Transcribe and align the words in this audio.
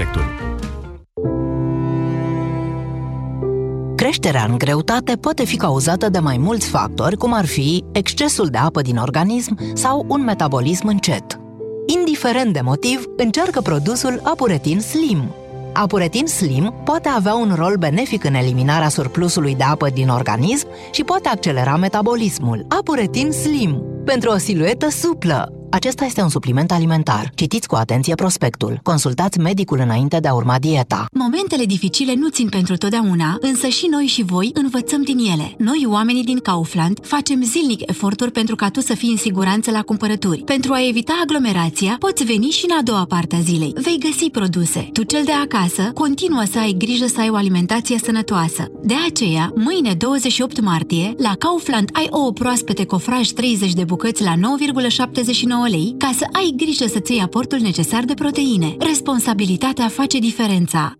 prospectul. 0.00 0.48
Creșterea 3.96 4.44
în 4.48 4.58
greutate 4.58 5.16
poate 5.16 5.44
fi 5.44 5.56
cauzată 5.56 6.08
de 6.08 6.18
mai 6.18 6.36
mulți 6.36 6.68
factori, 6.68 7.16
cum 7.16 7.32
ar 7.32 7.46
fi 7.46 7.84
excesul 7.92 8.46
de 8.46 8.58
apă 8.58 8.80
din 8.82 8.96
organism 8.96 9.58
sau 9.74 10.04
un 10.08 10.24
metabolism 10.24 10.86
încet. 10.86 11.40
Indiferent 11.86 12.52
de 12.52 12.60
motiv, 12.60 13.04
încearcă 13.16 13.60
produsul 13.60 14.20
Apuretin 14.22 14.80
Slim. 14.80 15.34
Apuretin 15.72 16.26
Slim 16.26 16.74
poate 16.84 17.08
avea 17.08 17.34
un 17.34 17.52
rol 17.54 17.76
benefic 17.78 18.24
în 18.24 18.34
eliminarea 18.34 18.88
surplusului 18.88 19.54
de 19.54 19.62
apă 19.62 19.88
din 19.88 20.08
organism 20.08 20.66
și 20.90 21.04
poate 21.04 21.28
accelera 21.28 21.76
metabolismul. 21.76 22.66
Apuretin 22.68 23.30
Slim, 23.30 23.82
pentru 24.04 24.30
o 24.30 24.36
siluetă 24.36 24.90
suplă, 24.90 25.59
acesta 25.70 26.04
este 26.04 26.22
un 26.22 26.28
supliment 26.28 26.70
alimentar. 26.70 27.30
Citiți 27.34 27.68
cu 27.68 27.74
atenție 27.74 28.14
prospectul. 28.14 28.80
Consultați 28.82 29.38
medicul 29.38 29.78
înainte 29.78 30.18
de 30.20 30.28
a 30.28 30.34
urma 30.34 30.58
dieta. 30.58 31.06
Momentele 31.12 31.64
dificile 31.64 32.14
nu 32.14 32.28
țin 32.28 32.48
pentru 32.48 32.76
totdeauna, 32.76 33.36
însă 33.40 33.66
și 33.66 33.86
noi 33.90 34.04
și 34.04 34.22
voi 34.22 34.50
învățăm 34.54 35.02
din 35.02 35.18
ele. 35.18 35.54
Noi, 35.58 35.86
oamenii 35.88 36.24
din 36.24 36.38
Kaufland, 36.38 36.98
facem 37.02 37.42
zilnic 37.42 37.88
eforturi 37.88 38.30
pentru 38.30 38.54
ca 38.54 38.68
tu 38.68 38.80
să 38.80 38.94
fii 38.94 39.10
în 39.10 39.16
siguranță 39.16 39.70
la 39.70 39.82
cumpărături. 39.82 40.42
Pentru 40.42 40.72
a 40.72 40.88
evita 40.88 41.12
aglomerația, 41.22 41.96
poți 41.98 42.24
veni 42.24 42.46
și 42.46 42.64
în 42.68 42.76
a 42.78 42.82
doua 42.82 43.04
parte 43.04 43.36
a 43.36 43.40
zilei. 43.40 43.72
Vei 43.74 43.98
găsi 43.98 44.30
produse. 44.30 44.88
Tu, 44.92 45.02
cel 45.02 45.24
de 45.24 45.32
acasă, 45.32 45.90
continuă 45.94 46.42
să 46.50 46.58
ai 46.58 46.74
grijă 46.78 47.06
să 47.06 47.20
ai 47.20 47.30
o 47.30 47.34
alimentație 47.34 47.98
sănătoasă. 47.98 48.70
De 48.82 48.94
aceea, 49.08 49.52
mâine 49.54 49.94
28 49.94 50.60
martie, 50.60 51.14
la 51.16 51.34
Kaufland 51.38 51.88
ai 51.92 52.06
ouă 52.10 52.32
proaspete 52.32 52.84
cofraj 52.84 53.28
30 53.28 53.72
de 53.72 53.84
bucăți 53.84 54.22
la 54.22 54.34
9,79 54.34 55.59
lei 55.66 55.94
ca 55.98 56.10
să 56.14 56.26
ai 56.32 56.52
grijă 56.56 56.86
să-ți 56.86 57.12
iei 57.12 57.22
aportul 57.22 57.58
necesar 57.58 58.04
de 58.04 58.14
proteine. 58.14 58.76
Responsabilitatea 58.78 59.88
face 59.88 60.18
diferența. 60.18 60.99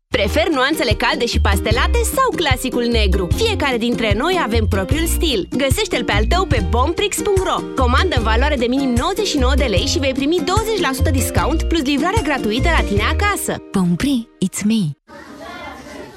Prefer 0.17 0.47
nuanțele 0.49 0.93
calde 0.93 1.25
și 1.25 1.41
pastelate 1.41 1.99
sau 2.15 2.29
clasicul 2.35 2.85
negru? 2.85 3.27
Fiecare 3.35 3.77
dintre 3.77 4.13
noi 4.17 4.39
avem 4.43 4.65
propriul 4.67 5.07
stil. 5.07 5.47
Găsește-l 5.57 6.03
pe 6.03 6.11
al 6.11 6.25
tău 6.25 6.45
pe 6.45 6.65
bomprix.ro 6.69 7.61
Comandă 7.75 8.15
în 8.17 8.23
valoare 8.23 8.55
de 8.55 8.65
minim 8.65 8.89
99 8.89 9.53
de 9.55 9.63
lei 9.63 9.85
și 9.85 9.99
vei 9.99 10.13
primi 10.13 10.43
20% 11.07 11.11
discount 11.11 11.63
plus 11.63 11.81
livrare 11.81 12.21
gratuită 12.23 12.69
la 12.77 12.83
tine 12.87 13.01
acasă. 13.01 13.63
Bompri, 13.71 14.27
it's 14.45 14.63
me! 14.63 14.81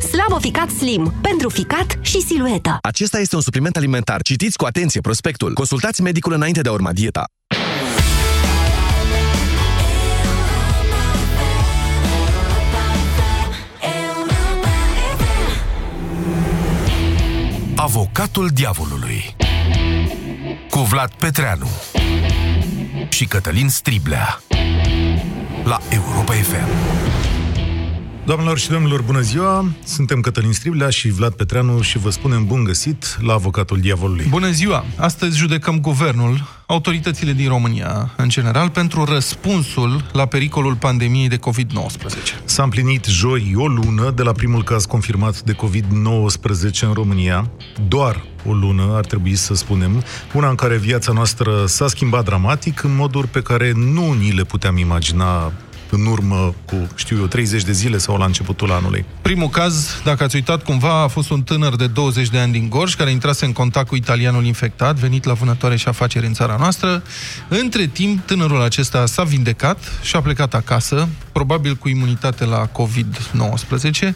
Slabo 0.00 0.38
Ficat 0.38 0.70
Slim. 0.70 1.14
Pentru 1.22 1.48
ficat 1.48 1.98
și 2.00 2.20
silueta. 2.20 2.78
Acesta 2.82 3.18
este 3.18 3.36
un 3.36 3.42
supliment 3.42 3.76
alimentar. 3.76 4.22
Citiți 4.22 4.56
cu 4.56 4.64
atenție 4.64 5.00
prospectul. 5.00 5.54
Consultați 5.54 6.02
medicul 6.02 6.32
înainte 6.32 6.60
de 6.60 6.68
a 6.68 6.72
urma 6.72 6.92
dieta. 6.92 7.24
Avocatul 17.76 18.48
diavolului 18.54 19.36
Cu 20.70 20.78
Vlad 20.78 21.10
Petreanu 21.10 21.68
Și 23.08 23.24
Cătălin 23.24 23.68
Striblea 23.68 24.40
La 25.64 25.78
Europa 25.90 26.32
FM 26.32 27.17
Doamnelor 28.28 28.58
și 28.58 28.68
domnilor, 28.68 29.02
bună 29.02 29.20
ziua! 29.20 29.64
Suntem 29.84 30.20
Cătălin 30.20 30.52
Striblea 30.52 30.90
și 30.90 31.08
Vlad 31.08 31.32
Petreanu 31.32 31.80
și 31.80 31.98
vă 31.98 32.10
spunem 32.10 32.46
bun 32.46 32.64
găsit 32.64 33.18
la 33.20 33.32
Avocatul 33.32 33.80
Diavolului. 33.80 34.26
Bună 34.28 34.50
ziua! 34.50 34.84
Astăzi 34.96 35.36
judecăm 35.36 35.80
guvernul, 35.80 36.48
autoritățile 36.66 37.32
din 37.32 37.48
România, 37.48 38.14
în 38.16 38.28
general, 38.28 38.70
pentru 38.70 39.04
răspunsul 39.04 40.04
la 40.12 40.26
pericolul 40.26 40.74
pandemiei 40.74 41.28
de 41.28 41.36
COVID-19. 41.36 42.44
S-a 42.44 42.62
împlinit 42.62 43.04
joi 43.04 43.52
o 43.56 43.66
lună 43.66 44.10
de 44.10 44.22
la 44.22 44.32
primul 44.32 44.64
caz 44.64 44.84
confirmat 44.84 45.42
de 45.42 45.52
COVID-19 45.52 46.80
în 46.80 46.92
România. 46.92 47.50
Doar 47.88 48.24
o 48.46 48.52
lună, 48.52 48.92
ar 48.94 49.04
trebui 49.04 49.34
să 49.34 49.54
spunem, 49.54 50.04
una 50.32 50.48
în 50.48 50.54
care 50.54 50.76
viața 50.76 51.12
noastră 51.12 51.66
s-a 51.66 51.86
schimbat 51.86 52.24
dramatic 52.24 52.82
în 52.82 52.96
moduri 52.96 53.28
pe 53.28 53.42
care 53.42 53.72
nu 53.74 54.12
ni 54.12 54.30
le 54.30 54.44
puteam 54.44 54.76
imagina 54.76 55.52
în 55.90 56.06
urmă 56.06 56.54
cu, 56.64 56.88
știu 56.94 57.18
eu, 57.18 57.26
30 57.26 57.62
de 57.62 57.72
zile 57.72 57.98
sau 57.98 58.16
la 58.16 58.24
începutul 58.24 58.70
anului. 58.70 59.04
Primul 59.22 59.48
caz, 59.48 60.00
dacă 60.04 60.24
ați 60.24 60.34
uitat 60.34 60.62
cumva, 60.62 61.02
a 61.02 61.06
fost 61.06 61.30
un 61.30 61.42
tânăr 61.42 61.76
de 61.76 61.86
20 61.86 62.28
de 62.28 62.38
ani 62.38 62.52
din 62.52 62.68
Gorj, 62.68 62.94
care 62.94 63.10
intrase 63.10 63.44
în 63.44 63.52
contact 63.52 63.88
cu 63.88 63.94
italianul 63.94 64.44
infectat, 64.44 64.96
venit 64.96 65.24
la 65.24 65.32
vânătoare 65.32 65.76
și 65.76 65.88
afaceri 65.88 66.26
în 66.26 66.32
țara 66.32 66.56
noastră. 66.58 67.02
Între 67.48 67.86
timp, 67.86 68.26
tânărul 68.26 68.62
acesta 68.62 69.06
s-a 69.06 69.22
vindecat 69.22 69.78
și 70.02 70.16
a 70.16 70.20
plecat 70.20 70.54
acasă, 70.54 71.08
probabil 71.32 71.74
cu 71.74 71.88
imunitate 71.88 72.44
la 72.44 72.68
COVID-19, 72.68 74.14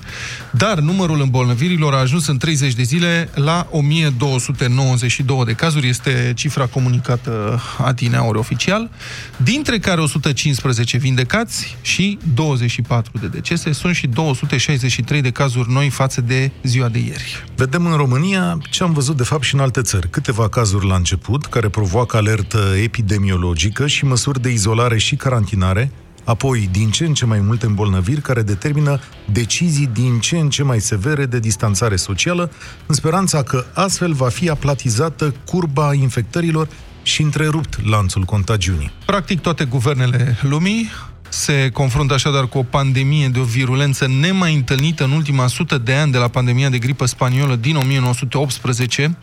dar 0.51 0.79
numărul 0.79 1.21
îmbolnăvirilor 1.21 1.95
a 1.95 1.99
ajuns 1.99 2.27
în 2.27 2.39
30 2.39 2.75
de 2.75 2.83
zile 2.83 3.31
la 3.35 3.67
1292 3.71 5.45
de 5.45 5.53
cazuri, 5.53 5.89
este 5.89 6.33
cifra 6.37 6.67
comunicată 6.67 7.61
adineauri 7.79 8.39
oficial, 8.39 8.91
dintre 9.37 9.79
care 9.79 10.01
115 10.01 10.97
vindecați, 10.97 11.62
și 11.81 12.19
24 12.35 13.19
de 13.19 13.27
decese. 13.27 13.73
Sunt 13.73 13.95
și 13.95 14.07
263 14.07 15.21
de 15.21 15.31
cazuri 15.31 15.71
noi 15.71 15.89
față 15.89 16.21
de 16.21 16.51
ziua 16.63 16.89
de 16.89 16.99
ieri. 16.99 17.45
Vedem 17.57 17.87
în 17.87 17.97
România 17.97 18.59
ce 18.71 18.83
am 18.83 18.93
văzut 18.93 19.17
de 19.17 19.23
fapt 19.23 19.43
și 19.43 19.55
în 19.55 19.61
alte 19.61 19.83
țări. 19.83 20.11
Câteva 20.11 20.49
cazuri 20.49 20.87
la 20.87 20.95
început, 20.95 21.47
care 21.47 21.69
provoacă 21.69 22.17
alertă 22.17 22.75
epidemiologică 22.83 23.87
și 23.87 24.05
măsuri 24.05 24.41
de 24.41 24.51
izolare 24.51 24.99
și 24.99 25.17
carantinare, 25.17 25.91
apoi 26.25 26.69
din 26.73 26.91
ce 26.91 27.05
în 27.05 27.15
ce 27.15 27.27
mai 27.27 27.41
multe 27.41 27.67
îmbolnăviri 27.67 28.21
care 28.21 28.43
determină 28.43 29.01
decizii 29.33 29.87
din 29.87 30.21
ce 30.21 30.39
în 30.39 30.51
ce 30.51 30.63
mai 30.63 30.81
severe 30.81 31.27
de 31.27 31.39
distanțare 31.39 31.97
socială, 31.97 32.51
în 32.87 32.95
speranța 32.95 33.43
că 33.43 33.65
astfel 33.75 34.13
va 34.13 34.29
fi 34.29 34.49
aplatizată 34.49 35.35
curba 35.45 35.95
infectărilor 35.95 36.69
și 37.03 37.23
întrerupt 37.23 37.89
lanțul 37.89 38.23
contagiunii. 38.23 38.93
Practic 39.07 39.41
toate 39.41 39.65
guvernele 39.65 40.39
lumii 40.43 40.91
se 41.33 41.71
confruntă 41.73 42.15
așadar 42.15 42.47
cu 42.47 42.59
o 42.59 42.63
pandemie 42.63 43.29
de 43.29 43.39
o 43.39 43.43
virulență 43.43 44.07
nemai 44.09 44.55
întâlnită 44.55 45.05
în 45.05 45.11
ultima 45.11 45.47
sută 45.47 45.79
de 45.79 45.93
ani 45.93 46.13
de 46.13 46.19
la 46.19 46.29
pandemia 46.29 46.69
de 46.69 46.79
gripă 46.79 47.07
spaniolă 47.07 47.57
din 47.57 47.77
1918. 47.77 49.17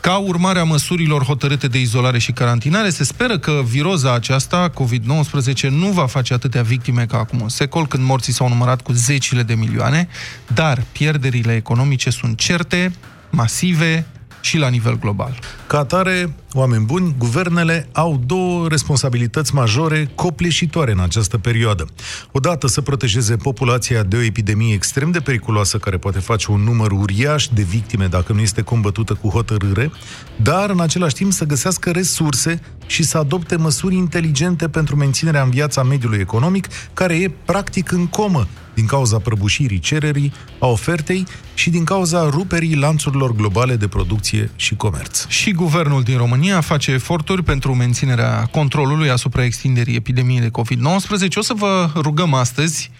Ca 0.00 0.16
urmare 0.16 0.58
a 0.58 0.64
măsurilor 0.64 1.22
hotărâte 1.22 1.66
de 1.66 1.80
izolare 1.80 2.18
și 2.18 2.32
carantinare, 2.32 2.90
se 2.90 3.04
speră 3.04 3.38
că 3.38 3.62
viroza 3.64 4.14
aceasta, 4.14 4.70
COVID-19, 4.70 5.68
nu 5.70 5.86
va 5.86 6.06
face 6.06 6.34
atâtea 6.34 6.62
victime 6.62 7.06
ca 7.06 7.18
acum 7.18 7.40
un 7.40 7.48
secol, 7.48 7.86
când 7.86 8.04
morții 8.04 8.32
s-au 8.32 8.48
numărat 8.48 8.82
cu 8.82 8.92
zecile 8.92 9.42
de 9.42 9.54
milioane, 9.54 10.08
dar 10.54 10.82
pierderile 10.92 11.54
economice 11.54 12.10
sunt 12.10 12.38
certe, 12.38 12.92
masive, 13.30 14.06
și 14.40 14.58
la 14.58 14.68
nivel 14.68 14.98
global. 14.98 15.38
Ca 15.66 15.78
atare, 15.78 16.34
oameni 16.52 16.84
buni, 16.84 17.14
guvernele 17.18 17.88
au 17.92 18.20
două 18.26 18.68
responsabilități 18.68 19.54
majore 19.54 20.10
copleșitoare 20.14 20.92
în 20.92 21.00
această 21.00 21.38
perioadă. 21.38 21.86
Odată 22.32 22.66
să 22.66 22.80
protejeze 22.80 23.36
populația 23.36 24.02
de 24.02 24.16
o 24.16 24.22
epidemie 24.22 24.74
extrem 24.74 25.10
de 25.10 25.20
periculoasă 25.20 25.78
care 25.78 25.96
poate 25.96 26.18
face 26.18 26.50
un 26.50 26.60
număr 26.60 26.90
uriaș 26.90 27.48
de 27.48 27.62
victime 27.62 28.06
dacă 28.06 28.32
nu 28.32 28.40
este 28.40 28.62
combătută 28.62 29.14
cu 29.14 29.28
hotărâre, 29.28 29.90
dar 30.36 30.70
în 30.70 30.80
același 30.80 31.14
timp 31.14 31.32
să 31.32 31.44
găsească 31.44 31.90
resurse 31.90 32.60
și 32.86 33.02
să 33.02 33.18
adopte 33.18 33.56
măsuri 33.56 33.94
inteligente 33.94 34.68
pentru 34.68 34.96
menținerea 34.96 35.42
în 35.42 35.50
viața 35.50 35.82
mediului 35.82 36.18
economic 36.18 36.66
care 36.94 37.14
e 37.14 37.30
practic 37.44 37.92
în 37.92 38.06
comă 38.06 38.46
din 38.74 38.86
cauza 38.86 39.18
prăbușirii 39.18 39.78
cererii, 39.78 40.32
a 40.58 40.66
ofertei 40.66 41.26
și 41.54 41.70
din 41.70 41.84
cauza 41.84 42.28
ruperii 42.28 42.74
lanțurilor 42.74 43.32
globale 43.32 43.76
de 43.76 43.88
producție 43.88 44.50
și 44.56 44.74
comerț. 44.74 45.26
Și 45.26 45.52
guvernul 45.52 46.02
din 46.02 46.16
România 46.16 46.60
face 46.60 46.90
eforturi 46.90 47.42
pentru 47.42 47.74
menținerea 47.74 48.48
controlului 48.50 49.10
asupra 49.10 49.44
extinderii 49.44 49.96
epidemiei 49.96 50.40
de 50.40 50.50
COVID-19. 50.50 51.34
O 51.34 51.42
să 51.42 51.54
vă 51.54 51.90
rugăm 51.94 52.34
astăzi 52.34 52.90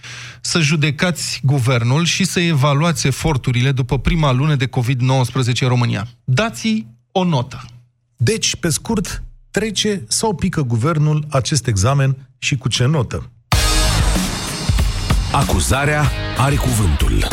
să 0.40 0.61
judecați 0.61 1.40
guvernul 1.43 2.05
și 2.05 2.25
să 2.25 2.40
evaluați 2.40 3.06
eforturile 3.06 3.72
după 3.72 3.99
prima 3.99 4.32
lună 4.32 4.55
de 4.55 4.67
COVID-19 4.67 5.61
în 5.61 5.69
România. 5.69 6.08
Dați 6.25 6.87
o 7.12 7.25
notă. 7.25 7.64
Deci, 8.17 8.56
pe 8.56 8.69
scurt, 8.69 9.22
trece 9.50 10.05
sau 10.08 10.34
pică 10.34 10.62
guvernul 10.62 11.26
acest 11.31 11.67
examen 11.67 12.28
și 12.38 12.56
cu 12.56 12.69
ce 12.69 12.84
notă? 12.84 13.31
Acuzarea 15.32 16.11
are 16.38 16.55
cuvântul. 16.55 17.29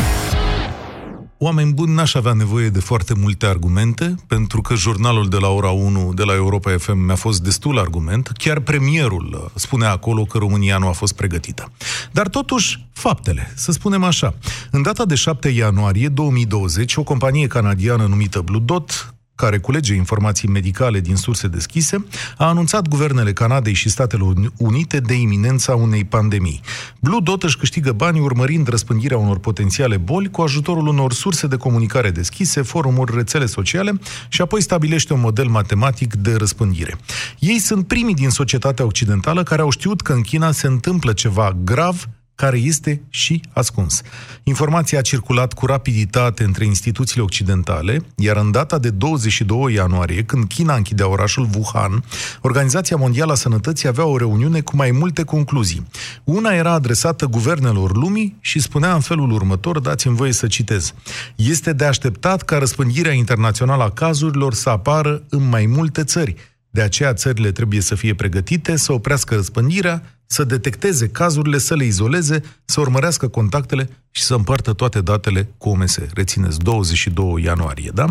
Oameni 1.38 1.72
buni, 1.72 1.94
n-aș 1.94 2.14
avea 2.14 2.32
nevoie 2.32 2.68
de 2.68 2.80
foarte 2.80 3.14
multe 3.14 3.46
argumente, 3.46 4.14
pentru 4.26 4.60
că 4.60 4.74
jurnalul 4.74 5.28
de 5.28 5.36
la 5.36 5.48
ora 5.48 5.70
1 5.70 6.12
de 6.14 6.22
la 6.22 6.34
Europa 6.34 6.76
FM 6.78 6.96
mi-a 6.96 7.14
fost 7.14 7.42
destul 7.42 7.78
argument. 7.78 8.32
Chiar 8.36 8.60
premierul 8.60 9.50
spunea 9.54 9.90
acolo 9.90 10.24
că 10.24 10.38
România 10.38 10.78
nu 10.78 10.88
a 10.88 10.92
fost 10.92 11.14
pregătită. 11.14 11.72
Dar 12.12 12.28
totuși, 12.28 12.86
faptele, 12.92 13.52
să 13.54 13.72
spunem 13.72 14.04
așa. 14.04 14.34
În 14.70 14.82
data 14.82 15.04
de 15.04 15.14
7 15.14 15.48
ianuarie 15.48 16.08
2020, 16.08 16.96
o 16.96 17.02
companie 17.02 17.46
canadiană 17.46 18.06
numită 18.06 18.40
Blue 18.40 18.62
Dot 18.64 19.14
care 19.38 19.58
culege 19.58 19.94
informații 19.94 20.48
medicale 20.48 21.00
din 21.00 21.16
surse 21.16 21.48
deschise, 21.48 22.04
a 22.36 22.46
anunțat 22.46 22.88
guvernele 22.88 23.32
Canadei 23.32 23.72
și 23.72 23.88
Statelor 23.88 24.34
Unite 24.56 25.00
de 25.00 25.14
iminența 25.14 25.74
unei 25.74 26.04
pandemii. 26.04 26.60
Blue 27.00 27.20
Dot 27.22 27.42
își 27.42 27.56
câștigă 27.56 27.92
bani 27.92 28.20
urmărind 28.20 28.68
răspândirea 28.68 29.18
unor 29.18 29.38
potențiale 29.38 29.96
boli 29.96 30.30
cu 30.30 30.42
ajutorul 30.42 30.86
unor 30.86 31.12
surse 31.12 31.46
de 31.46 31.56
comunicare 31.56 32.10
deschise, 32.10 32.62
forumuri, 32.62 33.14
rețele 33.14 33.46
sociale 33.46 34.00
și 34.28 34.40
apoi 34.40 34.62
stabilește 34.62 35.12
un 35.12 35.20
model 35.20 35.46
matematic 35.46 36.14
de 36.14 36.34
răspândire. 36.34 36.96
Ei 37.38 37.58
sunt 37.58 37.86
primii 37.86 38.14
din 38.14 38.30
societatea 38.30 38.84
occidentală 38.84 39.42
care 39.42 39.62
au 39.62 39.70
știut 39.70 40.00
că 40.00 40.12
în 40.12 40.20
China 40.20 40.52
se 40.52 40.66
întâmplă 40.66 41.12
ceva 41.12 41.56
grav 41.64 42.08
care 42.38 42.58
este 42.58 43.02
și 43.08 43.40
ascuns. 43.52 44.02
Informația 44.42 44.98
a 44.98 45.02
circulat 45.02 45.52
cu 45.52 45.66
rapiditate 45.66 46.44
între 46.44 46.64
instituțiile 46.64 47.22
occidentale, 47.22 48.02
iar 48.16 48.36
în 48.36 48.50
data 48.50 48.78
de 48.78 48.90
22 48.90 49.74
ianuarie, 49.74 50.22
când 50.22 50.48
China 50.48 50.74
închidea 50.74 51.08
orașul 51.08 51.48
Wuhan, 51.56 52.04
Organizația 52.40 52.96
Mondială 52.96 53.32
a 53.32 53.34
Sănătății 53.34 53.88
avea 53.88 54.04
o 54.04 54.16
reuniune 54.16 54.60
cu 54.60 54.76
mai 54.76 54.90
multe 54.90 55.24
concluzii. 55.24 55.86
Una 56.24 56.54
era 56.54 56.72
adresată 56.72 57.26
guvernelor 57.26 57.96
lumii 57.96 58.36
și 58.40 58.60
spunea 58.60 58.94
în 58.94 59.00
felul 59.00 59.30
următor, 59.30 59.78
dați-mi 59.78 60.16
voie 60.16 60.32
să 60.32 60.46
citez, 60.46 60.94
este 61.36 61.72
de 61.72 61.84
așteptat 61.84 62.42
ca 62.42 62.58
răspândirea 62.58 63.12
internațională 63.12 63.82
a 63.82 63.90
cazurilor 63.90 64.54
să 64.54 64.68
apară 64.68 65.22
în 65.28 65.48
mai 65.48 65.66
multe 65.66 66.04
țări. 66.04 66.34
De 66.70 66.80
aceea 66.80 67.12
țările 67.12 67.52
trebuie 67.52 67.80
să 67.80 67.94
fie 67.94 68.14
pregătite 68.14 68.76
să 68.76 68.92
oprească 68.92 69.34
răspândirea, 69.34 70.02
să 70.30 70.44
detecteze 70.44 71.08
cazurile, 71.08 71.58
să 71.58 71.74
le 71.74 71.84
izoleze, 71.84 72.42
să 72.64 72.80
urmărească 72.80 73.28
contactele 73.28 73.88
și 74.10 74.22
să 74.22 74.34
împartă 74.34 74.72
toate 74.72 75.00
datele 75.00 75.48
cu 75.58 75.68
OMS. 75.68 75.98
Rețineți, 76.14 76.58
22 76.58 77.42
ianuarie, 77.42 77.90
da? 77.94 78.06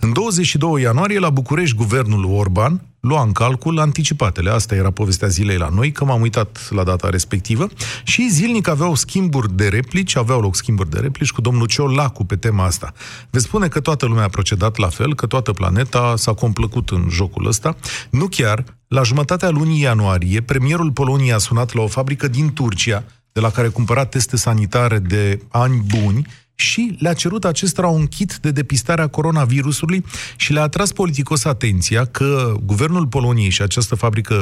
În 0.00 0.12
22 0.12 0.82
ianuarie, 0.82 1.18
la 1.18 1.30
București, 1.30 1.76
guvernul 1.76 2.24
Orban 2.24 2.82
lua 3.08 3.22
în 3.22 3.32
calcul 3.32 3.78
anticipatele. 3.78 4.50
Asta 4.50 4.74
era 4.74 4.90
povestea 4.90 5.28
zilei 5.28 5.56
la 5.56 5.68
noi, 5.68 5.92
că 5.92 6.04
m-am 6.04 6.20
uitat 6.20 6.68
la 6.70 6.84
data 6.84 7.08
respectivă 7.08 7.68
și 8.04 8.30
zilnic 8.30 8.68
aveau 8.68 8.94
schimburi 8.94 9.52
de 9.52 9.68
replici, 9.68 10.16
aveau 10.16 10.40
loc 10.40 10.56
schimburi 10.56 10.90
de 10.90 10.98
replici 10.98 11.30
cu 11.30 11.40
domnul 11.40 11.66
Ciolacu 11.66 12.24
pe 12.24 12.36
tema 12.36 12.64
asta. 12.64 12.92
Veți 13.30 13.44
spune 13.44 13.68
că 13.68 13.80
toată 13.80 14.06
lumea 14.06 14.24
a 14.24 14.28
procedat 14.28 14.76
la 14.76 14.88
fel, 14.88 15.14
că 15.14 15.26
toată 15.26 15.52
planeta 15.52 16.14
s-a 16.16 16.32
complăcut 16.32 16.90
în 16.90 17.06
jocul 17.10 17.46
ăsta. 17.46 17.76
Nu 18.10 18.26
chiar, 18.26 18.64
la 18.88 19.02
jumătatea 19.02 19.50
lunii 19.50 19.80
ianuarie, 19.80 20.40
premierul 20.40 20.92
Poloniei 20.92 21.32
a 21.32 21.38
sunat 21.38 21.74
la 21.74 21.82
o 21.82 21.86
fabrică 21.86 22.28
din 22.28 22.52
Turcia, 22.52 23.04
de 23.32 23.40
la 23.40 23.50
care 23.50 23.68
cumpăra 23.68 24.04
teste 24.04 24.36
sanitare 24.36 24.98
de 24.98 25.42
ani 25.48 25.82
buni, 25.86 26.26
și 26.54 26.96
le-a 26.98 27.12
cerut 27.12 27.44
acestora 27.44 27.86
un 27.86 28.06
kit 28.06 28.38
de 28.40 28.50
depistare 28.50 29.02
a 29.02 29.06
coronavirusului 29.06 30.04
și 30.36 30.52
le-a 30.52 30.62
atras 30.62 30.92
politicos 30.92 31.44
atenția 31.44 32.04
că 32.04 32.54
guvernul 32.64 33.06
Poloniei 33.06 33.50
și 33.50 33.62
această 33.62 33.94
fabrică 33.94 34.36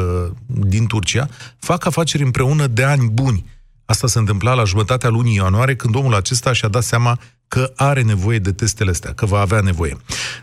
din 0.46 0.86
Turcia 0.86 1.28
fac 1.58 1.86
afaceri 1.86 2.22
împreună 2.22 2.66
de 2.66 2.82
ani 2.82 3.10
buni. 3.10 3.44
Asta 3.90 4.06
se 4.06 4.19
întâmpla 4.19 4.54
la 4.54 4.64
jumătatea 4.64 5.08
lunii 5.08 5.34
ianuarie, 5.34 5.76
când 5.76 5.94
omul 5.94 6.14
acesta 6.14 6.52
și-a 6.52 6.69
dat 6.69 6.82
seama 6.82 7.19
că 7.48 7.72
are 7.76 8.02
nevoie 8.02 8.38
de 8.38 8.52
testele 8.52 8.90
astea, 8.90 9.12
că 9.12 9.26
va 9.26 9.40
avea 9.40 9.60
nevoie. 9.60 9.96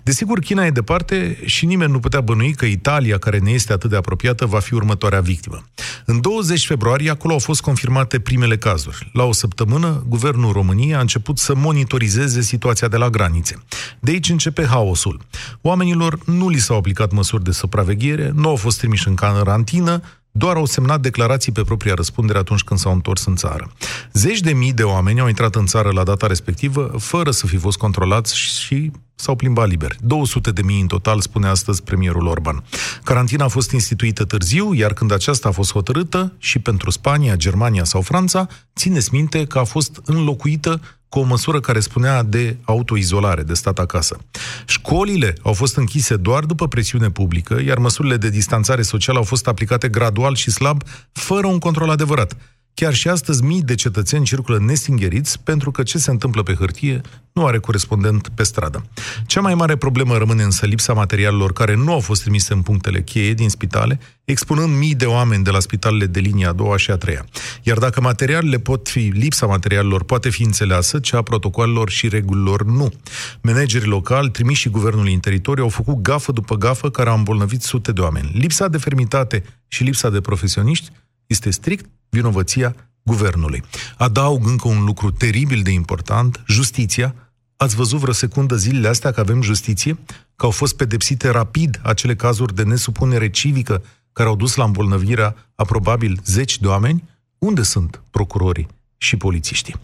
Desigur, 0.03 0.39
China 0.39 0.65
e 0.65 0.69
departe 0.69 1.39
și 1.45 1.65
nimeni 1.65 1.91
nu 1.91 1.99
putea 1.99 2.21
bănui 2.21 2.53
că 2.53 2.65
Italia, 2.65 3.17
care 3.17 3.37
ne 3.37 3.51
este 3.51 3.73
atât 3.73 3.89
de 3.89 3.95
apropiată, 3.95 4.45
va 4.45 4.59
fi 4.59 4.73
următoarea 4.73 5.21
victimă. 5.21 5.63
În 6.05 6.21
20 6.21 6.65
februarie, 6.65 7.09
acolo 7.09 7.33
au 7.33 7.39
fost 7.39 7.61
confirmate 7.61 8.19
primele 8.19 8.57
cazuri. 8.57 9.09
La 9.13 9.23
o 9.23 9.31
săptămână, 9.31 10.03
guvernul 10.07 10.51
României 10.51 10.95
a 10.95 10.99
început 10.99 11.37
să 11.37 11.55
monitorizeze 11.55 12.41
situația 12.41 12.87
de 12.87 12.97
la 12.97 13.09
granițe. 13.09 13.63
De 13.99 14.11
aici 14.11 14.29
începe 14.29 14.65
haosul. 14.65 15.21
Oamenilor 15.61 16.19
nu 16.25 16.49
li 16.49 16.59
s-au 16.59 16.77
aplicat 16.77 17.11
măsuri 17.11 17.43
de 17.43 17.51
supraveghere, 17.51 18.31
nu 18.35 18.49
au 18.49 18.55
fost 18.55 18.77
trimiși 18.77 19.07
în 19.07 19.15
carantină, 19.15 20.01
doar 20.37 20.55
au 20.55 20.65
semnat 20.65 21.01
declarații 21.01 21.51
pe 21.51 21.61
propria 21.61 21.93
răspundere 21.93 22.37
atunci 22.37 22.63
când 22.63 22.79
s-au 22.79 22.93
întors 22.93 23.25
în 23.25 23.35
țară. 23.35 23.71
Zeci 24.13 24.39
de 24.39 24.53
mii 24.53 24.73
de 24.73 24.83
oameni 24.83 25.19
au 25.19 25.27
intrat 25.27 25.55
în 25.55 25.65
țară 25.65 25.91
la 25.91 26.03
data 26.03 26.27
respectivă, 26.27 26.91
fără 26.97 27.31
să 27.31 27.47
fi 27.47 27.57
fost 27.57 27.77
controlați 27.77 28.37
și 28.37 28.91
s-au 29.15 29.35
plimbat 29.35 29.67
liber. 29.67 29.95
200 29.99 30.51
de 30.51 30.61
mii 30.61 30.81
în 30.81 30.87
total, 30.87 31.19
spune 31.19 31.47
astăzi 31.47 31.83
premierul 31.83 32.27
Orban. 32.27 32.63
Carantina 33.03 33.43
a 33.45 33.47
fost 33.47 33.71
instituită 33.71 34.23
târziu, 34.23 34.73
iar 34.73 34.93
când 34.93 35.11
aceasta 35.11 35.47
a 35.47 35.51
fost 35.51 35.71
hotărâtă 35.71 36.33
și 36.37 36.59
pentru 36.59 36.89
Spania, 36.89 37.35
Germania 37.35 37.83
sau 37.83 38.01
Franța, 38.01 38.47
țineți 38.75 39.13
minte 39.13 39.45
că 39.45 39.59
a 39.59 39.63
fost 39.63 40.01
înlocuită 40.05 40.81
cu 41.09 41.19
o 41.19 41.23
măsură 41.23 41.59
care 41.59 41.79
spunea 41.79 42.23
de 42.23 42.57
autoizolare, 42.63 43.43
de 43.43 43.53
stat 43.53 43.79
acasă. 43.79 44.17
Școlile 44.65 45.35
au 45.43 45.53
fost 45.53 45.77
închise 45.77 46.15
doar 46.15 46.43
după 46.43 46.67
presiune 46.67 47.09
publică, 47.09 47.61
iar 47.65 47.77
măsurile 47.77 48.17
de 48.17 48.29
distanțare 48.29 48.81
socială 48.81 49.17
au 49.17 49.23
fost 49.23 49.47
aplicate 49.47 49.89
gradual 49.89 50.35
și 50.35 50.51
slab, 50.51 50.83
fără 51.11 51.47
un 51.47 51.59
control 51.59 51.89
adevărat. 51.89 52.37
Chiar 52.79 52.93
și 52.93 53.07
astăzi 53.07 53.43
mii 53.43 53.61
de 53.61 53.75
cetățeni 53.75 54.25
circulă 54.25 54.59
nestingheriți 54.59 55.39
pentru 55.43 55.71
că 55.71 55.83
ce 55.83 55.97
se 55.97 56.11
întâmplă 56.11 56.43
pe 56.43 56.53
hârtie 56.53 57.01
nu 57.33 57.45
are 57.45 57.57
corespondent 57.57 58.27
pe 58.27 58.43
stradă. 58.43 58.85
Cea 59.25 59.41
mai 59.41 59.55
mare 59.55 59.75
problemă 59.75 60.17
rămâne 60.17 60.43
însă 60.43 60.65
lipsa 60.65 60.93
materialelor 60.93 61.53
care 61.53 61.75
nu 61.75 61.91
au 61.91 61.99
fost 61.99 62.21
trimise 62.21 62.53
în 62.53 62.61
punctele 62.61 63.01
cheie 63.01 63.33
din 63.33 63.49
spitale, 63.49 63.99
expunând 64.23 64.77
mii 64.77 64.95
de 64.95 65.05
oameni 65.05 65.43
de 65.43 65.49
la 65.49 65.59
spitalele 65.59 66.05
de 66.05 66.19
linia 66.19 66.49
a 66.49 66.53
doua 66.53 66.77
și 66.77 66.91
a 66.91 66.95
treia. 66.95 67.25
Iar 67.63 67.77
dacă 67.77 68.01
materialele 68.01 68.59
pot 68.59 68.89
fi, 68.89 68.99
lipsa 68.99 69.45
materialelor 69.45 70.03
poate 70.03 70.29
fi 70.29 70.43
înțeleasă, 70.43 70.99
cea 70.99 71.17
a 71.17 71.21
protocolelor 71.21 71.89
și 71.89 72.07
regulilor 72.07 72.65
nu. 72.65 72.93
Managerii 73.41 73.87
locali, 73.87 74.29
trimiși 74.29 74.61
și 74.61 74.69
guvernul 74.69 75.07
în 75.07 75.19
teritoriu, 75.19 75.63
au 75.63 75.69
făcut 75.69 76.01
gafă 76.01 76.31
după 76.31 76.55
gafă 76.55 76.89
care 76.89 77.09
a 77.09 77.13
îmbolnăvit 77.13 77.61
sute 77.61 77.91
de 77.91 78.01
oameni. 78.01 78.31
Lipsa 78.33 78.67
de 78.67 78.77
fermitate 78.77 79.43
și 79.67 79.83
lipsa 79.83 80.09
de 80.09 80.21
profesioniști 80.21 80.91
este 81.27 81.49
strict 81.49 81.85
vinovăția 82.09 82.75
guvernului. 83.03 83.63
Adaug 83.97 84.47
încă 84.47 84.67
un 84.67 84.83
lucru 84.83 85.11
teribil 85.11 85.61
de 85.61 85.71
important, 85.71 86.43
justiția. 86.47 87.15
Ați 87.57 87.75
văzut 87.75 87.99
vreo 87.99 88.13
secundă 88.13 88.55
zilele 88.55 88.87
astea 88.87 89.11
că 89.11 89.19
avem 89.19 89.41
justiție? 89.41 89.97
Că 90.35 90.45
au 90.45 90.51
fost 90.51 90.75
pedepsite 90.75 91.29
rapid 91.29 91.79
acele 91.83 92.15
cazuri 92.15 92.55
de 92.55 92.63
nesupunere 92.63 93.29
civică 93.29 93.83
care 94.13 94.29
au 94.29 94.35
dus 94.35 94.55
la 94.55 94.63
îmbolnăvirea 94.63 95.35
a 95.55 95.63
probabil 95.63 96.19
zeci 96.25 96.59
de 96.59 96.67
oameni? 96.67 97.03
Unde 97.37 97.61
sunt 97.61 98.01
procurorii? 98.09 98.67
Și 98.97 99.15
polițiștii. 99.15 99.75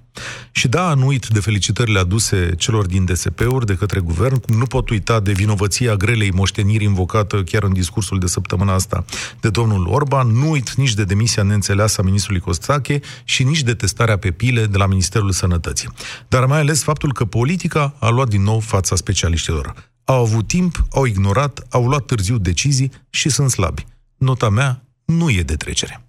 Și 0.52 0.68
da, 0.68 0.94
nu 0.94 1.06
uit 1.06 1.28
de 1.28 1.40
felicitările 1.40 2.00
aduse 2.00 2.56
celor 2.58 2.86
din 2.86 3.06
DSP-uri 3.06 3.66
de 3.66 3.76
către 3.76 4.00
guvern, 4.00 4.40
cum 4.40 4.58
nu 4.58 4.66
pot 4.66 4.90
uita 4.90 5.20
de 5.20 5.32
vinovăția 5.32 5.96
grelei 5.96 6.32
moșteniri 6.32 6.84
invocată 6.84 7.44
chiar 7.44 7.64
în 7.64 7.74
discursul 7.74 8.20
de 8.20 8.28
săptămâna 8.28 8.74
asta 8.74 9.06
de 9.40 9.50
domnul 9.50 9.88
Orban, 9.88 10.28
nu 10.28 10.50
uit 10.50 10.74
nici 10.74 10.94
de 10.94 11.04
demisia 11.04 11.44
neînțeleasă 11.44 12.02
a 12.02 12.04
ministrului 12.04 12.42
Costache 12.42 13.00
și 13.24 13.44
nici 13.44 13.62
de 13.62 13.74
testarea 13.74 14.18
pe 14.18 14.32
pile 14.32 14.66
de 14.66 14.78
la 14.78 14.88
Ministerul 14.88 15.32
Sănătății. 15.32 15.90
Dar 16.28 16.46
mai 16.46 16.60
ales 16.60 16.84
faptul 16.84 17.14
că 17.14 17.26
politica 17.26 17.96
a 18.00 18.10
luat 18.10 18.28
din 18.28 18.44
nou 18.44 18.60
fața 18.60 18.96
specialiștilor. 18.96 19.92
Au 20.04 20.22
avut 20.22 20.48
timp, 20.48 20.84
au 20.92 21.06
ignorat, 21.06 21.66
au 21.70 21.88
luat 21.88 22.06
târziu 22.06 22.38
decizii 22.38 22.92
și 23.10 23.30
sunt 23.30 23.50
slabi. 23.50 23.86
Nota 24.18 24.50
mea 24.50 24.84
nu 25.06 25.30
e 25.30 25.42
de 25.42 25.56
trecere. 25.56 26.03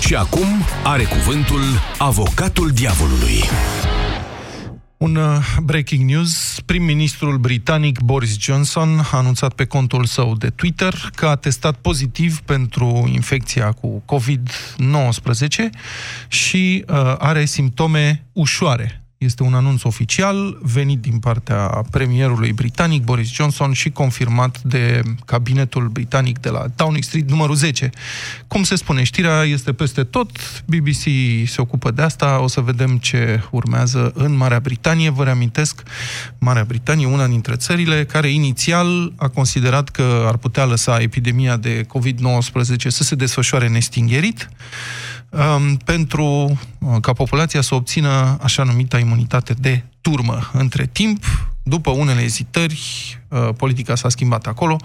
Și 0.00 0.14
acum 0.14 0.46
are 0.84 1.04
cuvântul 1.04 1.60
avocatul 1.98 2.70
diavolului. 2.70 3.42
Un 4.96 5.16
uh, 5.16 5.56
breaking 5.62 6.10
news. 6.10 6.60
Prim-ministrul 6.66 7.38
britanic 7.38 8.00
Boris 8.00 8.38
Johnson 8.40 8.98
a 9.12 9.16
anunțat 9.16 9.52
pe 9.52 9.64
contul 9.64 10.04
său 10.04 10.34
de 10.36 10.48
Twitter 10.48 11.10
că 11.14 11.26
a 11.26 11.36
testat 11.36 11.76
pozitiv 11.76 12.40
pentru 12.40 13.10
infecția 13.12 13.72
cu 13.72 14.02
COVID-19 14.04 15.70
și 16.28 16.84
uh, 16.88 17.14
are 17.18 17.44
simptome 17.44 18.24
ușoare 18.32 18.99
este 19.20 19.42
un 19.42 19.54
anunț 19.54 19.82
oficial 19.82 20.58
venit 20.62 21.00
din 21.00 21.18
partea 21.18 21.84
premierului 21.90 22.52
britanic 22.52 23.04
Boris 23.04 23.32
Johnson 23.32 23.72
și 23.72 23.90
confirmat 23.90 24.62
de 24.62 25.02
cabinetul 25.24 25.88
britanic 25.88 26.38
de 26.38 26.48
la 26.48 26.66
Downing 26.76 27.02
Street 27.02 27.30
numărul 27.30 27.54
10. 27.54 27.90
Cum 28.46 28.62
se 28.62 28.74
spune, 28.74 29.02
știrea 29.02 29.42
este 29.42 29.72
peste 29.72 30.04
tot, 30.04 30.30
BBC 30.64 31.02
se 31.46 31.60
ocupă 31.60 31.90
de 31.90 32.02
asta, 32.02 32.40
o 32.42 32.46
să 32.46 32.60
vedem 32.60 32.98
ce 32.98 33.42
urmează 33.50 34.12
în 34.14 34.36
Marea 34.36 34.60
Britanie. 34.60 35.10
Vă 35.10 35.24
reamintesc, 35.24 35.82
Marea 36.38 36.64
Britanie, 36.64 37.06
una 37.06 37.26
dintre 37.26 37.56
țările 37.56 38.04
care 38.04 38.28
inițial 38.28 39.12
a 39.16 39.28
considerat 39.28 39.88
că 39.88 40.24
ar 40.26 40.36
putea 40.36 40.64
lăsa 40.64 41.00
epidemia 41.00 41.56
de 41.56 41.86
COVID-19 41.86 42.86
să 42.86 43.02
se 43.02 43.14
desfășoare 43.14 43.68
nestingherit, 43.68 44.48
um, 45.30 45.76
pentru 45.76 46.24
uh, 46.78 46.96
ca 47.00 47.12
populația 47.12 47.60
să 47.60 47.74
obțină 47.74 48.38
așa 48.42 48.62
numita 48.62 48.98
imunitate 48.98 49.52
de 49.52 49.84
turmă. 50.00 50.50
Între 50.52 50.86
timp, 50.86 51.24
după 51.62 51.90
unele 51.90 52.20
ezitări, 52.20 52.80
uh, 53.28 53.48
politica 53.56 53.94
s-a 53.94 54.08
schimbat 54.08 54.46
acolo, 54.46 54.76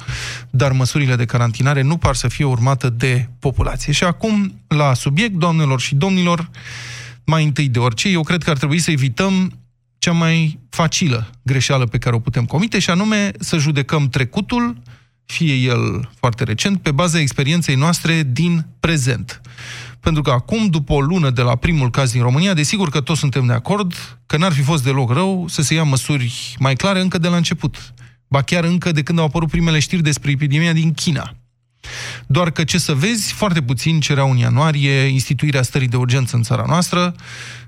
dar 0.49 0.71
măsurile 0.71 1.15
de 1.15 1.25
carantinare 1.25 1.81
nu 1.81 1.97
par 1.97 2.15
să 2.15 2.27
fie 2.27 2.45
urmată 2.45 2.89
de 2.89 3.29
populație. 3.39 3.93
Și 3.93 4.03
acum, 4.03 4.59
la 4.67 4.93
subiect, 4.93 5.33
doamnelor 5.33 5.79
și 5.79 5.95
domnilor, 5.95 6.49
mai 7.25 7.43
întâi 7.43 7.69
de 7.69 7.79
orice, 7.79 8.09
eu 8.09 8.23
cred 8.23 8.43
că 8.43 8.49
ar 8.49 8.57
trebui 8.57 8.79
să 8.79 8.91
evităm 8.91 9.59
cea 9.97 10.11
mai 10.11 10.59
facilă 10.69 11.29
greșeală 11.41 11.85
pe 11.85 11.97
care 11.97 12.15
o 12.15 12.19
putem 12.19 12.45
comite, 12.45 12.79
și 12.79 12.89
anume 12.89 13.31
să 13.39 13.57
judecăm 13.57 14.09
trecutul, 14.09 14.81
fie 15.25 15.53
el 15.53 16.09
foarte 16.19 16.43
recent, 16.43 16.81
pe 16.81 16.91
baza 16.91 17.19
experienței 17.19 17.75
noastre 17.75 18.23
din 18.23 18.65
prezent. 18.79 19.41
Pentru 20.05 20.23
că 20.23 20.31
acum, 20.31 20.67
după 20.67 20.93
o 20.93 21.01
lună 21.01 21.29
de 21.29 21.41
la 21.41 21.55
primul 21.55 21.89
caz 21.89 22.11
din 22.11 22.21
România, 22.21 22.53
desigur 22.53 22.89
că 22.89 23.01
toți 23.01 23.19
suntem 23.19 23.45
de 23.45 23.53
acord 23.53 23.93
că 24.25 24.37
n-ar 24.37 24.51
fi 24.51 24.61
fost 24.61 24.83
deloc 24.83 25.11
rău 25.11 25.45
să 25.47 25.61
se 25.61 25.73
ia 25.73 25.83
măsuri 25.83 26.55
mai 26.59 26.75
clare 26.75 27.01
încă 27.01 27.17
de 27.17 27.27
la 27.27 27.35
început. 27.35 27.93
Ba 28.27 28.41
chiar 28.41 28.63
încă 28.63 28.91
de 28.91 29.03
când 29.03 29.19
au 29.19 29.25
apărut 29.25 29.49
primele 29.49 29.79
știri 29.79 30.01
despre 30.01 30.31
epidemia 30.31 30.73
din 30.73 30.93
China. 30.93 31.35
Doar 32.27 32.51
că, 32.51 32.63
ce 32.63 32.77
să 32.77 32.93
vezi, 32.93 33.33
foarte 33.33 33.61
puțin 33.61 33.99
cereau 33.99 34.31
în 34.31 34.37
ianuarie 34.37 34.91
instituirea 34.91 35.61
stării 35.61 35.87
de 35.87 35.97
urgență 35.97 36.35
în 36.35 36.43
țara 36.43 36.63
noastră, 36.67 37.15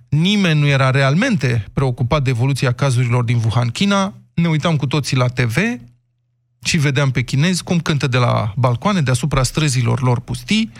nimeni 0.10 0.60
nu 0.60 0.67
era 0.67 0.89
realmente 0.89 1.65
preocupat 1.74 2.24
de 2.24 2.29
evoluția 2.29 2.72
cazurilor 2.72 3.24
din 3.24 3.41
Wuhan, 3.44 3.70
China, 3.70 4.13
ne 4.34 4.48
uitam 4.48 4.75
cu 4.75 4.88
toții 4.88 5.17
la 5.17 5.27
TV 5.27 5.58
și 6.63 6.77
vedeam 6.77 7.12
pe 7.12 7.24
chinezi 7.24 7.63
cum 7.63 7.79
cântă 7.79 8.08
de 8.08 8.17
la 8.17 8.53
balcoane 8.56 9.01
deasupra 9.01 9.44
străzilor 9.44 10.01
lor 10.01 10.20
pustii, 10.20 10.72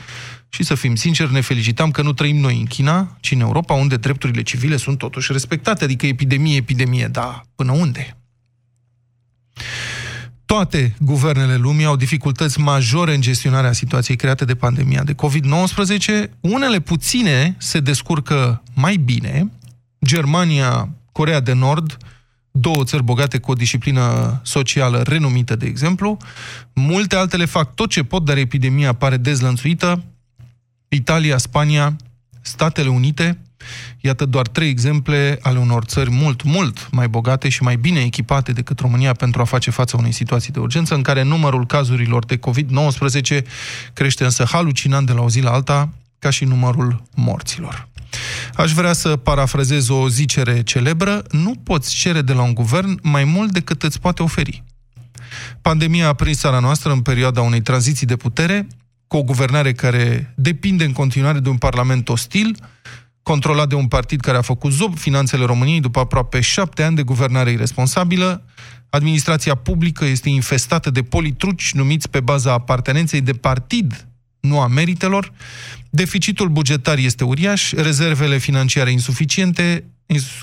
și 0.50 0.63
să 0.63 0.75
fim 0.75 0.96
sinceri, 0.96 1.32
ne 1.32 1.42
felicitam 1.42 1.92
că 1.92 2.01
nu 2.01 2.13
trăim 2.13 2.38
noi 2.38 2.60
în 2.60 2.66
China, 2.66 3.18
ci 3.20 3.32
în 3.32 3.39
Europa, 3.39 3.74
unde 3.74 3.98
drepturile 3.98 4.42
civile 4.42 4.77
sunt 4.77 4.98
totuși 4.98 5.32
respectate, 5.32 5.84
adică 5.84 6.06
epidemie, 6.06 6.56
epidemie, 6.56 7.08
da, 7.08 7.44
până 7.56 7.72
unde? 7.72 8.18
Toate 10.46 10.96
guvernele 11.00 11.56
lumii 11.56 11.86
au 11.86 11.96
dificultăți 11.96 12.60
majore 12.60 13.13
în 13.13 13.22
gestionarea 13.22 13.72
situației 13.72 14.18
create 14.18 14.46
de 14.46 14.56
pandemia 14.56 15.04
de 15.04 15.13
COVID-19. 15.13 16.30
Unele 16.39 16.80
puține 16.80 17.56
se 17.60 17.80
descurcă 17.80 18.63
mai 18.74 18.96
bine. 18.96 19.51
Germania, 20.06 20.89
Corea 21.12 21.39
de 21.39 21.54
Nord, 21.54 21.98
două 22.51 22.84
țări 22.84 23.04
bogate 23.04 23.38
cu 23.38 23.51
o 23.51 23.54
disciplină 23.54 24.39
socială 24.44 25.01
renumită, 25.01 25.56
de 25.56 25.66
exemplu. 25.66 26.18
Multe 26.74 27.16
altele 27.16 27.46
fac 27.46 27.75
tot 27.75 27.89
ce 27.89 28.04
pot, 28.04 28.25
dar 28.25 28.38
epidemia 28.38 28.94
pare 28.94 29.18
dezlănțuită. 29.18 30.04
Italia, 30.89 31.38
Spania, 31.38 31.96
Statele 32.41 32.89
Unite, 32.89 33.38
iată 34.00 34.25
doar 34.25 34.48
trei 34.48 34.70
exemple 34.70 35.39
ale 35.41 35.60
unor 35.60 35.84
țări 35.84 36.12
mult, 36.12 36.44
mult 36.44 36.88
mai 36.91 37.08
bogate 37.08 37.50
și 37.50 37.63
mai 37.63 37.75
bine 37.75 38.00
echipate 38.00 38.51
decât 38.51 38.79
România 38.79 39.13
pentru 39.13 39.41
a 39.41 39.44
face 39.44 39.72
față 39.72 39.98
unei 39.98 40.12
situații 40.12 40.53
de 40.53 40.60
urgență, 40.60 40.96
în 40.96 41.01
care 41.01 41.22
numărul 41.22 41.65
cazurilor 41.65 42.25
de 42.25 42.38
COVID-19 42.38 43.41
crește 43.94 44.24
însă 44.24 44.46
halucinant 44.51 45.06
de 45.08 45.13
la 45.13 45.22
o 45.22 45.29
zi 45.29 45.41
la 45.41 45.51
alta, 45.51 45.89
ca 46.20 46.29
și 46.29 46.44
numărul 46.44 47.03
morților. 47.15 47.88
Aș 48.56 48.72
vrea 48.72 48.94
să 48.94 49.15
parafrazez 49.15 49.88
o 49.88 50.10
zicere 50.10 50.63
celebră, 50.63 51.24
nu 51.32 51.56
poți 51.63 51.96
cere 51.96 52.22
de 52.22 52.34
la 52.34 52.41
un 52.41 52.53
guvern 52.53 53.00
mai 53.03 53.24
mult 53.24 53.51
decât 53.51 53.84
îți 53.84 54.00
poate 54.00 54.24
oferi. 54.24 54.63
Pandemia 55.62 56.08
a 56.08 56.13
prins 56.13 56.38
țara 56.39 56.60
noastră 56.60 56.91
în 56.91 57.01
perioada 57.01 57.41
unei 57.41 57.62
tranziții 57.62 58.08
de 58.08 58.15
putere, 58.15 58.67
cu 59.08 59.18
o 59.18 59.24
guvernare 59.24 59.74
care 59.74 60.34
depinde 60.36 60.84
în 60.84 60.92
continuare 60.92 61.40
de 61.40 61.50
un 61.50 61.58
parlament 61.58 62.10
ostil, 62.10 62.56
controlat 63.24 63.70
de 63.70 63.76
un 63.76 63.88
partid 63.88 64.20
care 64.20 64.38
a 64.38 64.42
făcut 64.42 64.72
zob 64.72 64.98
finanțele 64.98 65.46
României 65.46 65.80
după 65.80 66.00
aproape 66.00 66.40
șapte 66.40 66.84
ani 66.84 66.96
de 66.96 67.04
guvernare 67.04 67.52
irresponsabilă. 67.52 68.44
Administrația 68.90 69.56
publică 69.56 70.06
este 70.06 70.30
infestată 70.30 70.90
de 70.90 71.04
politruci 71.04 71.72
numiți 71.74 72.10
pe 72.10 72.20
baza 72.20 72.52
apartenenței 72.52 73.22
de 73.22 73.34
partid, 73.34 74.08
nu 74.40 74.60
a 74.60 74.68
meritelor. 74.68 75.34
Deficitul 75.90 76.50
bugetar 76.50 76.98
este 76.98 77.24
uriaș, 77.24 77.72
rezervele 77.72 78.38
financiare 78.38 78.92
insuficiente, 78.92 79.84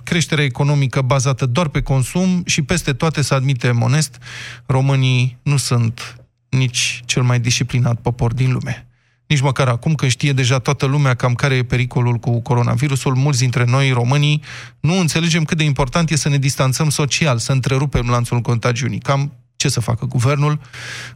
creșterea 0.04 0.44
economică 0.44 1.00
bazată 1.00 1.46
doar 1.46 1.68
pe 1.68 1.80
consum 1.80 2.42
și 2.46 2.62
peste 2.62 2.92
toate, 2.92 3.22
să 3.22 3.34
admitem 3.34 3.82
onest, 3.82 4.18
românii 4.66 5.38
nu 5.42 5.56
sunt 5.56 6.23
nici 6.56 7.02
cel 7.04 7.22
mai 7.22 7.40
disciplinat 7.40 8.00
popor 8.00 8.32
din 8.32 8.52
lume. 8.52 8.86
Nici 9.26 9.40
măcar 9.40 9.68
acum, 9.68 9.94
când 9.94 10.10
știe 10.10 10.32
deja 10.32 10.58
toată 10.58 10.86
lumea 10.86 11.14
cam 11.14 11.34
care 11.34 11.54
e 11.54 11.62
pericolul 11.62 12.16
cu 12.16 12.40
coronavirusul, 12.40 13.14
mulți 13.14 13.38
dintre 13.38 13.64
noi, 13.64 13.90
românii, 13.90 14.42
nu 14.80 14.98
înțelegem 14.98 15.44
cât 15.44 15.56
de 15.56 15.64
important 15.64 16.10
e 16.10 16.16
să 16.16 16.28
ne 16.28 16.38
distanțăm 16.38 16.90
social, 16.90 17.38
să 17.38 17.52
întrerupem 17.52 18.08
lanțul 18.08 18.40
contagiunii. 18.40 18.98
Cam 18.98 19.32
ce 19.56 19.68
să 19.68 19.80
facă 19.80 20.06
guvernul, 20.06 20.60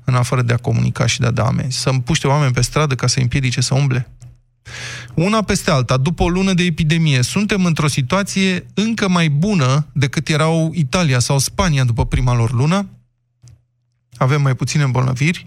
în 0.04 0.14
afară 0.14 0.42
de 0.42 0.52
a 0.52 0.56
comunica 0.56 1.06
și 1.06 1.20
de 1.20 1.26
a 1.26 1.30
da 1.30 1.44
amenzi? 1.44 1.78
Să 1.78 1.88
împuște 1.88 2.26
oameni 2.26 2.52
pe 2.52 2.60
stradă 2.60 2.94
ca 2.94 3.06
să 3.06 3.20
împiedice 3.20 3.60
să 3.60 3.74
umble? 3.74 4.08
Una 5.14 5.42
peste 5.42 5.70
alta, 5.70 5.96
după 5.96 6.22
o 6.22 6.28
lună 6.28 6.52
de 6.52 6.62
epidemie, 6.62 7.22
suntem 7.22 7.64
într-o 7.64 7.88
situație 7.88 8.66
încă 8.74 9.08
mai 9.08 9.28
bună 9.28 9.86
decât 9.92 10.28
erau 10.28 10.72
Italia 10.74 11.18
sau 11.18 11.38
Spania 11.38 11.84
după 11.84 12.06
prima 12.06 12.34
lor 12.34 12.52
lună, 12.52 12.88
avem 14.18 14.42
mai 14.42 14.54
puține 14.54 14.82
îmbolnăviri, 14.82 15.44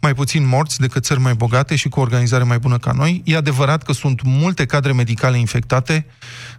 mai 0.00 0.14
puțin 0.14 0.46
morți 0.46 0.80
decât 0.80 1.04
țări 1.04 1.20
mai 1.20 1.34
bogate 1.34 1.76
și 1.76 1.88
cu 1.88 1.98
o 1.98 2.02
organizare 2.02 2.44
mai 2.44 2.58
bună 2.58 2.78
ca 2.78 2.92
noi. 2.92 3.22
E 3.24 3.36
adevărat 3.36 3.82
că 3.82 3.92
sunt 3.92 4.22
multe 4.22 4.66
cadre 4.66 4.92
medicale 4.92 5.38
infectate, 5.38 6.06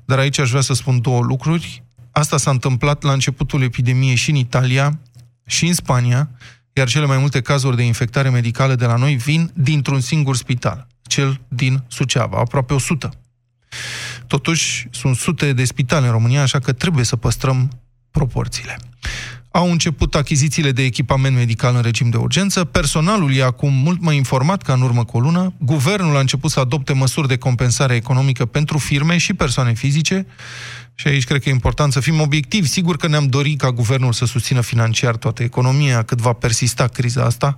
dar 0.06 0.20
aici 0.20 0.40
aș 0.40 0.50
vrea 0.50 0.62
să 0.62 0.74
spun 0.74 1.02
două 1.02 1.22
lucruri. 1.22 1.84
Asta 2.12 2.38
s-a 2.38 2.52
întâmplat 2.52 3.04
la 3.04 3.12
începutul 3.12 3.62
epidemiei 3.62 4.16
și 4.16 4.30
în 4.30 4.36
Italia 4.36 5.00
și 5.46 5.68
în 5.68 5.74
Spania, 5.74 6.30
iar 6.74 6.88
cele 6.88 7.06
mai 7.06 7.18
multe 7.18 7.42
cazuri 7.42 7.76
de 7.76 7.84
infectare 7.84 8.30
medicală 8.30 8.76
de 8.76 8.86
la 8.86 8.96
noi 8.96 9.16
vin 9.16 9.52
dintr-un 9.54 10.00
singur 10.00 10.36
spital, 10.36 10.88
cel 11.02 11.42
din 11.48 11.84
Suceava, 11.88 12.38
aproape 12.38 12.74
100. 12.74 13.10
Totuși, 14.28 14.88
sunt 14.92 15.16
sute 15.16 15.54
de 15.54 15.64
spitale 15.66 16.06
în 16.06 16.12
România, 16.12 16.42
așa 16.42 16.60
că 16.60 16.72
trebuie 16.72 17.06
să 17.06 17.16
păstrăm 17.16 17.80
proporțiile. 18.12 18.78
Au 19.52 19.72
început 19.72 20.16
achizițiile 20.16 20.72
de 20.72 20.84
echipament 20.84 21.36
medical 21.36 21.76
în 21.76 21.82
regim 21.82 22.10
de 22.10 22.18
urgență, 22.18 22.64
personalul 22.64 23.36
e 23.36 23.44
acum 23.44 23.74
mult 23.74 24.02
mai 24.02 24.16
informat 24.16 24.62
ca 24.62 24.74
în 24.74 24.82
urmă 24.82 25.06
cu 25.06 25.18
o 25.18 25.20
lună, 25.20 25.54
guvernul 25.58 26.16
a 26.16 26.20
început 26.20 26.52
să 26.52 26.60
adopte 26.60 26.94
măsuri 26.94 27.28
de 27.28 27.38
compensare 27.38 27.96
economică 27.96 28.46
pentru 28.46 28.78
firme 28.78 29.18
și 29.18 29.34
persoane 29.34 29.74
fizice 29.74 30.26
și 30.96 31.08
aici 31.08 31.24
cred 31.24 31.42
că 31.42 31.50
e 31.50 31.52
important 31.52 31.92
să 31.92 32.00
fim 32.00 32.22
obiectivi. 32.22 32.68
Sigur 32.68 32.98
că 32.98 33.08
ne-am 33.08 33.28
dorit 33.28 33.60
ca 33.60 33.72
guvernul 33.72 34.14
să 34.14 34.26
susțină 34.26 34.62
financiar 34.62 35.16
toată 35.16 35.44
economia 35.44 36.04
cât 36.04 36.20
va 36.20 36.34
persista 36.34 36.88
criza 36.88 37.24
asta, 37.24 37.58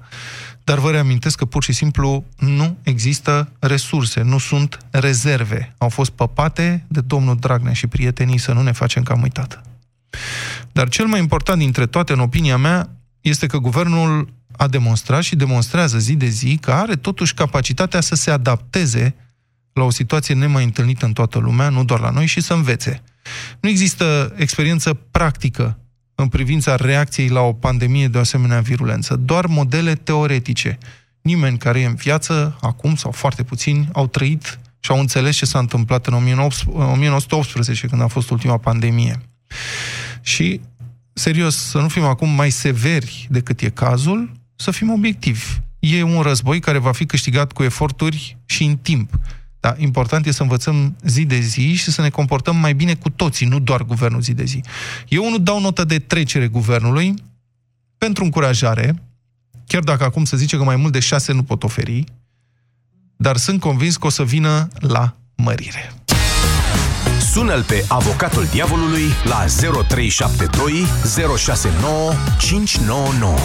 dar 0.64 0.80
vă 0.80 0.92
reamintesc 0.92 1.38
că 1.38 1.46
pur 1.46 1.64
și 1.64 1.74
simplu 1.74 2.26
nu 2.38 2.78
există 2.84 3.52
resurse, 3.60 4.22
nu 4.22 4.38
sunt 4.38 4.78
rezerve. 4.90 5.76
Au 5.78 5.90
fost 5.90 6.12
păpate 6.12 6.86
de 6.88 7.02
domnul 7.02 7.38
Dragnea 7.40 7.74
și 7.74 7.88
prietenii 7.88 8.38
să 8.38 8.52
nu 8.52 8.62
ne 8.62 8.72
facem 8.72 9.04
cam 9.04 9.22
uitată. 9.22 9.62
Dar 10.74 10.90
cel 10.90 11.06
mai 11.06 11.20
important 11.20 11.60
dintre 11.60 11.86
toate, 11.86 12.14
în 12.14 12.20
opinia 12.20 12.58
mea, 12.58 12.90
este 13.22 13.48
că 13.48 13.58
guvernul 13.58 14.34
a 14.58 14.68
demonstrat 14.68 15.24
și 15.24 15.36
demonstrează 15.36 15.98
zi 15.98 16.16
de 16.16 16.28
zi 16.28 16.58
că 16.62 16.72
are 16.72 16.96
totuși 16.96 17.34
capacitatea 17.34 18.02
să 18.02 18.16
se 18.16 18.32
adapteze 18.32 19.16
la 19.74 19.84
o 19.84 19.90
situație 19.90 20.34
nemai 20.34 20.64
întâlnită 20.64 21.06
în 21.06 21.14
toată 21.14 21.40
lumea, 21.40 21.70
nu 21.70 21.84
doar 21.84 22.00
la 22.00 22.10
noi, 22.10 22.26
și 22.26 22.42
să 22.42 22.54
învețe. 22.54 23.04
Nu 23.60 23.70
există 23.70 24.34
experiență 24.36 24.94
practică 24.94 25.78
în 26.16 26.28
privința 26.28 26.76
reacției 26.76 27.28
la 27.28 27.42
o 27.42 27.54
pandemie 27.54 28.08
de 28.08 28.18
o 28.18 28.22
asemenea 28.22 28.62
virulență, 28.62 29.16
doar 29.16 29.46
modele 29.46 29.96
teoretice. 29.96 30.78
Nimeni 31.22 31.58
care 31.58 31.80
e 31.80 31.86
în 31.86 31.96
viață, 31.96 32.58
acum 32.62 32.96
sau 32.96 33.12
foarte 33.12 33.44
puțini, 33.44 33.90
au 33.94 34.08
trăit 34.08 34.60
și 34.80 34.92
au 34.92 35.00
înțeles 35.00 35.36
ce 35.36 35.46
s-a 35.46 35.60
întâmplat 35.60 36.08
în 36.08 36.14
1918, 36.14 37.88
când 37.88 38.02
a 38.02 38.08
fost 38.08 38.30
ultima 38.30 38.58
pandemie. 38.58 39.22
Și, 40.24 40.62
serios, 41.14 41.56
să 41.56 41.80
nu 41.80 41.88
fim 41.88 42.04
acum 42.04 42.30
mai 42.30 42.50
severi 42.50 43.28
decât 43.30 43.62
e 43.62 43.70
cazul, 43.70 44.32
să 44.56 44.72
fim 44.72 44.92
obiectivi. 44.92 45.46
E 45.80 46.04
un 46.04 46.22
război 46.22 46.60
care 46.60 46.78
va 46.78 46.92
fi 46.92 47.06
câștigat 47.06 47.52
cu 47.52 47.64
eforturi 47.64 48.38
și 48.46 48.64
în 48.64 48.78
timp. 48.78 49.20
Da, 49.60 49.76
important 49.78 50.26
e 50.26 50.32
să 50.32 50.42
învățăm 50.42 50.96
zi 51.04 51.26
de 51.26 51.40
zi 51.40 51.74
și 51.74 51.92
să 51.92 52.02
ne 52.02 52.10
comportăm 52.10 52.56
mai 52.56 52.74
bine 52.74 52.96
cu 52.96 53.10
toții, 53.10 53.46
nu 53.46 53.60
doar 53.60 53.84
guvernul 53.84 54.22
zi 54.22 54.34
de 54.34 54.44
zi. 54.44 54.64
Eu 55.08 55.30
nu 55.30 55.38
dau 55.38 55.60
notă 55.60 55.84
de 55.84 56.00
trecere 56.00 56.48
guvernului 56.48 57.14
pentru 57.98 58.24
încurajare, 58.24 59.04
chiar 59.68 59.82
dacă 59.84 60.04
acum 60.04 60.26
se 60.26 60.38
zice 60.38 60.58
că 60.58 60.64
mai 60.64 60.76
mult 60.76 60.92
de 60.92 61.00
șase 61.00 61.32
nu 61.32 61.44
pot 61.44 61.64
oferi, 61.64 62.04
dar 63.16 63.38
sunt 63.38 63.60
convins 63.60 63.98
că 63.98 64.06
o 64.06 64.10
să 64.10 64.24
vină 64.24 64.68
la 64.80 65.16
mărire. 65.36 65.94
Sună-l 67.34 67.64
pe 67.64 67.86
avocatul 67.88 68.46
diavolului 68.46 69.04
la 69.24 69.46
0372 69.88 70.86
069 71.38 72.12
599. 72.40 73.38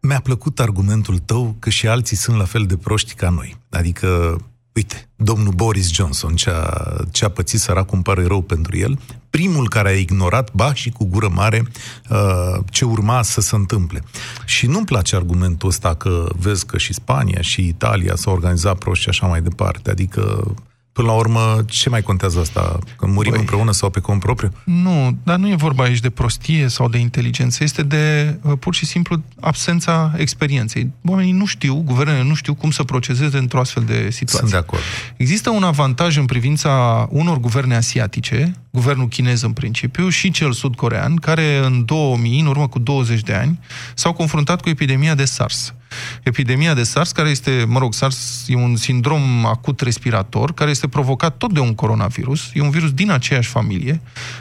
Mi-a 0.00 0.20
plăcut 0.20 0.60
argumentul 0.60 1.18
tău 1.18 1.56
că 1.58 1.70
și 1.70 1.88
alții 1.88 2.16
sunt 2.16 2.36
la 2.36 2.44
fel 2.44 2.66
de 2.66 2.76
proști 2.76 3.14
ca 3.14 3.28
noi. 3.28 3.56
Adică, 3.70 4.38
uite, 4.72 5.08
domnul 5.16 5.52
Boris 5.52 5.92
Johnson, 5.92 6.34
ce-a, 6.34 6.70
ce-a 7.10 7.28
pățit 7.28 7.60
săracul, 7.60 7.94
îmi 7.94 8.02
pare 8.02 8.26
rău 8.26 8.40
pentru 8.40 8.76
el, 8.76 8.98
primul 9.30 9.68
care 9.68 9.88
a 9.88 9.98
ignorat, 9.98 10.50
ba 10.52 10.74
și 10.74 10.90
cu 10.90 11.04
gură 11.04 11.28
mare, 11.28 11.62
uh, 12.10 12.64
ce 12.70 12.84
urma 12.84 13.22
să 13.22 13.40
se 13.40 13.54
întâmple. 13.54 14.02
Și 14.44 14.66
nu-mi 14.66 14.86
place 14.86 15.16
argumentul 15.16 15.68
ăsta 15.68 15.94
că 15.94 16.28
vezi 16.38 16.66
că 16.66 16.78
și 16.78 16.92
Spania 16.92 17.40
și 17.40 17.66
Italia 17.66 18.14
s-au 18.14 18.32
organizat 18.32 18.78
proști 18.78 19.02
și 19.02 19.08
așa 19.08 19.26
mai 19.26 19.42
departe. 19.42 19.90
Adică 19.90 20.54
Până 20.96 21.08
la 21.08 21.14
urmă, 21.14 21.64
ce 21.66 21.88
mai 21.88 22.02
contează 22.02 22.40
asta? 22.40 22.78
Că 22.96 23.06
murim 23.06 23.30
Băi, 23.30 23.40
împreună 23.40 23.72
sau 23.72 23.90
pe 23.90 24.00
cont 24.00 24.20
propriu? 24.20 24.52
Nu, 24.64 25.18
dar 25.22 25.36
nu 25.36 25.48
e 25.48 25.54
vorba 25.54 25.82
aici 25.82 26.00
de 26.00 26.10
prostie 26.10 26.68
sau 26.68 26.88
de 26.88 26.98
inteligență, 26.98 27.64
este 27.64 27.82
de 27.82 28.36
uh, 28.42 28.52
pur 28.58 28.74
și 28.74 28.86
simplu 28.86 29.22
absența 29.40 30.12
experienței. 30.16 30.90
Oamenii 31.04 31.32
nu 31.32 31.46
știu, 31.46 31.82
guvernele 31.86 32.22
nu 32.22 32.34
știu 32.34 32.54
cum 32.54 32.70
să 32.70 32.82
proceseze 32.82 33.38
într-o 33.38 33.60
astfel 33.60 33.82
de 33.82 34.10
situație. 34.10 34.38
Sunt 34.38 34.50
de 34.50 34.56
acord. 34.56 34.82
Există 35.16 35.50
un 35.50 35.62
avantaj 35.62 36.16
în 36.16 36.24
privința 36.24 37.06
unor 37.10 37.38
guverne 37.38 37.76
asiatice, 37.76 38.56
guvernul 38.76 39.08
chinez 39.08 39.42
în 39.42 39.52
principiu 39.52 40.08
și 40.08 40.30
cel 40.30 40.52
sud-corean, 40.52 41.16
care 41.16 41.60
în 41.64 41.84
2000, 41.84 42.40
în 42.40 42.46
urmă 42.46 42.68
cu 42.68 42.78
20 42.78 43.20
de 43.20 43.34
ani, 43.34 43.60
s-au 43.94 44.12
confruntat 44.12 44.60
cu 44.60 44.68
epidemia 44.68 45.14
de 45.14 45.24
SARS. 45.24 45.74
Epidemia 46.22 46.74
de 46.74 46.82
SARS, 46.82 47.12
care 47.12 47.28
este, 47.28 47.64
mă 47.68 47.78
rog, 47.78 47.94
SARS 47.94 48.44
e 48.48 48.54
un 48.54 48.76
sindrom 48.76 49.46
acut 49.46 49.80
respirator, 49.80 50.54
care 50.54 50.70
este 50.70 50.88
provocat 50.88 51.36
tot 51.36 51.52
de 51.52 51.60
un 51.60 51.74
coronavirus, 51.74 52.50
e 52.54 52.60
un 52.60 52.70
virus 52.70 52.92
din 52.92 53.10
aceeași 53.10 53.48
familie, 53.48 54.00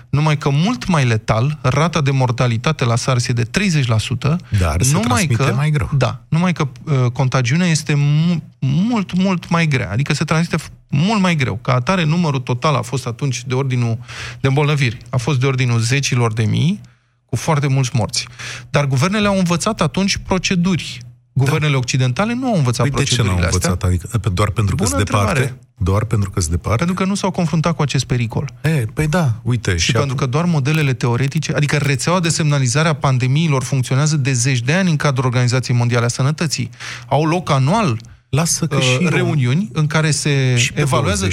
numai 0.10 0.38
că 0.38 0.50
mult 0.50 0.88
mai 0.88 1.06
letal, 1.06 1.60
rata 1.62 2.02
de 2.02 2.12
mortalitate 2.12 2.86
la 2.86 2.96
SARS 2.96 3.28
e 3.28 3.34
de 3.34 3.46
30%, 3.46 4.36
dar 4.60 4.82
se 4.82 4.94
numai 4.94 5.28
că, 5.28 5.52
mai 5.56 5.70
greu. 5.70 5.90
Da, 5.98 6.22
numai 6.28 6.54
că 6.54 6.68
uh, 6.84 7.12
contagiunea 7.12 7.68
este 7.68 7.94
mu- 7.94 8.44
mult, 8.60 9.14
mult 9.14 9.50
mai 9.50 9.68
grea, 9.68 9.92
adică 9.92 10.14
se 10.14 10.24
transmite 10.24 10.64
mult 10.96 11.22
mai 11.22 11.36
greu. 11.36 11.60
Ca 11.62 11.74
atare, 11.74 12.04
numărul 12.04 12.40
total 12.40 12.76
a 12.76 12.82
fost 12.82 13.08
atunci 13.08 13.44
de 13.46 13.54
ordinul 13.54 13.98
de 14.40 14.48
îmbolnăviri, 14.48 14.98
a 15.10 15.18
fost 15.18 15.40
de 15.40 15.46
ordinul 15.46 15.80
zecilor 15.80 16.34
de 16.34 16.44
mii, 16.44 16.82
cu 17.26 17.36
foarte 17.36 17.68
mulți 17.68 17.90
morți. 17.94 18.28
Dar 18.70 18.86
guvernele 18.86 19.28
au 19.28 19.38
învățat 19.38 19.82
atunci 19.82 20.18
proceduri 20.18 21.06
Guvernele 21.38 21.72
da. 21.72 21.78
occidentale 21.78 22.34
nu 22.34 22.48
au 22.48 22.56
învățat 22.56 22.90
păi 22.90 23.04
de 23.04 23.12
ce 23.12 23.22
nu 23.22 23.30
au 23.30 23.36
învățat? 23.36 23.84
Astea? 23.84 23.88
Adică 24.12 24.30
doar 24.30 24.50
pentru 24.50 24.76
că 24.76 24.86
sunt 24.86 24.98
departe? 24.98 25.58
Doar 25.78 26.04
pentru 26.04 26.30
că 26.30 26.40
sunt 26.40 26.52
departe? 26.52 26.78
Pentru 26.78 27.04
că 27.04 27.10
nu 27.10 27.16
s-au 27.16 27.32
confruntat 27.32 27.76
cu 27.76 27.82
acest 27.82 28.06
pericol. 28.06 28.54
E, 28.64 28.86
păi 28.94 29.08
da, 29.08 29.34
uite. 29.42 29.78
Și, 29.78 29.86
și 29.86 29.92
pentru 29.92 30.16
că 30.16 30.26
doar 30.26 30.46
modelele 30.46 30.94
teoretice, 30.94 31.54
adică 31.54 31.78
rețeaua 31.78 32.20
de 32.20 32.30
semnalizare 32.30 32.88
a 32.88 32.94
pandemiilor 32.94 33.64
funcționează 33.64 34.18
de 34.18 34.34
zeci 34.34 34.60
de 34.60 34.74
ani 34.74 34.90
în 34.90 34.96
cadrul 34.96 35.26
Organizației 35.26 35.78
Mondiale 35.78 36.06
a 36.06 36.08
Sănătății. 36.08 36.70
Au 37.08 37.26
loc 37.26 37.50
anual 37.50 38.00
Lasă 38.36 38.68
că 38.68 38.76
uh, 38.76 38.82
și 38.82 39.08
reuniuni 39.10 39.70
în 39.74 39.88
care 39.88 40.12
se 40.12 40.56
evaluează, 40.74 41.28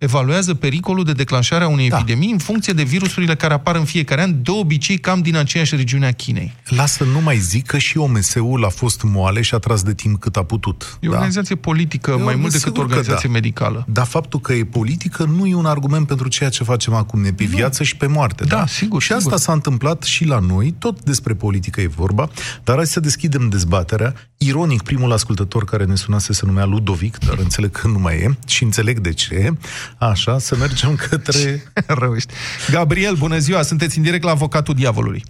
evaluează 0.00 0.54
pericolul 0.54 1.04
de 1.04 1.12
declanșare 1.12 1.64
a 1.64 1.68
unei 1.68 1.88
da. 1.88 1.96
epidemii 1.96 2.30
în 2.30 2.38
funcție 2.38 2.72
de 2.72 2.82
virusurile 2.82 3.34
care 3.34 3.54
apar 3.54 3.76
în 3.76 3.84
fiecare 3.84 4.22
an, 4.22 4.42
de 4.42 4.50
obicei 4.50 4.98
cam 4.98 5.20
din 5.20 5.36
aceeași 5.36 5.76
regiune 5.76 6.06
a 6.06 6.12
Chinei. 6.12 6.54
Lasă, 6.64 7.04
nu 7.04 7.20
mai 7.20 7.38
zic 7.38 7.66
că 7.66 7.78
și 7.78 7.98
OMS-ul 7.98 8.64
a 8.64 8.68
fost 8.68 9.02
moale 9.02 9.40
și 9.40 9.54
a 9.54 9.58
tras 9.58 9.82
de 9.82 9.94
timp 9.94 10.20
cât 10.20 10.36
a 10.36 10.42
putut. 10.42 10.98
E 11.00 11.08
o 11.08 11.10
da? 11.10 11.16
organizație 11.16 11.54
politică 11.54 12.10
Eu 12.10 12.22
mai 12.22 12.34
mult 12.34 12.52
decât 12.52 12.76
o 12.76 12.80
organizație 12.80 13.28
da. 13.28 13.32
medicală. 13.32 13.84
Dar 13.88 14.06
faptul 14.06 14.40
că 14.40 14.52
e 14.52 14.64
politică 14.64 15.24
nu 15.24 15.46
e 15.46 15.54
un 15.54 15.66
argument 15.66 16.06
pentru 16.06 16.28
ceea 16.28 16.50
ce 16.50 16.64
facem 16.64 16.94
acum, 16.94 17.20
ne 17.20 17.32
pe 17.32 17.44
nu. 17.44 17.56
viață 17.56 17.82
și 17.82 17.96
pe 17.96 18.06
moarte. 18.06 18.44
Da, 18.44 18.56
da? 18.56 18.66
sigur. 18.66 19.02
Și 19.02 19.06
sigur. 19.06 19.22
asta 19.22 19.36
s-a 19.36 19.52
întâmplat 19.52 20.02
și 20.02 20.24
la 20.24 20.38
noi, 20.38 20.74
tot 20.78 21.02
despre 21.02 21.34
politică 21.34 21.80
e 21.80 21.86
vorba, 21.86 22.30
dar 22.64 22.76
hai 22.76 22.86
să 22.86 23.00
deschidem 23.00 23.48
dezbaterea. 23.48 24.14
Ironic, 24.36 24.82
primul 24.82 25.12
ascultător 25.12 25.64
care 25.64 25.84
ne 25.84 25.94
sunase 25.94 26.32
se 26.32 26.46
numea 26.46 26.64
Ludovic, 26.64 27.18
dar 27.18 27.38
înțeleg 27.46 27.70
că 27.70 27.86
nu 27.86 27.98
mai 27.98 28.16
e 28.16 28.38
și 28.46 28.64
înțeleg 28.64 28.98
de 28.98 29.12
ce. 29.12 29.52
Așa, 29.98 30.38
să 30.38 30.56
mergem 30.56 30.96
către... 30.96 31.62
Răuști. 32.00 32.32
Gabriel, 32.70 33.14
bună 33.14 33.38
ziua, 33.38 33.62
sunteți 33.62 33.96
în 33.96 34.02
direct 34.02 34.24
la 34.24 34.30
avocatul 34.30 34.74
diavolului. 34.74 35.24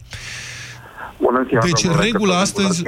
Bună 1.21 1.45
ziua, 1.49 1.61
deci 1.61 1.85
regula 2.05 2.39
astăzi, 2.39 2.83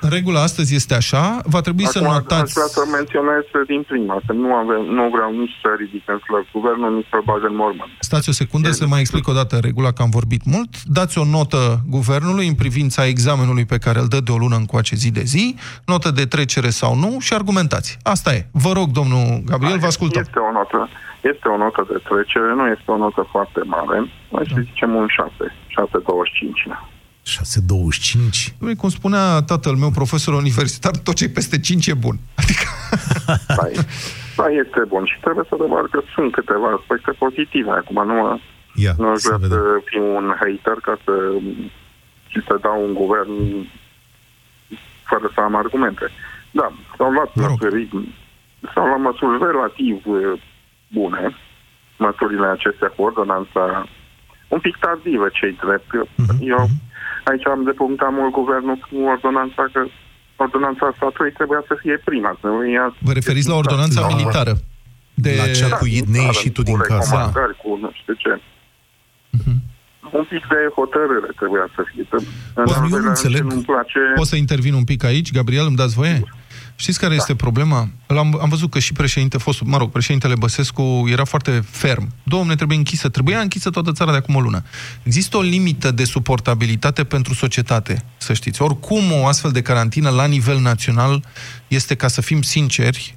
regula 0.00 0.40
astăzi 0.42 0.74
este 0.74 0.94
așa, 0.94 1.24
va 1.44 1.60
trebui 1.60 1.84
Acum, 1.84 2.00
să 2.00 2.08
notați... 2.12 2.42
Aș 2.42 2.52
vrea 2.52 2.70
să 2.78 2.82
menționez 2.98 3.42
din 3.66 3.82
prima, 3.90 4.16
că 4.26 4.32
nu, 4.32 4.54
avem, 4.54 4.82
nu 4.98 5.04
vreau 5.14 5.30
nici 5.42 5.56
să 5.62 5.68
ridicăm 5.82 6.18
slăb 6.26 6.44
guvernul, 6.52 6.94
nici 6.96 7.06
să 7.10 7.18
bag 7.24 7.42
în 7.50 7.56
mormânt. 7.56 7.90
Stați 7.98 8.28
o 8.28 8.32
secundă 8.32 8.70
să 8.70 8.86
mai 8.86 9.00
explic 9.00 9.28
o 9.28 9.32
dată 9.32 9.58
regula, 9.68 9.90
că 9.92 10.02
am 10.02 10.10
vorbit 10.10 10.42
mult. 10.44 10.70
Dați 10.98 11.18
o 11.18 11.24
notă 11.24 11.62
guvernului 11.96 12.46
în 12.48 12.54
privința 12.54 13.06
examenului 13.06 13.64
pe 13.64 13.78
care 13.78 13.98
îl 13.98 14.08
dă 14.08 14.20
de 14.20 14.32
o 14.32 14.36
lună 14.36 14.56
încoace 14.56 14.94
zi 14.94 15.10
de 15.10 15.24
zi, 15.34 15.56
notă 15.86 16.10
de 16.10 16.24
trecere 16.34 16.70
sau 16.70 16.92
nu 16.96 17.10
și 17.20 17.32
argumentați. 17.34 17.98
Asta 18.02 18.30
e. 18.34 18.46
Vă 18.50 18.72
rog, 18.72 18.88
domnul 18.90 19.26
Gabriel, 19.50 19.78
vă 19.78 19.86
ascultăm. 19.86 20.22
Este 20.26 20.38
o 20.38 20.52
notă, 20.52 20.88
este 21.20 21.48
o 21.48 21.56
notă 21.56 21.86
de 21.92 21.98
trecere, 22.08 22.50
nu 22.54 22.66
este 22.66 22.88
o 22.94 22.96
notă 22.96 23.26
foarte 23.30 23.60
mare, 23.64 23.98
mai 24.30 24.44
să 24.48 24.54
da. 24.54 24.60
zicem 24.60 24.94
un 24.94 25.06
6, 25.08 25.32
6,25. 26.76 26.91
6,25? 27.26 28.56
Păi, 28.58 28.76
cum 28.76 28.88
spunea 28.88 29.42
tatăl 29.42 29.74
meu, 29.74 29.90
profesor 29.90 30.34
universitar, 30.34 30.96
tot 30.96 31.14
ce 31.14 31.28
peste 31.28 31.60
5 31.60 31.86
e 31.86 31.94
bun. 31.94 32.16
Adică... 32.42 32.66
Da, 33.26 33.36
da, 34.36 34.46
este 34.62 34.80
bun 34.88 35.04
și 35.04 35.20
trebuie 35.20 35.44
să 35.48 35.54
adevăr 35.54 35.88
că 35.88 36.00
sunt 36.14 36.32
câteva 36.32 36.68
aspecte 36.78 37.10
pozitive. 37.10 37.70
Acum 37.70 38.06
nu, 38.06 38.14
mă, 38.14 38.38
Ia, 38.74 38.94
nu 38.98 39.08
aș 39.08 39.20
vrea 39.22 39.38
să, 39.40 39.46
să 39.46 39.80
fiu 39.84 40.04
un 40.16 40.34
hater 40.40 40.78
ca 40.82 40.94
să, 41.04 41.12
și 42.26 42.40
să 42.46 42.58
dau 42.62 42.84
un 42.86 42.94
guvern 42.94 43.32
fără 45.10 45.30
să 45.34 45.40
am 45.40 45.54
argumente. 45.54 46.06
Da, 46.50 46.72
s-au 46.96 47.10
luat 47.10 47.34
măsuri, 47.34 47.88
s-au 48.74 48.86
luat 48.86 49.00
măsuri 49.00 49.44
relativ 49.50 50.02
uh, 50.06 50.40
bune, 50.88 51.36
măsurile 51.98 52.46
acestea 52.46 52.88
cu 52.88 53.02
ordonanța 53.02 53.86
un 54.48 54.60
pic 54.60 54.76
tardivă, 54.76 55.28
cei 55.32 55.58
drept. 55.64 55.90
Mm-hmm. 55.92 56.38
Eu 56.40 56.62
mhm. 56.62 56.91
Aici 57.30 57.46
am 57.54 57.62
depunctat 57.70 58.12
mult 58.18 58.32
guvernul 58.40 58.76
cu 58.86 58.96
ordonanța 59.14 59.62
că 59.72 59.80
ordonanța 60.44 60.86
statului 60.96 61.32
trebuia 61.38 61.62
să 61.70 61.74
fie 61.82 61.96
prima. 62.08 62.30
Să 62.40 62.48
ia... 62.76 62.86
Vă 63.08 63.12
referiți 63.12 63.48
la 63.48 63.56
ordonanța 63.62 64.00
da. 64.00 64.06
militară? 64.14 64.54
De... 65.14 65.34
La 65.42 65.46
cea 65.58 65.76
cu 65.76 65.86
neieșitul 66.14 66.64
din 66.64 66.78
casă. 66.78 67.32
Cu 67.62 67.78
nu 67.82 67.90
știu 68.00 68.14
ce. 68.24 68.32
Uh-huh. 69.36 69.58
Un 70.18 70.24
pic 70.32 70.42
de 70.54 70.60
hotărâre 70.74 71.30
trebuia 71.36 71.66
să 71.74 71.82
fie. 71.90 72.06
În 72.54 72.64
eu 72.92 72.98
nu 72.98 73.08
înțeleg. 73.08 73.42
Place... 73.72 74.00
Pot 74.14 74.26
să 74.26 74.36
intervin 74.36 74.74
un 74.74 74.84
pic 74.84 75.04
aici, 75.04 75.32
Gabriel, 75.32 75.66
îmi 75.66 75.76
dați 75.76 75.94
voie? 75.94 76.14
Sigur. 76.14 76.34
Știți 76.82 76.98
care 76.98 77.14
da. 77.14 77.16
este 77.20 77.34
problema? 77.34 77.88
Am, 78.06 78.38
am 78.40 78.48
văzut 78.48 78.70
că 78.70 78.78
și 78.78 78.92
președinte, 78.92 79.38
fost, 79.38 79.60
mă 79.60 79.76
rog, 79.76 79.90
președintele 79.90 80.34
Băsescu 80.38 81.04
era 81.08 81.24
foarte 81.24 81.64
ferm. 81.70 82.12
Domne, 82.22 82.54
trebuie 82.54 82.76
închisă, 82.76 83.08
trebuia 83.08 83.40
închisă 83.40 83.70
toată 83.70 83.92
țara 83.92 84.10
de 84.10 84.16
acum 84.16 84.34
o 84.34 84.40
lună. 84.40 84.62
Există 85.02 85.36
o 85.36 85.40
limită 85.40 85.90
de 85.90 86.04
suportabilitate 86.04 87.04
pentru 87.04 87.34
societate, 87.34 88.04
să 88.16 88.32
știți. 88.32 88.62
Oricum, 88.62 89.12
o 89.12 89.26
astfel 89.26 89.50
de 89.50 89.62
carantină 89.62 90.08
la 90.08 90.26
nivel 90.26 90.60
național 90.60 91.24
este, 91.68 91.94
ca 91.94 92.08
să 92.08 92.20
fim 92.20 92.42
sinceri, 92.42 93.16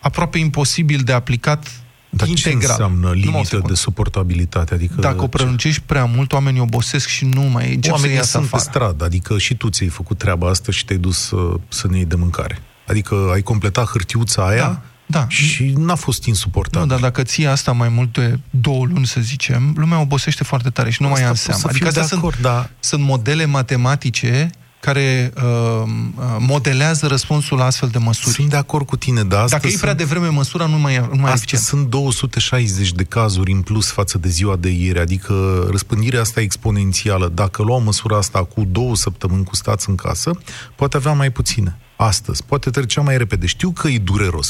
aproape 0.00 0.38
imposibil 0.38 1.00
de 1.00 1.12
aplicat 1.12 1.70
dar 2.10 2.28
integral. 2.28 2.60
ce 2.60 2.66
înseamnă 2.66 3.12
limită 3.12 3.62
de 3.66 3.74
suportabilitate? 3.74 4.74
Adică 4.74 5.00
Dacă 5.00 5.22
o 5.22 5.26
prelungești 5.26 5.82
prea 5.86 6.04
mult, 6.04 6.32
oamenii 6.32 6.60
obosesc 6.60 7.08
și 7.08 7.24
nu 7.24 7.42
mai 7.42 7.74
încep 7.74 7.92
Oamenii 7.92 8.16
să 8.16 8.22
sunt 8.22 8.44
afară. 8.44 8.62
pe 8.62 8.68
stradă, 8.68 9.04
adică 9.04 9.38
și 9.38 9.54
tu 9.54 9.68
ți-ai 9.68 9.88
făcut 9.88 10.18
treaba 10.18 10.48
asta 10.48 10.72
și 10.72 10.84
te-ai 10.84 10.98
dus 10.98 11.18
să, 11.18 11.36
să 11.68 11.86
ne 11.90 11.96
iei 11.96 12.06
de 12.06 12.14
mâncare. 12.14 12.62
Adică 12.90 13.30
ai 13.32 13.42
completat 13.42 13.86
hârtiuța 13.86 14.46
aia 14.46 14.58
da, 14.58 14.80
da. 15.06 15.28
și 15.28 15.72
n-a 15.76 15.94
fost 15.94 16.24
insuportabil. 16.24 16.88
Nu, 16.88 16.94
dar 16.94 17.00
dacă 17.00 17.22
ții 17.22 17.46
asta 17.46 17.72
mai 17.72 17.88
mult 17.88 18.12
de 18.12 18.38
două 18.50 18.86
luni, 18.86 19.06
să 19.06 19.20
zicem, 19.20 19.74
lumea 19.76 20.00
obosește 20.00 20.44
foarte 20.44 20.70
tare 20.70 20.90
și 20.90 21.02
nu 21.02 21.06
asta 21.06 21.18
mai 21.18 21.26
ia 21.26 21.30
în 21.30 21.36
seamă. 21.36 21.62
Adică 21.68 21.86
astea 21.86 22.02
sunt, 22.02 22.20
acord, 22.20 22.38
da. 22.40 22.70
sunt 22.80 23.02
modele 23.02 23.44
matematice 23.44 24.50
care 24.80 25.32
uh, 25.36 25.42
uh, 25.42 26.36
modelează 26.38 27.06
răspunsul 27.06 27.58
la 27.58 27.64
astfel 27.64 27.88
de 27.88 27.98
măsuri. 27.98 28.34
Sunt 28.34 28.50
de 28.50 28.56
acord 28.56 28.86
cu 28.86 28.96
tine, 28.96 29.22
dar 29.22 29.48
Dacă 29.48 29.66
e 29.66 29.76
prea 29.80 29.94
devreme, 29.94 30.28
măsura 30.28 30.66
nu 30.66 30.78
mai, 30.78 31.08
nu 31.12 31.20
mai 31.20 31.32
eficient. 31.32 31.64
sunt 31.64 31.86
260 31.86 32.92
de 32.92 33.04
cazuri 33.04 33.52
în 33.52 33.60
plus 33.60 33.90
față 33.90 34.18
de 34.18 34.28
ziua 34.28 34.56
de 34.56 34.68
ieri, 34.68 34.98
adică 34.98 35.66
răspândirea 35.70 36.20
asta 36.20 36.40
exponențială. 36.40 37.30
Dacă 37.34 37.62
luăm 37.62 37.82
măsura 37.82 38.16
asta 38.16 38.44
cu 38.44 38.64
două 38.64 38.96
săptămâni 38.96 39.44
cu 39.44 39.56
stați 39.56 39.88
în 39.88 39.94
casă, 39.94 40.30
poate 40.76 40.96
avea 40.96 41.12
mai 41.12 41.30
puține 41.30 41.78
astăzi. 42.08 42.46
Poate 42.46 42.70
trecea 42.70 43.00
mai 43.00 43.16
repede. 43.16 43.46
Știu 43.46 43.70
că 43.80 43.88
e 43.88 44.08
dureros. 44.12 44.48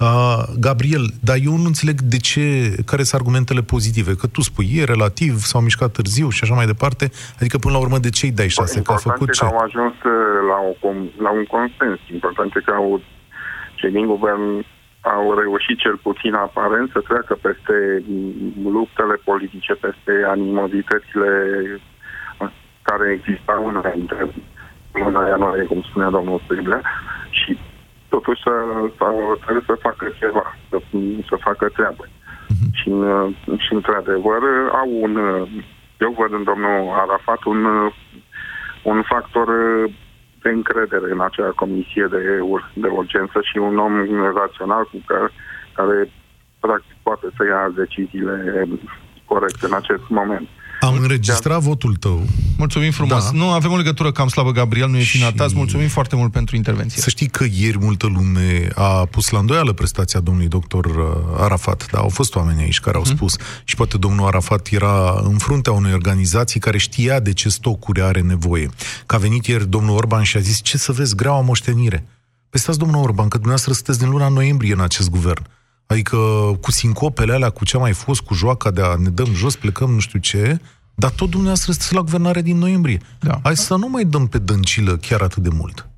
Uh, 0.00 0.42
Gabriel, 0.66 1.06
dar 1.28 1.36
eu 1.48 1.56
nu 1.62 1.66
înțeleg 1.72 2.00
de 2.00 2.16
ce, 2.16 2.42
care 2.90 3.02
sunt 3.02 3.20
argumentele 3.20 3.62
pozitive. 3.62 4.12
Că 4.14 4.26
tu 4.26 4.40
spui, 4.40 4.68
e 4.78 4.84
relativ, 4.84 5.32
s-au 5.50 5.60
mișcat 5.60 5.90
târziu 5.92 6.28
și 6.28 6.40
așa 6.42 6.54
mai 6.54 6.66
departe. 6.66 7.10
Adică, 7.40 7.58
până 7.58 7.74
la 7.74 7.80
urmă, 7.80 7.98
de 7.98 8.10
ce 8.10 8.26
îi 8.26 8.38
dai 8.40 8.48
șase? 8.48 8.82
Că 8.82 8.92
a 8.92 8.96
făcut 8.96 9.32
ce? 9.32 9.44
au 9.44 9.58
ajuns 9.66 9.94
uh, 9.94 10.38
la, 10.50 10.58
o, 10.68 10.90
la 11.26 11.30
un 11.38 11.44
consens. 11.44 12.00
Important 12.12 12.50
e 12.56 12.60
că 12.60 12.72
au, 12.72 13.00
cei 13.74 13.90
din 13.90 14.06
guvern 14.06 14.44
au 15.16 15.38
reușit 15.42 15.78
cel 15.78 15.96
puțin 16.06 16.34
aparent 16.34 16.90
să 16.92 17.00
treacă 17.08 17.34
peste 17.46 17.76
luptele 18.62 19.16
politice, 19.24 19.72
peste 19.74 20.12
animozitățile 20.34 21.30
care 22.88 23.06
existau 23.18 23.60
înainte 23.66 24.16
luna 25.04 25.28
ianuarie, 25.28 25.64
cum 25.64 25.82
spunea 25.82 26.10
domnul 26.10 26.40
Striblea, 26.44 26.82
și 27.30 27.58
totuși 28.08 28.42
să, 28.42 28.50
să, 28.96 29.04
trebuie 29.40 29.64
să 29.66 29.84
facă 29.86 30.04
ceva, 30.18 30.56
să, 30.68 30.78
să 31.28 31.36
facă 31.40 31.68
treabă. 31.68 32.04
Uh-huh. 32.06 32.70
Și, 32.72 32.90
și 33.64 33.72
într-adevăr 33.74 34.42
au 34.72 34.88
un, 35.00 35.14
eu 35.98 36.14
văd 36.18 36.32
în 36.32 36.44
domnul 36.44 36.92
Arafat 37.02 37.44
un, 37.44 37.90
un 38.82 39.02
factor 39.02 39.48
de 40.42 40.48
încredere 40.48 41.08
în 41.12 41.20
acea 41.20 41.50
comisie 41.62 42.06
de, 42.10 42.20
de 42.74 42.88
urgență 42.88 43.38
și 43.42 43.58
un 43.58 43.78
om 43.78 43.94
rațional 44.34 44.84
cu 44.84 44.98
care, 45.06 45.28
care 45.72 46.10
practic 46.60 46.96
poate 47.02 47.26
să 47.36 47.42
ia 47.44 47.72
deciziile 47.74 48.66
corecte 49.24 49.66
în 49.66 49.74
acest 49.74 50.08
moment. 50.08 50.48
Am 50.80 50.96
înregistrat 51.00 51.60
votul 51.60 51.94
tău. 51.94 52.26
Mulțumim 52.56 52.90
frumos. 52.90 53.24
Da. 53.24 53.30
Nu, 53.32 53.50
avem 53.50 53.72
o 53.72 53.76
legătură 53.76 54.12
cam 54.12 54.28
slabă, 54.28 54.50
Gabriel, 54.50 54.88
nu 54.88 54.96
e 54.96 55.02
și... 55.02 55.16
finata. 55.16 55.46
Mulțumim 55.54 55.88
foarte 55.88 56.16
mult 56.16 56.32
pentru 56.32 56.56
intervenție. 56.56 57.02
Să 57.02 57.10
știi 57.10 57.26
că 57.26 57.44
ieri 57.52 57.78
multă 57.78 58.06
lume 58.06 58.68
a 58.74 59.04
pus 59.04 59.30
la 59.30 59.38
îndoială 59.38 59.72
prestația 59.72 60.20
domnului 60.20 60.48
doctor 60.48 60.84
uh, 60.84 61.42
Arafat. 61.42 61.86
Da, 61.90 61.98
au 61.98 62.08
fost 62.08 62.34
oameni 62.34 62.62
aici 62.62 62.80
care 62.80 62.96
au 62.96 63.02
hmm. 63.02 63.14
spus. 63.14 63.36
Și 63.64 63.74
poate 63.74 63.98
domnul 63.98 64.26
Arafat 64.26 64.68
era 64.70 65.20
în 65.24 65.38
fruntea 65.38 65.72
unei 65.72 65.92
organizații 65.92 66.60
care 66.60 66.78
știa 66.78 67.20
de 67.20 67.32
ce 67.32 67.48
stocuri 67.48 68.02
are 68.02 68.20
nevoie. 68.20 68.68
Că 69.06 69.14
a 69.14 69.18
venit 69.18 69.46
ieri 69.46 69.68
domnul 69.68 69.96
Orban 69.96 70.22
și 70.22 70.36
a 70.36 70.40
zis, 70.40 70.62
ce 70.62 70.78
să 70.78 70.92
vezi, 70.92 71.14
greaua 71.14 71.40
moștenire. 71.40 72.06
Păi 72.50 72.60
stați, 72.60 72.78
domnul 72.78 73.02
Orban, 73.02 73.28
că 73.28 73.36
dumneavoastră 73.36 73.72
sunteți 73.72 73.98
din 73.98 74.08
luna 74.08 74.28
noiembrie 74.28 74.72
în 74.72 74.80
acest 74.80 75.10
guvern. 75.10 75.46
Adică 75.86 76.16
cu 76.60 76.70
sincopele 76.70 77.32
alea, 77.32 77.50
cu 77.50 77.64
ce 77.64 77.76
a 77.76 77.80
mai 77.80 77.92
fost, 77.92 78.22
cu 78.22 78.34
joaca 78.34 78.70
de 78.70 78.82
a 78.82 78.94
ne 79.04 79.08
dăm 79.08 79.34
jos, 79.34 79.56
plecăm, 79.56 79.90
nu 79.90 79.98
știu 79.98 80.18
ce, 80.18 80.58
dar 80.94 81.10
tot 81.10 81.30
dumneavoastră 81.30 81.72
sunteți 81.72 81.94
la 81.94 82.00
guvernare 82.00 82.42
din 82.42 82.58
noiembrie. 82.58 82.98
Da. 83.20 83.34
Hai 83.42 83.56
să 83.56 83.76
nu 83.76 83.88
mai 83.88 84.04
dăm 84.04 84.26
pe 84.26 84.38
dăncilă 84.38 84.92
chiar 84.96 85.20
atât 85.20 85.42
de 85.42 85.48
mult. 85.60 85.88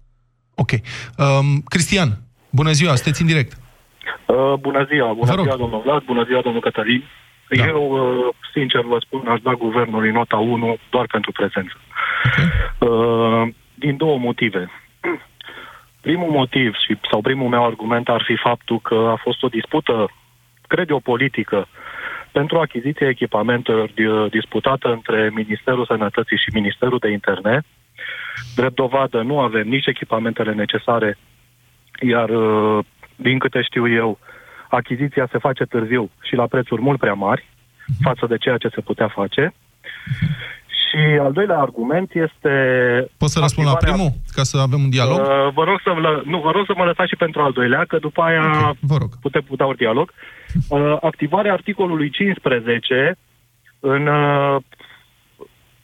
Ok. 0.54 0.70
Um, 0.72 1.62
Cristian, 1.64 2.08
bună 2.50 2.70
ziua, 2.70 2.94
sunteți 2.94 3.20
în 3.20 3.26
direct. 3.26 3.52
Uh, 4.26 4.54
bună 4.60 4.86
ziua, 4.90 5.12
bună 5.12 5.42
ziua, 5.42 5.56
domnul 5.56 5.80
Vlad, 5.84 6.02
bună 6.02 6.24
ziua, 6.24 6.40
domnul 6.40 6.60
Cătălin. 6.60 7.02
Da. 7.48 7.66
Eu, 7.66 7.82
uh, 7.90 8.34
sincer 8.52 8.80
vă 8.80 8.98
spun, 9.00 9.26
aș 9.28 9.40
da 9.40 9.52
guvernului 9.52 10.10
nota 10.10 10.36
1 10.36 10.76
doar 10.90 11.06
pentru 11.06 11.32
prezență. 11.32 11.76
Okay. 12.26 12.44
Uh, 12.78 13.48
din 13.74 13.96
două 13.96 14.18
motive. 14.18 14.70
Primul 16.08 16.30
motiv 16.30 16.74
și, 16.74 16.98
sau 17.10 17.20
primul 17.20 17.48
meu 17.48 17.64
argument 17.64 18.08
ar 18.08 18.22
fi 18.26 18.36
faptul 18.36 18.80
că 18.80 18.94
a 18.94 19.16
fost 19.22 19.42
o 19.42 19.48
dispută, 19.48 20.10
cred 20.66 20.90
eu, 20.90 21.00
politică 21.00 21.68
pentru 22.32 22.58
achiziția 22.58 23.08
echipamentelor 23.08 23.90
disputată 24.30 24.88
între 24.88 25.30
Ministerul 25.34 25.86
Sănătății 25.86 26.36
și 26.36 26.54
Ministerul 26.54 26.98
de 26.98 27.10
Interne. 27.10 27.62
Drept 28.54 28.74
dovadă, 28.74 29.22
nu 29.22 29.40
avem 29.40 29.68
nici 29.68 29.86
echipamentele 29.86 30.52
necesare, 30.52 31.18
iar, 32.00 32.28
uh, 32.28 32.84
din 33.16 33.38
câte 33.38 33.62
știu 33.62 33.88
eu, 33.88 34.18
achiziția 34.68 35.28
se 35.30 35.38
face 35.38 35.64
târziu 35.64 36.10
și 36.22 36.34
la 36.34 36.46
prețuri 36.46 36.82
mult 36.82 36.98
prea 36.98 37.14
mari 37.14 37.48
față 38.00 38.26
de 38.26 38.36
ceea 38.36 38.56
ce 38.56 38.68
se 38.68 38.80
putea 38.80 39.08
face. 39.08 39.54
Și 40.88 41.18
al 41.20 41.32
doilea 41.32 41.58
argument 41.58 42.10
este... 42.14 42.52
Poți 43.16 43.32
să 43.32 43.38
răspund 43.40 43.66
la 43.66 43.74
primul, 43.74 44.12
ca 44.32 44.42
să 44.42 44.58
avem 44.58 44.80
un 44.82 44.90
dialog? 44.90 45.18
Uh, 45.18 45.52
vă, 45.54 45.64
rog 45.64 45.80
să 45.84 45.90
mă, 45.94 46.22
nu, 46.24 46.38
vă 46.40 46.50
rog 46.50 46.64
să 46.66 46.72
mă 46.76 46.84
lăsați 46.84 47.08
și 47.08 47.16
pentru 47.16 47.40
al 47.40 47.52
doilea, 47.52 47.84
că 47.88 47.98
după 47.98 48.22
aia 48.22 48.46
okay, 48.48 48.78
vă 48.80 48.96
rog. 48.96 49.10
putem 49.20 49.42
putea 49.42 49.66
un 49.66 49.74
dialog. 49.76 50.12
Uh, 50.68 50.96
activarea 51.00 51.52
articolului 51.52 52.10
15 52.10 53.16
în 53.80 54.06
uh, 54.06 54.56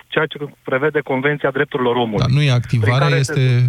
ceea 0.08 0.26
ce 0.26 0.38
prevede 0.64 1.00
Convenția 1.00 1.50
Drepturilor 1.50 1.96
Omului. 1.96 2.18
Dar 2.18 2.28
nu 2.28 2.42
e 2.42 2.50
activarea, 2.50 3.16
este, 3.16 3.32
se, 3.32 3.66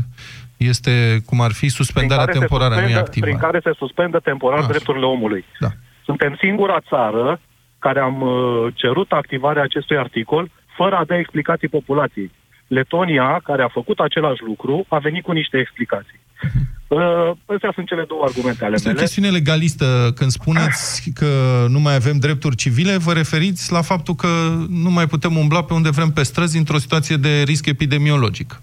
este 0.58 1.21
cum 1.26 1.41
ar 1.41 1.52
fi 1.52 1.67
suspendarea 1.67 2.26
temporară, 2.26 2.74
suspendă, 2.74 2.93
nu 2.93 2.98
e 2.98 3.04
activare. 3.06 3.32
Prin 3.32 3.45
care 3.45 3.60
se 3.63 3.71
suspendă 3.78 4.19
temporar 4.19 4.60
Așa. 4.60 4.67
drepturile 4.67 5.06
omului. 5.06 5.45
Da. 5.60 5.67
Suntem 6.04 6.36
singura 6.39 6.80
țară 6.89 7.39
care 7.80 8.00
am 8.00 8.21
uh, 8.21 8.74
cerut 8.74 9.12
activarea 9.12 9.63
acestui 9.63 9.98
articol 9.98 10.50
fără 10.76 10.96
a 10.96 11.06
da 11.06 11.18
explicații 11.18 11.68
populației. 11.68 12.32
Letonia, 12.68 13.40
care 13.44 13.64
a 13.64 13.68
făcut 13.68 14.00
același 14.00 14.44
lucru, 14.44 14.86
a 14.88 14.98
venit 14.98 15.24
cu 15.24 15.32
niște 15.32 15.58
explicații. 15.58 16.20
Uh, 16.88 17.32
astea 17.46 17.72
sunt 17.74 17.88
cele 17.88 18.04
două 18.08 18.24
argumente 18.24 18.66
ale 18.66 18.74
este 18.74 18.88
mele. 18.88 19.00
o 19.00 19.04
chestiune 19.04 19.30
legalistă. 19.30 20.12
Când 20.16 20.30
spuneți 20.30 21.12
că 21.14 21.26
nu 21.70 21.80
mai 21.80 21.96
avem 21.96 22.18
drepturi 22.18 22.56
civile, 22.56 22.98
vă 22.98 23.14
referiți 23.14 23.72
la 23.72 23.82
faptul 23.82 24.16
că 24.16 24.28
nu 24.70 24.90
mai 24.90 25.08
putem 25.08 25.38
umbla 25.38 25.64
pe 25.64 25.74
unde 25.74 25.90
vrem 25.90 26.10
pe 26.10 26.24
străzi 26.24 26.58
într-o 26.58 26.78
situație 26.78 27.16
de 27.16 27.42
risc 27.42 27.66
epidemiologic. 27.66 28.62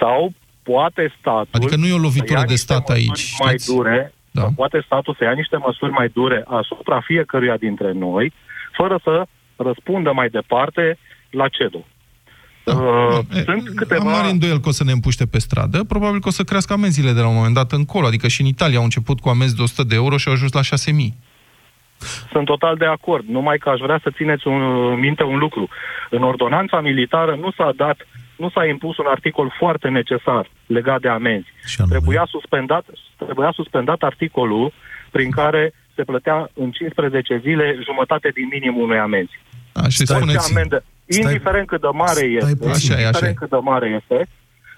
Sau 0.00 0.32
poate 0.62 1.14
statul... 1.18 1.48
Adică 1.50 1.76
nu 1.76 1.86
e 1.86 1.92
o 1.92 2.06
lovitură 2.08 2.42
de 2.46 2.54
stat 2.54 2.88
aici. 2.88 3.34
Mai 3.44 3.54
dure, 3.66 4.12
da. 4.30 4.46
poate 4.56 4.82
statul 4.84 5.14
să 5.18 5.24
ia 5.24 5.32
niște 5.32 5.56
măsuri 5.56 5.90
mai 5.90 6.08
dure 6.08 6.44
asupra 6.46 7.00
fiecăruia 7.00 7.56
dintre 7.56 7.92
noi, 7.92 8.32
fără 8.72 9.00
să 9.02 9.24
răspundă 9.56 10.12
mai 10.12 10.28
departe 10.28 10.98
la 11.30 11.48
CEDO. 11.48 11.86
Da. 12.64 12.74
Uh, 12.74 13.18
sunt 13.44 13.68
câteva... 13.74 14.00
Am 14.00 14.10
mare 14.10 14.30
îndoiel 14.30 14.60
că 14.60 14.68
o 14.68 14.72
să 14.72 14.84
ne 14.84 14.92
împuște 14.92 15.26
pe 15.26 15.38
stradă. 15.38 15.84
Probabil 15.84 16.20
că 16.20 16.28
o 16.28 16.30
să 16.30 16.42
crească 16.42 16.72
amenziile 16.72 17.12
de 17.12 17.20
la 17.20 17.28
un 17.28 17.34
moment 17.34 17.54
dat 17.54 17.72
încolo. 17.72 18.06
Adică 18.06 18.28
și 18.28 18.40
în 18.40 18.46
Italia 18.46 18.78
au 18.78 18.84
început 18.84 19.20
cu 19.20 19.28
amenzi 19.28 19.56
de 19.56 19.62
100 19.62 19.82
de 19.82 19.94
euro 19.94 20.16
și 20.16 20.28
au 20.28 20.34
ajuns 20.34 20.52
la 20.52 20.60
6.000. 20.60 20.66
Sunt 22.30 22.44
total 22.44 22.76
de 22.76 22.84
acord. 22.84 23.24
Numai 23.28 23.58
că 23.58 23.68
aș 23.68 23.80
vrea 23.80 24.00
să 24.02 24.10
țineți 24.16 24.46
un, 24.46 24.62
minte 24.98 25.22
un 25.22 25.38
lucru. 25.38 25.68
În 26.10 26.22
ordonanța 26.22 26.80
militară 26.80 27.34
nu 27.34 27.50
s-a 27.50 27.72
dat, 27.76 27.96
nu 28.36 28.50
s-a 28.50 28.66
impus 28.66 28.96
un 28.96 29.06
articol 29.08 29.54
foarte 29.58 29.88
necesar 29.88 30.50
legat 30.66 31.00
de 31.00 31.08
amenzi. 31.08 31.48
Trebuia 31.88 32.26
suspendat, 32.30 32.84
trebuia 33.16 33.50
suspendat 33.54 34.02
articolul 34.02 34.72
prin 35.10 35.30
care 35.30 35.72
se 35.94 36.02
plătea 36.04 36.50
în 36.54 36.70
15 36.70 37.40
zile 37.42 37.78
jumătate 37.84 38.28
din 38.34 38.48
minimum 38.50 38.82
unei 38.82 38.98
amenzi. 38.98 39.40
Așa 39.72 40.04
spuneți. 40.04 40.52
Amendă, 40.52 40.84
indiferent 41.06 41.66
cât 41.66 41.80
de 41.80 41.92
mare 41.92 42.24
este, 42.24 42.68
așa 42.68 42.94
indiferent 42.94 43.14
așa 43.14 43.32
cât 43.40 43.50
de 43.50 43.60
mare 43.62 43.88
este, 44.00 44.28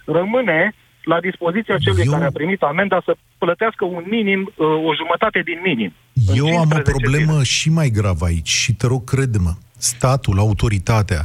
rămâne 0.04 0.74
la 1.12 1.20
dispoziția 1.20 1.76
celui 1.78 2.04
Eu... 2.04 2.12
care 2.12 2.24
a 2.24 2.30
primit 2.30 2.62
amenda 2.62 3.02
să 3.04 3.16
plătească 3.38 3.84
un 3.84 4.04
minim, 4.06 4.40
uh, 4.56 4.66
o 4.88 4.94
jumătate 5.00 5.40
din 5.44 5.58
minim. 5.64 5.92
Eu 6.34 6.58
am 6.58 6.70
o 6.78 6.80
problemă 6.92 7.32
zile. 7.32 7.42
și 7.42 7.70
mai 7.70 7.88
gravă 7.88 8.24
aici 8.24 8.48
și 8.48 8.74
te 8.74 8.86
rog, 8.86 9.04
crede-mă, 9.04 9.52
statul, 9.76 10.38
autoritatea, 10.38 11.22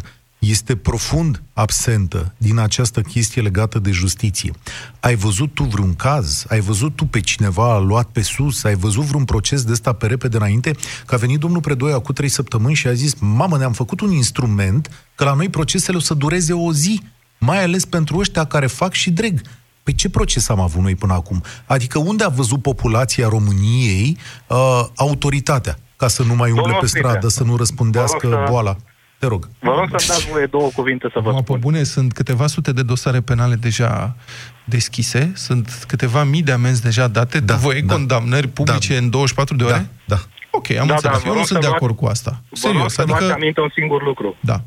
este 0.49 0.75
profund 0.75 1.43
absentă 1.53 2.33
din 2.37 2.57
această 2.57 3.01
chestie 3.01 3.41
legată 3.41 3.79
de 3.79 3.91
justiție. 3.91 4.53
Ai 4.99 5.15
văzut 5.15 5.53
tu 5.53 5.63
vreun 5.63 5.93
caz? 5.93 6.45
Ai 6.49 6.59
văzut 6.59 6.95
tu 6.95 7.05
pe 7.05 7.19
cineva 7.19 7.79
luat 7.79 8.07
pe 8.07 8.21
sus? 8.21 8.63
Ai 8.63 8.75
văzut 8.75 9.03
vreun 9.03 9.25
proces 9.25 9.63
de 9.63 9.71
ăsta 9.71 9.93
pe 9.93 10.07
repede 10.07 10.37
înainte? 10.37 10.75
Că 11.05 11.15
a 11.15 11.17
venit 11.17 11.39
domnul 11.39 11.61
Predoia 11.61 11.99
cu 11.99 12.13
trei 12.13 12.29
săptămâni 12.29 12.75
și 12.75 12.87
a 12.87 12.93
zis, 12.93 13.13
mamă, 13.19 13.57
ne-am 13.57 13.73
făcut 13.73 13.99
un 13.99 14.11
instrument 14.11 14.89
că 15.15 15.23
la 15.23 15.33
noi 15.33 15.49
procesele 15.49 15.97
o 15.97 15.99
să 15.99 16.13
dureze 16.13 16.53
o 16.53 16.73
zi, 16.73 17.01
mai 17.37 17.63
ales 17.63 17.85
pentru 17.85 18.17
ăștia 18.17 18.45
care 18.45 18.67
fac 18.67 18.93
și 18.93 19.11
dreg. 19.11 19.41
Păi 19.83 19.93
ce 19.93 20.09
proces 20.09 20.49
am 20.49 20.59
avut 20.59 20.81
noi 20.81 20.95
până 20.95 21.13
acum? 21.13 21.43
Adică 21.65 21.99
unde 21.99 22.23
a 22.23 22.29
văzut 22.29 22.61
populația 22.61 23.27
României 23.27 24.17
uh, 24.47 24.85
autoritatea? 24.95 25.77
Ca 25.95 26.07
să 26.07 26.23
nu 26.23 26.35
mai 26.35 26.51
umble 26.51 26.77
pe 26.79 26.85
stradă, 26.85 27.27
să 27.27 27.43
nu 27.43 27.55
răspundească 27.55 28.45
boala. 28.49 28.77
Te 29.23 29.29
rog. 29.29 29.47
Vă 29.59 29.69
rog 29.69 29.87
să-mi 29.89 30.07
dați 30.07 30.29
voie 30.31 30.45
două 30.45 30.69
cuvinte 30.75 31.09
să 31.13 31.19
vă 31.19 31.29
Acum, 31.29 31.41
spun. 31.41 31.59
bune, 31.59 31.83
sunt 31.83 32.13
câteva 32.13 32.47
sute 32.47 32.71
de 32.71 32.83
dosare 32.83 33.21
penale 33.21 33.55
deja 33.55 34.15
deschise, 34.63 35.31
sunt 35.35 35.83
câteva 35.87 36.23
mii 36.23 36.41
de 36.41 36.51
amenzi 36.51 36.81
deja 36.81 37.07
date, 37.07 37.39
da, 37.39 37.55
voie 37.55 37.81
da, 37.81 37.93
condamnări 37.93 38.47
publice 38.47 38.93
da, 38.93 38.99
în 38.99 39.09
24 39.09 39.55
de 39.55 39.63
ore? 39.63 39.89
Da, 40.05 40.15
da. 40.15 40.21
Ok, 40.51 40.69
am 40.71 40.87
da, 40.87 40.93
înțeles. 40.93 41.23
Da, 41.23 41.29
Eu 41.29 41.35
nu 41.35 41.43
sunt 41.43 41.59
de 41.59 41.67
acord 41.67 41.95
cu 41.95 42.05
asta. 42.05 42.41
Serios. 42.51 42.75
Vă 42.75 42.79
rog 42.81 42.89
să 42.89 43.01
adică... 43.01 43.33
aminte 43.33 43.61
un 43.61 43.69
singur 43.73 44.03
lucru. 44.03 44.35
Da. 44.39 44.61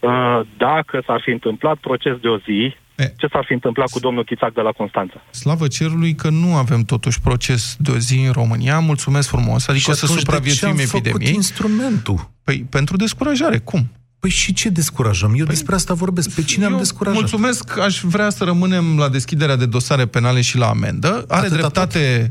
Uh, 0.00 0.40
dacă 0.56 1.02
s-ar 1.06 1.20
fi 1.24 1.30
întâmplat 1.30 1.76
proces 1.76 2.16
de 2.16 2.28
o 2.28 2.36
zi, 2.38 2.60
E. 2.60 2.76
Ce 2.96 3.26
s-ar 3.32 3.44
fi 3.46 3.52
întâmplat 3.52 3.90
cu 3.90 3.98
domnul 3.98 4.24
Chițac 4.24 4.52
de 4.52 4.60
la 4.60 4.70
Constanța? 4.70 5.22
Slavă 5.30 5.66
cerului 5.68 6.14
că 6.14 6.30
nu 6.30 6.54
avem 6.54 6.82
totuși 6.82 7.20
proces 7.20 7.76
de 7.78 7.90
o 7.90 7.98
zi 7.98 8.18
în 8.26 8.32
România. 8.32 8.78
Mulțumesc 8.78 9.28
frumos. 9.28 9.68
Adică 9.68 9.92
și 9.92 9.98
să 9.98 10.06
supraviețuim 10.06 10.78
epidemiei. 10.78 11.34
instrumentul? 11.34 12.30
Păi 12.44 12.66
pentru 12.70 12.96
descurajare. 12.96 13.58
Cum? 13.58 13.90
Păi 14.18 14.30
și 14.30 14.52
ce 14.52 14.68
descurajăm? 14.68 15.30
Eu 15.30 15.44
păi, 15.44 15.54
despre 15.54 15.74
asta 15.74 15.94
vorbesc. 15.94 16.34
Pe 16.34 16.42
cine 16.42 16.64
am 16.64 16.76
descurajat? 16.76 17.20
Mulțumesc, 17.20 17.78
aș 17.78 18.00
vrea 18.00 18.30
să 18.30 18.44
rămânem 18.44 18.98
la 18.98 19.08
deschiderea 19.08 19.56
de 19.56 19.66
dosare 19.66 20.06
penale 20.06 20.40
și 20.40 20.56
la 20.56 20.68
amendă. 20.68 21.24
Are 21.28 21.46
Atâta 21.46 21.54
dreptate... 21.54 22.28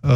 Um, 0.00 0.10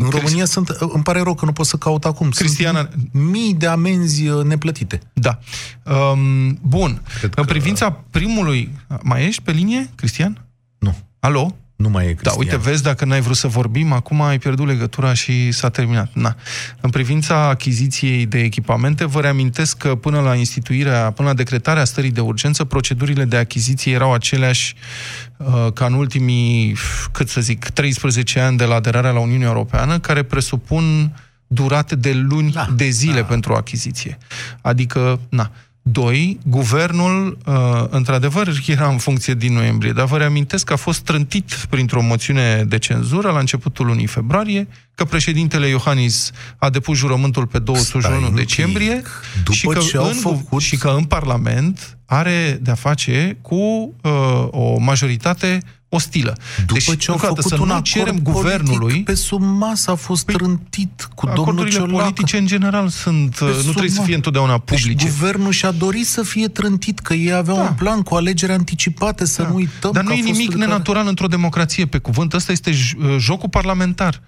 în 0.00 0.08
Crist... 0.08 0.22
România 0.22 0.44
sunt, 0.44 0.68
îmi 0.68 1.02
pare 1.02 1.20
rău 1.20 1.34
că 1.34 1.44
nu 1.44 1.52
pot 1.52 1.66
să 1.66 1.76
caut 1.76 2.04
acum, 2.04 2.28
Cristiana... 2.28 2.88
sunt 2.90 3.08
mii 3.12 3.54
de 3.54 3.66
amenzi 3.66 4.28
uh, 4.28 4.44
neplătite. 4.44 5.00
Da. 5.12 5.38
Um, 5.84 6.58
bun. 6.62 7.02
Cred 7.18 7.32
în 7.36 7.44
că... 7.44 7.52
privința 7.52 7.90
primului... 8.10 8.70
Mai 9.02 9.26
ești 9.26 9.42
pe 9.42 9.50
linie, 9.50 9.90
Cristian? 9.94 10.44
Nu. 10.78 10.96
Alo? 11.18 11.56
Nu 11.76 11.88
mai 11.88 12.04
e 12.04 12.12
Cristian. 12.12 12.34
Da, 12.34 12.40
uite, 12.40 12.56
vezi, 12.56 12.82
dacă 12.82 13.04
n-ai 13.04 13.20
vrut 13.20 13.36
să 13.36 13.46
vorbim, 13.46 13.92
acum 13.92 14.20
ai 14.20 14.38
pierdut 14.38 14.66
legătura 14.66 15.12
și 15.12 15.52
s-a 15.52 15.68
terminat. 15.68 16.10
Na. 16.14 16.36
În 16.80 16.90
privința 16.90 17.48
achiziției 17.48 18.26
de 18.26 18.38
echipamente, 18.38 19.04
vă 19.04 19.20
reamintesc 19.20 19.76
că 19.76 19.94
până 19.94 20.20
la 20.20 20.34
instituirea, 20.34 21.10
până 21.10 21.28
la 21.28 21.34
decretarea 21.34 21.84
stării 21.84 22.10
de 22.10 22.20
urgență, 22.20 22.64
procedurile 22.64 23.24
de 23.24 23.36
achiziție 23.36 23.92
erau 23.92 24.12
aceleași 24.12 24.74
uh, 24.76 25.29
ca 25.74 25.86
în 25.86 25.92
ultimii, 25.92 26.76
cât 27.12 27.28
să 27.28 27.40
zic, 27.40 27.68
13 27.68 28.40
ani 28.40 28.56
de 28.56 28.64
la 28.64 28.74
aderarea 28.74 29.10
la 29.10 29.20
Uniunea 29.20 29.48
Europeană, 29.48 29.98
care 29.98 30.22
presupun 30.22 31.14
durate 31.46 31.96
de 31.96 32.12
luni 32.12 32.52
da, 32.52 32.68
de 32.76 32.88
zile 32.88 33.20
da. 33.20 33.26
pentru 33.26 33.54
achiziție. 33.54 34.18
Adică, 34.60 35.20
na, 35.28 35.50
Doi, 35.82 36.38
guvernul, 36.44 37.38
uh, 37.46 37.84
într-adevăr, 37.88 38.52
era 38.66 38.88
în 38.88 38.98
funcție 38.98 39.34
din 39.34 39.52
noiembrie, 39.52 39.92
dar 39.92 40.06
vă 40.06 40.16
reamintesc 40.16 40.64
că 40.64 40.72
a 40.72 40.76
fost 40.76 41.00
trântit 41.00 41.66
printr-o 41.68 42.02
moțiune 42.02 42.64
de 42.68 42.78
cenzură 42.78 43.30
la 43.30 43.38
începutul 43.38 43.86
lunii 43.86 44.06
februarie, 44.06 44.68
că 44.94 45.04
președintele 45.04 45.66
Iohannis 45.66 46.30
a 46.56 46.70
depus 46.70 46.98
jurământul 46.98 47.46
pe 47.46 47.58
21 47.58 48.30
decembrie 48.30 49.02
și 49.50 49.66
că, 49.66 49.78
ce 49.78 49.96
în, 49.96 50.14
făcut... 50.14 50.62
și 50.62 50.76
că 50.76 50.94
în 50.96 51.04
Parlament 51.04 51.98
are 52.06 52.58
de-a 52.62 52.74
face 52.74 53.38
cu 53.42 53.54
uh, 53.54 54.46
o 54.50 54.78
majoritate 54.78 55.62
ostilă. 55.92 56.36
După 56.66 56.72
deci, 56.72 56.98
ce 56.98 57.10
au 57.10 57.16
făcut 57.16 57.44
să 57.44 57.56
un 57.60 57.66
nu 57.66 57.80
cerem 57.80 58.18
guvernului... 58.22 59.02
Pe 59.02 59.14
sub 59.14 59.42
masă 59.42 59.90
a 59.90 59.94
fost 59.94 60.24
păi, 60.24 60.34
trântit 60.34 61.08
cu 61.14 61.30
domnul 61.34 61.68
Ciolacă. 61.68 61.92
politice 61.92 62.36
în 62.36 62.46
general 62.46 62.88
sunt, 62.88 63.34
pe 63.34 63.44
nu 63.44 63.70
trebuie 63.70 63.90
să 63.90 64.02
fie 64.02 64.14
întotdeauna 64.14 64.52
deci 64.52 64.78
publice. 64.80 65.04
Deci 65.04 65.12
guvernul 65.12 65.52
și-a 65.52 65.70
dorit 65.70 66.06
să 66.06 66.22
fie 66.22 66.48
trântit, 66.48 66.98
că 66.98 67.14
ei 67.14 67.32
aveau 67.32 67.56
da. 67.56 67.62
un 67.62 67.74
plan 67.74 68.02
cu 68.02 68.14
alegeri 68.14 68.52
anticipate, 68.52 69.24
să 69.24 69.42
da. 69.42 69.48
nu 69.48 69.54
uităm. 69.54 69.90
Dar 69.92 70.04
nu 70.04 70.12
e 70.12 70.20
nimic 70.20 70.52
nenatural 70.52 70.94
care... 70.94 71.08
într-o 71.08 71.26
democrație, 71.26 71.86
pe 71.86 71.98
cuvânt. 71.98 72.32
Ăsta 72.32 72.52
este 72.52 72.70
uh, 72.70 73.16
jocul 73.18 73.48
parlamentar. 73.48 74.20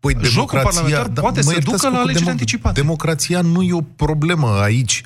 Păi 0.00 0.16
Jocul 0.22 0.60
parlamentar 0.62 1.06
da, 1.06 1.20
poate 1.20 1.42
să 1.42 1.58
ducă 1.64 1.88
la 1.88 1.98
alegeri 1.98 2.30
anticipate. 2.30 2.80
Democrația 2.80 3.40
nu 3.40 3.62
e 3.62 3.72
o 3.72 3.80
problemă 3.80 4.60
aici. 4.62 5.02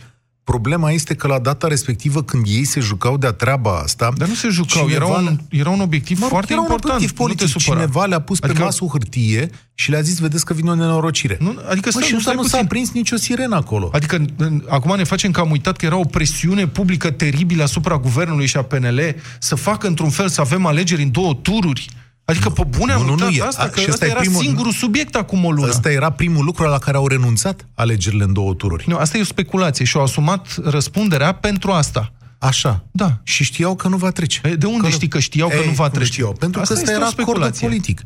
Problema 0.55 0.91
este 0.91 1.15
că 1.15 1.27
la 1.27 1.39
data 1.39 1.67
respectivă, 1.69 2.23
când 2.23 2.45
ei 2.47 2.65
se 2.65 2.81
jucau 2.81 3.17
de-a 3.17 3.33
treaba 3.33 3.79
asta... 3.79 4.13
Dar 4.17 4.29
nu 4.29 4.35
se 4.35 4.49
jucau, 4.49 4.89
era 4.91 5.07
un, 5.07 5.39
era 5.51 5.71
un 5.71 5.81
obiectiv 5.81 6.21
mă, 6.21 6.27
foarte 6.27 6.53
era 6.53 6.61
important. 6.61 6.91
un 6.91 6.97
obiectiv 6.97 7.17
politic. 7.19 7.57
Cineva 7.57 8.05
le-a 8.05 8.21
pus 8.21 8.39
adică... 8.41 8.59
pe 8.59 8.65
masă 8.65 8.85
o 8.85 8.87
hârtie 8.87 9.51
și 9.75 9.91
le-a 9.91 10.01
zis, 10.01 10.19
vedeți 10.19 10.45
că 10.45 10.53
vine 10.53 10.71
o 10.71 10.75
nenorocire. 10.75 11.37
Nu, 11.41 11.59
adică 11.71 11.91
mă, 11.95 12.01
și 12.01 12.13
nu, 12.13 12.33
nu 12.35 12.43
s-a 12.43 12.65
prins 12.69 12.91
nicio 12.91 13.17
sirenă 13.17 13.57
acolo. 13.57 13.91
Adică 13.93 14.25
acum 14.69 14.97
ne 14.97 15.05
facem 15.05 15.31
că 15.31 15.41
am 15.41 15.51
uitat 15.51 15.77
că 15.77 15.85
era 15.85 15.97
o 15.97 16.05
presiune 16.05 16.67
publică 16.67 17.11
teribilă 17.11 17.63
asupra 17.63 17.99
guvernului 17.99 18.47
și 18.47 18.57
a 18.57 18.63
PNL 18.63 19.01
să 19.39 19.55
facă 19.55 19.87
într-un 19.87 20.11
fel 20.11 20.29
să 20.29 20.41
avem 20.41 20.67
alegeri 20.67 21.03
în 21.03 21.11
două 21.11 21.35
tururi. 21.35 21.89
Adică, 22.31 22.51
pe 22.51 22.65
bune, 22.79 22.93
am 22.93 23.03
nu, 23.03 23.15
nu, 23.15 23.29
nu, 23.31 23.45
asta, 23.47 23.69
că 23.69 23.81
ăsta 23.89 24.07
era 24.07 24.21
primul, 24.21 24.43
singurul 24.43 24.73
subiect 24.73 25.15
acum 25.15 25.45
o 25.45 25.51
lună. 25.51 25.69
Ăsta 25.69 25.91
era 25.91 26.11
primul 26.11 26.45
lucru 26.45 26.65
la 26.65 26.79
care 26.79 26.97
au 26.97 27.07
renunțat 27.07 27.67
alegerile 27.75 28.25
în 28.25 28.33
două 28.33 28.55
tururi. 28.55 28.85
Nu, 28.89 28.97
asta 28.97 29.17
e 29.17 29.21
o 29.21 29.25
speculație 29.25 29.85
și 29.85 29.97
au 29.97 30.03
asumat 30.03 30.57
răspunderea 30.65 31.33
pentru 31.33 31.71
asta. 31.71 32.13
Așa. 32.39 32.85
Da. 32.91 33.21
Și 33.23 33.45
știau 33.45 33.77
că 33.77 33.89
nu 33.89 33.97
va 33.97 34.11
trece. 34.11 34.55
De 34.59 34.67
unde 34.67 34.89
că 34.89 34.89
știi 34.89 35.09
că 35.09 35.19
știau 35.19 35.49
că 35.49 35.61
nu 35.67 35.73
va 35.73 35.89
trece? 35.89 36.13
Știau? 36.13 36.33
Pentru 36.33 36.61
asta 36.61 36.75
că 36.75 36.81
ăsta 36.81 36.93
era 36.93 37.07
acordul 37.19 37.53
politic. 37.61 38.03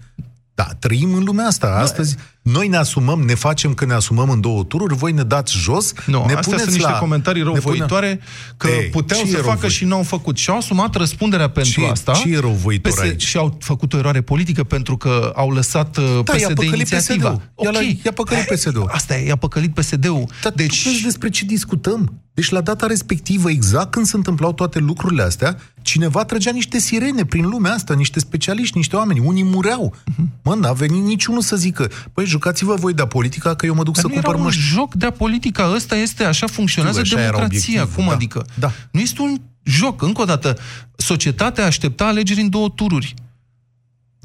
Da, 0.55 0.65
trăim 0.79 1.15
în 1.15 1.25
lumea 1.25 1.47
asta. 1.47 1.67
Astăzi 1.67 2.17
noi 2.43 2.69
ne 2.69 2.77
asumăm, 2.77 3.21
ne 3.21 3.35
facem 3.35 3.75
că 3.75 3.85
ne 3.85 3.95
asumăm 3.95 4.31
în 4.31 4.41
două 4.41 4.65
tururi, 4.65 4.95
voi 4.95 5.13
ne 5.13 5.23
dați 5.23 5.57
jos, 5.57 5.93
nu, 6.07 6.25
ne 6.27 6.33
astea 6.33 6.59
sunt 6.59 6.71
niște 6.71 6.91
la... 6.91 6.99
comentarii 6.99 7.43
răuvoitoare 7.43 8.21
că 8.57 8.69
Ei, 8.69 8.89
puteau 8.89 9.25
să 9.25 9.37
facă 9.37 9.69
și 9.69 9.85
nu 9.85 9.95
au 9.95 10.03
făcut. 10.03 10.37
Și 10.37 10.51
au 10.51 10.57
asumat 10.57 10.95
răspunderea 10.95 11.49
pentru 11.49 11.81
ce, 11.81 11.87
asta. 11.87 12.13
Ce 12.13 12.29
e 12.29 12.39
răuvoitor 12.39 12.99
aici? 13.01 13.23
Și 13.23 13.37
au 13.37 13.57
făcut 13.61 13.93
o 13.93 13.99
eroare 13.99 14.21
politică 14.21 14.65
pentru 14.65 14.97
că 14.97 15.33
au 15.35 15.51
lăsat 15.51 15.97
uh, 15.97 16.05
da, 16.25 16.33
PSD 16.33 16.63
inițiativa. 16.63 17.31
PSD-ul. 17.31 17.51
Okay. 17.55 18.01
I-a 18.05 18.13
păcălit 18.13 18.45
PSD-ul. 18.45 18.89
Asta 18.93 19.17
e, 19.17 19.27
i-a 19.27 19.37
păcălit 19.37 19.75
PSD-ul. 19.75 20.27
Dar 20.43 20.53
deci... 20.53 20.83
tu 20.83 21.05
despre 21.05 21.29
ce 21.29 21.45
discutăm? 21.45 22.22
Deci 22.35 22.51
la 22.51 22.61
data 22.61 22.87
respectivă, 22.87 23.51
exact 23.51 23.91
când 23.91 24.07
se 24.07 24.17
întâmplau 24.17 24.53
toate 24.53 24.79
lucrurile 24.79 25.23
astea, 25.23 25.57
cineva 25.83 26.25
trăgea 26.25 26.51
niște 26.51 26.79
sirene 26.79 27.25
prin 27.25 27.49
lumea 27.49 27.73
asta, 27.73 27.95
niște 27.95 28.19
specialiști, 28.19 28.77
niște 28.77 28.97
oameni, 28.97 29.21
unii 29.21 29.45
mureau. 29.45 29.95
Uh-huh. 29.95 30.25
Mă, 30.43 30.55
n-a 30.55 30.73
venit 30.73 31.03
niciunul 31.03 31.41
să 31.43 31.57
zică, 31.57 31.91
păi 32.13 32.25
jucați-vă 32.25 32.75
voi 32.75 32.95
de 32.95 33.07
politica, 33.07 33.55
că 33.55 33.67
eu 33.67 33.75
mă 33.75 33.83
duc 33.83 33.95
Dar 33.95 34.03
să 34.03 34.09
cumpăr 34.11 34.37
măști. 34.37 34.61
un 34.61 34.67
joc 34.77 34.95
de 34.95 35.07
politica, 35.07 35.73
ăsta 35.75 35.97
este, 35.97 36.25
așa 36.25 36.47
funcționează 36.47 37.03
Știu, 37.03 37.17
așa 37.17 37.27
democrația. 37.27 37.87
Cum 37.87 38.05
da, 38.05 38.13
adică? 38.13 38.47
Da. 38.55 38.73
Nu 38.91 39.01
este 39.01 39.23
un 39.23 39.41
joc. 39.63 40.03
Încă 40.03 40.21
o 40.21 40.25
dată, 40.25 40.59
societatea 40.97 41.67
aștepta 41.67 42.07
alegeri 42.07 42.41
în 42.41 42.51
două 42.51 42.69
tururi. 42.69 43.15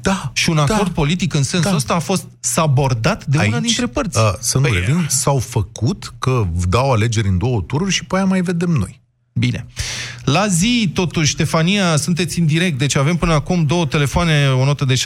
Da. 0.08 0.30
Și 0.32 0.50
un 0.50 0.56
da. 0.56 0.62
acord 0.62 0.86
da, 0.86 0.92
politic 0.94 1.34
în 1.34 1.42
sensul 1.42 1.70
da. 1.70 1.76
ăsta 1.76 1.94
a 1.94 1.98
fost 1.98 2.28
sabordat 2.40 3.24
de 3.24 3.38
Aici, 3.38 3.50
una 3.50 3.60
dintre 3.60 3.86
părți. 3.86 4.18
Uh, 4.18 4.32
să 4.40 4.58
nu 4.58 4.68
păi, 4.68 4.72
revin, 4.72 5.06
s-au 5.08 5.38
făcut 5.38 6.12
că 6.18 6.46
dau 6.68 6.92
alegeri 6.92 7.28
în 7.28 7.38
două 7.38 7.60
tururi 7.60 7.92
și 7.92 8.04
pe 8.04 8.16
aia 8.16 8.24
mai 8.24 8.40
vedem 8.40 8.70
noi. 8.70 9.00
Bine. 9.32 9.66
La 10.24 10.46
zi, 10.46 10.90
totuși, 10.94 11.30
Ștefania, 11.30 11.96
sunteți 11.96 12.40
în 12.40 12.46
direct, 12.46 12.78
deci 12.78 12.96
avem 12.96 13.16
până 13.16 13.32
acum 13.32 13.64
două 13.64 13.86
telefoane, 13.86 14.48
o 14.60 14.64
notă 14.64 14.84
de 14.84 14.94
6.25 14.94 14.98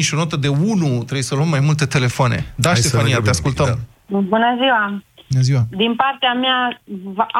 și 0.00 0.14
o 0.14 0.16
notă 0.16 0.36
de 0.36 0.48
1. 0.48 0.86
Trebuie 0.96 1.22
să 1.22 1.34
luăm 1.34 1.48
mai 1.48 1.60
multe 1.60 1.86
telefoane. 1.86 2.54
Da, 2.54 2.68
Hai 2.68 2.78
Ștefania, 2.78 3.20
te 3.20 3.28
ascultăm. 3.28 3.66
Da. 3.66 4.18
Bună 4.18 4.56
ziua! 4.60 5.02
Bună 5.30 5.42
ziua! 5.42 5.62
Din 5.70 5.94
partea 5.94 6.32
mea 6.32 6.82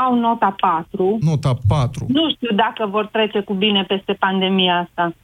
au 0.05 0.19
nota 0.19 0.55
4. 0.61 1.19
Nota 1.21 1.59
4. 1.69 2.07
Nu 2.09 2.31
știu 2.31 2.55
dacă 2.55 2.87
vor 2.91 3.07
trece 3.07 3.41
cu 3.41 3.55
bine 3.55 3.83
peste 3.83 4.13
pandemia 4.13 4.89
asta. 4.89 5.15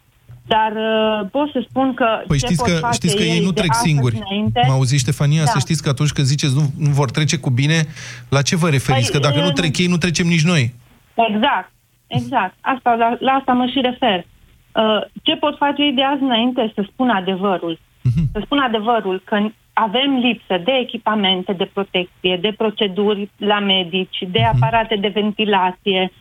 Dar 0.47 0.73
uh, 0.73 1.29
pot 1.31 1.51
să 1.51 1.65
spun 1.69 1.95
că 1.95 2.23
Păi 2.27 2.39
știți 2.39 2.65
că, 2.65 2.89
știți 2.93 3.17
că 3.17 3.23
ei 3.23 3.45
nu 3.45 3.53
trec 3.53 3.75
singuri. 3.75 4.17
Înainte, 4.29 4.61
mă 4.67 4.73
auzi, 4.73 4.97
Ștefania? 4.97 5.45
Da. 5.45 5.51
Să 5.51 5.59
știți 5.59 5.83
că 5.83 5.89
atunci 5.89 6.13
când 6.13 6.27
ziceți 6.27 6.55
nu, 6.55 6.63
nu 6.79 6.91
vor 6.91 7.11
trece 7.11 7.37
cu 7.39 7.51
bine, 7.51 7.87
la 8.29 8.43
ce 8.43 8.57
vă 8.57 8.69
referiți? 8.69 9.11
Păi, 9.11 9.21
că 9.21 9.27
dacă 9.29 9.41
nu 9.41 9.47
uh, 9.47 9.53
trec 9.53 9.79
ei, 9.79 9.87
nu 9.87 9.97
trecem 9.97 10.27
nici 10.27 10.45
noi. 10.45 10.75
Exact, 11.15 11.73
exact. 12.07 12.55
Asta, 12.61 12.95
la, 12.95 13.17
la 13.21 13.33
asta 13.33 13.53
mă 13.53 13.67
și 13.67 13.81
refer. 13.81 14.19
Uh, 14.19 15.01
ce 15.23 15.35
pot 15.37 15.57
face 15.57 15.83
ei 15.83 15.93
de 15.93 16.03
azi 16.03 16.23
înainte? 16.23 16.73
Să 16.75 16.85
spun 16.93 17.09
adevărul. 17.09 17.79
Uh-huh. 17.79 18.25
Să 18.33 18.41
spun 18.45 18.59
adevărul 18.59 19.23
că 19.25 19.37
avem 19.73 20.11
lipsă 20.27 20.57
de 20.65 20.73
echipamente 20.83 21.53
de 21.53 21.71
protecție, 21.73 22.39
de 22.41 22.55
proceduri 22.57 23.31
la 23.37 23.59
medici, 23.61 24.19
de 24.31 24.39
uh-huh. 24.39 24.53
aparate 24.55 24.97
de 24.97 25.09
ventilație, 25.09 26.13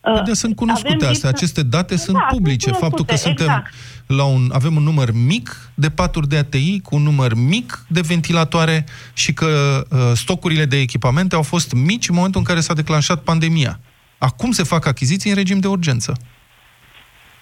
Uh, 0.00 0.22
de 0.24 0.32
sunt 0.32 0.56
cunoscute 0.56 1.06
astea, 1.06 1.28
aceste 1.28 1.62
date 1.62 1.94
da, 1.94 2.00
sunt 2.00 2.18
publice. 2.28 2.68
Sunt 2.68 2.76
Faptul 2.76 3.04
că 3.04 3.16
suntem 3.16 3.46
exact. 3.46 3.72
la 4.06 4.24
un, 4.24 4.50
avem 4.52 4.76
un 4.76 4.82
număr 4.82 5.08
mic 5.12 5.70
de 5.74 5.90
paturi 5.90 6.28
de 6.28 6.36
ATI, 6.36 6.80
cu 6.80 6.96
un 6.96 7.02
număr 7.02 7.34
mic 7.34 7.84
de 7.88 8.00
ventilatoare 8.08 8.84
și 9.12 9.32
că 9.32 9.46
uh, 9.90 9.98
stocurile 10.14 10.64
de 10.64 10.80
echipamente 10.80 11.34
au 11.34 11.42
fost 11.42 11.72
mici 11.72 12.08
în 12.08 12.14
momentul 12.14 12.40
în 12.40 12.46
care 12.46 12.60
s-a 12.60 12.74
declanșat 12.74 13.22
pandemia. 13.22 13.80
Acum 14.18 14.50
se 14.50 14.62
fac 14.62 14.86
achiziții 14.86 15.30
în 15.30 15.36
regim 15.36 15.58
de 15.58 15.68
urgență. 15.68 16.12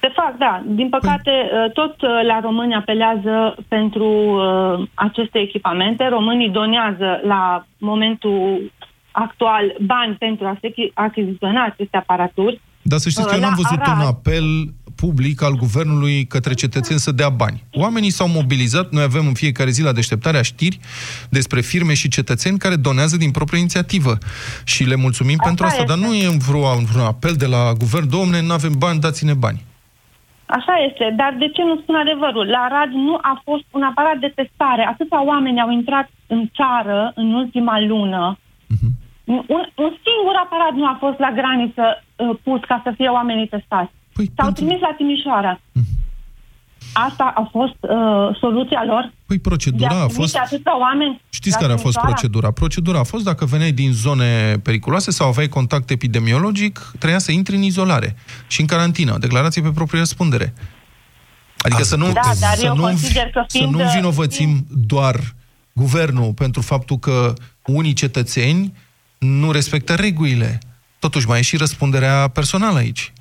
Se 0.01 0.09
fac, 0.15 0.37
da. 0.39 0.63
Din 0.67 0.89
păcate, 0.89 1.31
păi... 1.51 1.71
tot 1.73 2.03
uh, 2.03 2.09
la 2.27 2.41
români 2.41 2.75
apelează 2.75 3.55
pentru 3.69 4.07
uh, 4.07 4.89
aceste 4.95 5.39
echipamente. 5.39 6.09
Românii 6.09 6.49
donează 6.49 7.21
la 7.25 7.67
momentul 7.79 8.73
actual 9.27 9.77
bani 9.81 10.15
pentru 10.15 10.47
a 10.47 10.59
se 10.61 10.73
achiziționa 10.95 11.65
aceste 11.65 11.97
aparaturi. 11.97 12.61
Dar 12.83 12.99
să 12.99 13.09
știți 13.09 13.29
că 13.29 13.35
eu 13.35 13.41
n-am 13.41 13.55
văzut 13.63 13.81
Arad... 13.81 13.97
un 13.97 14.07
apel 14.07 14.45
public 15.05 15.43
al 15.43 15.55
guvernului 15.65 16.25
către 16.25 16.55
cetățeni 16.55 16.99
să 16.99 17.13
dea 17.13 17.29
bani. 17.29 17.63
Oamenii 17.73 18.11
s-au 18.11 18.29
mobilizat, 18.29 18.93
noi 18.93 19.03
avem 19.03 19.27
în 19.27 19.35
fiecare 19.35 19.71
zi 19.71 19.83
la 19.83 19.93
deșteptarea 19.93 20.43
știri 20.43 20.79
despre 21.31 21.61
firme 21.61 21.95
și 21.95 22.09
cetățeni 22.09 22.59
care 22.59 22.77
donează 22.77 23.17
din 23.17 23.31
proprie 23.31 23.59
inițiativă. 23.59 24.19
Și 24.65 24.83
le 24.85 24.97
mulțumim 24.97 25.37
Așa 25.39 25.49
pentru 25.49 25.65
asta, 25.65 25.83
este. 25.83 25.93
dar 25.93 26.01
nu 26.07 26.15
e 26.15 26.29
vreun, 26.49 26.85
vreun 26.91 27.07
apel 27.07 27.35
de 27.45 27.47
la 27.47 27.73
guvern, 27.79 28.09
domne, 28.09 28.43
nu 28.43 28.53
avem 28.53 28.75
bani, 28.79 29.01
dați-ne 29.01 29.35
bani. 29.35 29.61
Așa 30.47 30.75
este, 30.89 31.15
dar 31.17 31.37
de 31.39 31.49
ce 31.55 31.63
nu 31.63 31.77
spun 31.83 31.95
adevărul? 31.95 32.47
La 32.55 32.61
Arad 32.69 32.91
nu 33.09 33.15
a 33.33 33.41
fost 33.45 33.67
un 33.71 33.83
aparat 33.83 34.19
de 34.25 34.33
testare. 34.39 34.83
Atâția 34.93 35.25
oameni 35.25 35.61
au 35.61 35.71
intrat 35.71 36.09
în 36.27 36.51
țară 36.59 37.13
în 37.15 37.33
ultima 37.33 37.81
lună. 37.81 38.39
Uh-huh. 38.75 38.91
Un, 39.35 39.63
un 39.85 39.93
singur 40.07 40.37
aparat 40.45 40.75
nu 40.81 40.87
a 40.93 40.97
fost 41.05 41.19
la 41.19 41.31
graniță 41.39 41.85
uh, 41.95 42.37
pus 42.43 42.61
ca 42.71 42.81
să 42.85 42.91
fie 42.97 43.09
oamenii 43.19 43.49
testați. 43.55 43.93
Păi, 44.17 44.27
S-au 44.37 44.47
pentru... 44.47 44.65
trimis 44.65 44.81
la 44.81 44.93
Timișoara. 44.97 45.61
Mm. 45.73 45.83
Asta 46.93 47.33
a 47.35 47.49
fost 47.53 47.79
uh, 47.81 48.37
soluția 48.41 48.83
lor? 48.87 49.13
Păi 49.27 49.39
procedura 49.39 50.03
a 50.03 50.09
fost... 50.09 50.37
atâta 50.37 50.79
oameni 50.79 51.21
Știți 51.29 51.59
care 51.59 51.73
a 51.73 51.77
fost 51.77 51.99
procedura? 51.99 52.51
Procedura 52.51 52.99
a 52.99 53.03
fost 53.03 53.25
dacă 53.25 53.45
veneai 53.45 53.73
din 53.73 53.93
zone 53.93 54.59
periculoase 54.63 55.11
sau 55.11 55.29
aveai 55.29 55.49
contact 55.49 55.91
epidemiologic, 55.91 56.91
trebuia 56.99 57.19
să 57.19 57.33
intri 57.33 57.57
în 57.57 57.63
izolare 57.63 58.17
și 58.47 58.61
în 58.61 58.67
carantină, 58.67 59.19
declarație 59.19 59.63
pe 59.63 59.71
proprie 59.71 59.99
răspundere. 59.99 60.55
Adică 61.59 61.83
să 61.83 61.97
nu, 61.97 62.13
da, 62.13 62.21
dar 62.41 62.55
să, 62.55 62.73
nu, 62.75 62.83
că 62.83 63.45
să 63.47 63.65
nu 63.71 63.81
vinovățim 63.95 64.47
fiind... 64.47 64.87
doar 64.87 65.17
guvernul 65.73 66.33
pentru 66.33 66.61
faptul 66.61 66.97
că 66.97 67.33
unii 67.67 67.93
cetățeni 67.93 68.73
nu 69.19 69.53
respectă 69.53 69.95
regulile. 69.95 70.59
Totuși 70.99 71.29
mai 71.29 71.39
e 71.39 71.43
și 71.43 71.57
răspunderea 71.57 72.29
personală 72.29 72.79
aici. 72.79 73.13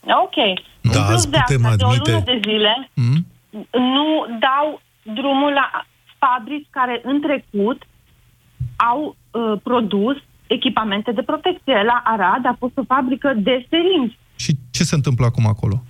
Ok. 0.00 0.36
Da, 0.80 1.00
în 1.00 1.06
plus 1.06 1.26
de 1.26 1.36
asta, 1.36 1.54
admite... 1.54 1.76
de 1.76 1.84
o 1.84 2.12
lună 2.12 2.22
de 2.24 2.40
zile, 2.48 2.90
mm? 2.94 3.26
nu 3.72 4.38
dau 4.40 4.80
drumul 5.02 5.52
la 5.52 5.86
fabrici 6.18 6.66
care 6.70 7.00
în 7.04 7.20
trecut 7.20 7.82
au 8.76 9.16
uh, 9.30 9.60
produs 9.62 10.16
echipamente 10.46 11.12
de 11.12 11.22
protecție. 11.22 11.82
La 11.82 12.02
Arad 12.04 12.46
a 12.46 12.56
fost 12.58 12.76
o 12.76 12.84
fabrică 12.86 13.32
de 13.36 13.66
seringi. 13.70 14.18
Și 14.36 14.52
ce 14.70 14.82
se 14.82 14.94
întâmplă 14.94 15.26
acum 15.26 15.46
acolo? 15.46 15.82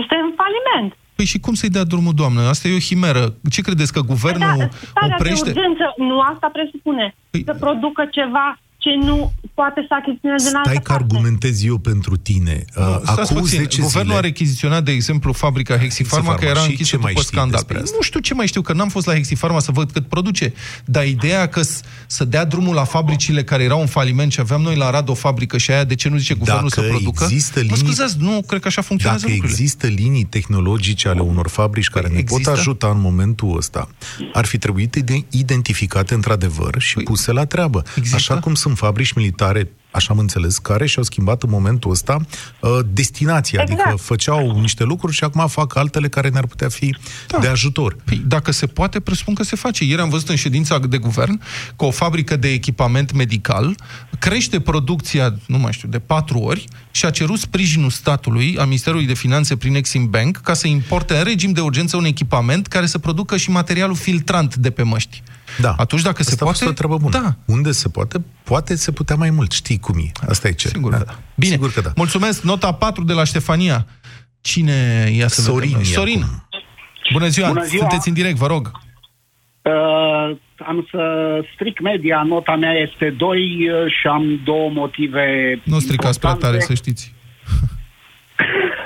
Este 0.00 0.16
în 0.24 0.32
faliment. 0.40 0.92
Păi 1.20 1.28
și 1.28 1.40
cum 1.46 1.54
să-i 1.54 1.76
dea 1.76 1.84
drumul, 1.84 2.14
doamnă? 2.14 2.40
Asta 2.40 2.68
e 2.68 2.80
o 2.80 2.86
himeră. 2.90 3.24
Ce 3.50 3.60
credeți, 3.60 3.92
că 3.92 4.00
guvernul 4.00 4.56
da, 4.56 5.06
oprește... 5.06 5.50
de 5.50 5.58
urgență, 5.58 5.86
nu 5.96 6.20
asta 6.20 6.48
presupune. 6.52 7.14
Păi... 7.30 7.42
Să 7.46 7.54
producă 7.64 8.02
ceva 8.10 8.58
ce 8.80 8.90
nu 9.04 9.32
poate 9.54 9.84
să 9.88 9.94
achiziționeze 10.00 10.46
din 10.46 10.56
altă 10.56 10.70
Stai 10.70 10.82
că 10.82 10.92
argumentez 10.92 11.64
eu 11.64 11.78
pentru 11.78 12.16
tine. 12.16 12.64
Uh, 12.76 13.00
acum 13.04 13.36
puțin. 13.36 13.58
10 13.58 13.80
Guvernul 13.80 14.06
zile... 14.06 14.18
a 14.18 14.20
rechiziționat, 14.20 14.84
de 14.84 14.92
exemplu, 14.92 15.32
fabrica 15.32 15.78
Hexifarma, 15.78 16.34
că 16.34 16.44
era 16.44 16.60
închisă 16.60 16.96
după 16.96 17.20
scandal. 17.20 17.64
Păi, 17.64 17.76
nu 17.76 18.00
știu 18.00 18.20
ce 18.20 18.34
mai 18.34 18.46
știu, 18.46 18.60
că 18.60 18.72
n-am 18.72 18.88
fost 18.88 19.06
la 19.06 19.12
Hexifarma 19.12 19.60
să 19.60 19.72
văd 19.72 19.90
cât 19.90 20.06
produce. 20.06 20.52
Dar 20.84 21.06
ideea 21.06 21.48
că 21.48 21.60
să 22.06 22.24
dea 22.24 22.44
drumul 22.44 22.74
la 22.74 22.84
fabricile 22.84 23.44
care 23.44 23.62
erau 23.62 23.80
în 23.80 23.86
faliment 23.86 24.32
și 24.32 24.40
aveam 24.40 24.62
noi 24.62 24.76
la 24.76 24.90
Rad 24.90 25.08
o 25.08 25.14
fabrică 25.14 25.58
și 25.58 25.70
aia, 25.70 25.84
de 25.84 25.94
ce 25.94 26.08
nu 26.08 26.16
zice 26.16 26.34
guvernul 26.34 26.70
Dacă 26.74 26.80
să 26.80 26.88
producă? 26.88 27.24
Există 27.24 27.60
linii... 27.60 27.76
Mă 27.76 27.86
scuzați, 27.86 28.16
nu 28.18 28.42
cred 28.46 28.60
că 28.60 28.66
așa 28.68 28.82
funcționează 28.82 29.22
Dacă 29.22 29.34
lucrurile. 29.34 29.62
există 29.62 29.86
linii 29.86 30.24
tehnologice 30.24 31.08
ale 31.08 31.20
unor 31.20 31.48
fabrici 31.48 31.88
care 31.88 32.06
păi 32.06 32.14
ne 32.14 32.20
există? 32.20 32.50
pot 32.50 32.58
ajuta 32.58 32.88
în 32.88 33.00
momentul 33.00 33.56
ăsta, 33.56 33.88
ar 34.32 34.44
fi 34.44 34.58
trebuit 34.58 35.04
identificate 35.30 36.14
într-adevăr 36.14 36.74
și 36.78 36.94
păi, 36.94 37.04
puse 37.04 37.32
la 37.32 37.44
treabă. 37.44 37.82
Există? 37.96 38.16
Așa 38.16 38.38
cum 38.38 38.54
sunt 38.54 38.69
fabrici 38.74 39.12
militare 39.12 39.70
așa 39.90 40.12
am 40.12 40.18
înțeles, 40.18 40.58
care 40.58 40.86
și-au 40.86 41.04
schimbat 41.04 41.42
în 41.42 41.50
momentul 41.50 41.90
ăsta 41.90 42.16
uh, 42.60 42.78
destinația, 42.92 43.62
exact. 43.62 43.80
adică 43.80 43.96
făceau 44.02 44.60
niște 44.60 44.84
lucruri 44.84 45.14
și 45.14 45.24
acum 45.24 45.46
fac 45.48 45.76
altele 45.76 46.08
care 46.08 46.28
ne-ar 46.28 46.46
putea 46.46 46.68
fi 46.68 46.96
da. 47.26 47.38
de 47.38 47.46
ajutor. 47.46 47.96
Păi, 48.04 48.22
dacă 48.26 48.50
se 48.50 48.66
poate, 48.66 49.00
presupun 49.00 49.34
că 49.34 49.42
se 49.42 49.56
face. 49.56 49.84
Ieri 49.84 50.00
am 50.00 50.08
văzut 50.08 50.28
în 50.28 50.36
ședința 50.36 50.78
de 50.78 50.98
guvern 50.98 51.40
că 51.76 51.84
o 51.84 51.90
fabrică 51.90 52.36
de 52.36 52.48
echipament 52.48 53.12
medical 53.12 53.74
crește 54.18 54.60
producția, 54.60 55.34
nu 55.46 55.58
mai 55.58 55.72
știu, 55.72 55.88
de 55.88 55.98
patru 55.98 56.38
ori 56.38 56.64
și 56.90 57.04
a 57.04 57.10
cerut 57.10 57.38
sprijinul 57.38 57.90
statului, 57.90 58.56
a 58.58 58.64
Ministerului 58.64 59.06
de 59.06 59.14
Finanțe 59.14 59.56
prin 59.56 59.74
Exim 59.74 60.10
Bank, 60.10 60.36
ca 60.36 60.54
să 60.54 60.66
importe 60.66 61.16
în 61.16 61.24
regim 61.24 61.52
de 61.52 61.60
urgență 61.60 61.96
un 61.96 62.04
echipament 62.04 62.66
care 62.66 62.86
să 62.86 62.98
producă 62.98 63.36
și 63.36 63.50
materialul 63.50 63.96
filtrant 63.96 64.56
de 64.56 64.70
pe 64.70 64.82
măști. 64.82 65.22
Da. 65.60 65.74
Atunci, 65.76 66.02
dacă 66.02 66.16
Asta 66.20 66.30
se 66.30 66.44
poate... 66.44 66.68
o 66.68 66.72
treabă 66.72 66.96
bună. 66.96 67.20
Da. 67.20 67.34
Unde 67.54 67.70
se 67.70 67.88
poate, 67.88 68.24
poate 68.44 68.74
se 68.74 68.92
putea 68.92 69.16
mai 69.16 69.30
mult. 69.30 69.52
Știi 69.52 69.78
cum 69.78 69.98
e. 69.98 70.10
Asta 70.28 70.48
e 70.48 70.52
ce. 70.52 70.68
Sigur, 70.68 70.90
da. 70.90 70.98
da. 70.98 71.18
Bine. 71.34 71.52
Sigur 71.52 71.72
că 71.72 71.80
da. 71.80 71.90
Mulțumesc. 71.96 72.42
Nota 72.42 72.72
4 72.72 73.04
de 73.04 73.12
la 73.12 73.24
Ștefania. 73.24 73.86
Cine 74.40 75.10
ia 75.12 75.28
să 75.28 75.40
Sorin. 75.40 75.70
Vedem? 75.70 75.84
Sorin. 75.84 76.24
Bună 77.12 77.26
ziua. 77.26 77.48
Bună 77.48 77.64
ziua. 77.64 77.80
Sunteți 77.80 78.08
în 78.08 78.14
direct, 78.14 78.36
vă 78.36 78.46
rog. 78.46 78.70
Uh, 79.62 80.36
am 80.66 80.86
să 80.90 81.02
stric 81.54 81.80
media, 81.80 82.22
nota 82.22 82.56
mea 82.56 82.72
este 82.72 83.10
2 83.10 83.38
uh, 83.38 83.92
și 84.00 84.06
am 84.06 84.40
două 84.44 84.70
motive 84.70 85.60
Nu 85.64 85.78
stricați 85.78 86.20
prea 86.20 86.32
tare, 86.32 86.60
să 86.60 86.74
știți. 86.74 87.14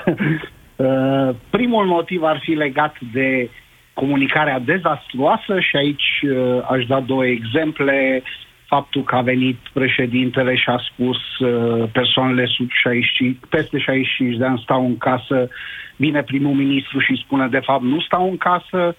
uh, 0.75 1.35
primul 1.49 1.85
motiv 1.85 2.23
ar 2.23 2.39
fi 2.43 2.51
legat 2.51 2.95
de 3.13 3.49
comunicarea 3.95 4.59
dezastruoasă 4.59 5.59
și 5.59 5.75
aici 5.75 6.21
uh, 6.21 6.61
aș 6.69 6.85
da 6.85 6.99
două 6.99 7.25
exemple. 7.25 8.23
Faptul 8.67 9.03
că 9.03 9.15
a 9.15 9.21
venit 9.21 9.57
președintele 9.73 10.55
și 10.55 10.69
a 10.69 10.81
spus 10.91 11.17
uh, 11.39 11.89
persoanele 11.91 12.45
sub 12.45 12.69
65, 12.71 13.37
peste 13.49 13.77
65 13.79 14.37
de 14.37 14.45
ani 14.45 14.61
stau 14.63 14.85
în 14.85 14.97
casă, 14.97 15.49
vine 15.95 16.23
primul 16.23 16.53
ministru 16.53 16.99
și 16.99 17.21
spune 17.25 17.47
de 17.47 17.59
fapt 17.59 17.83
nu 17.83 17.99
stau 17.99 18.29
în 18.29 18.37
casă, 18.37 18.95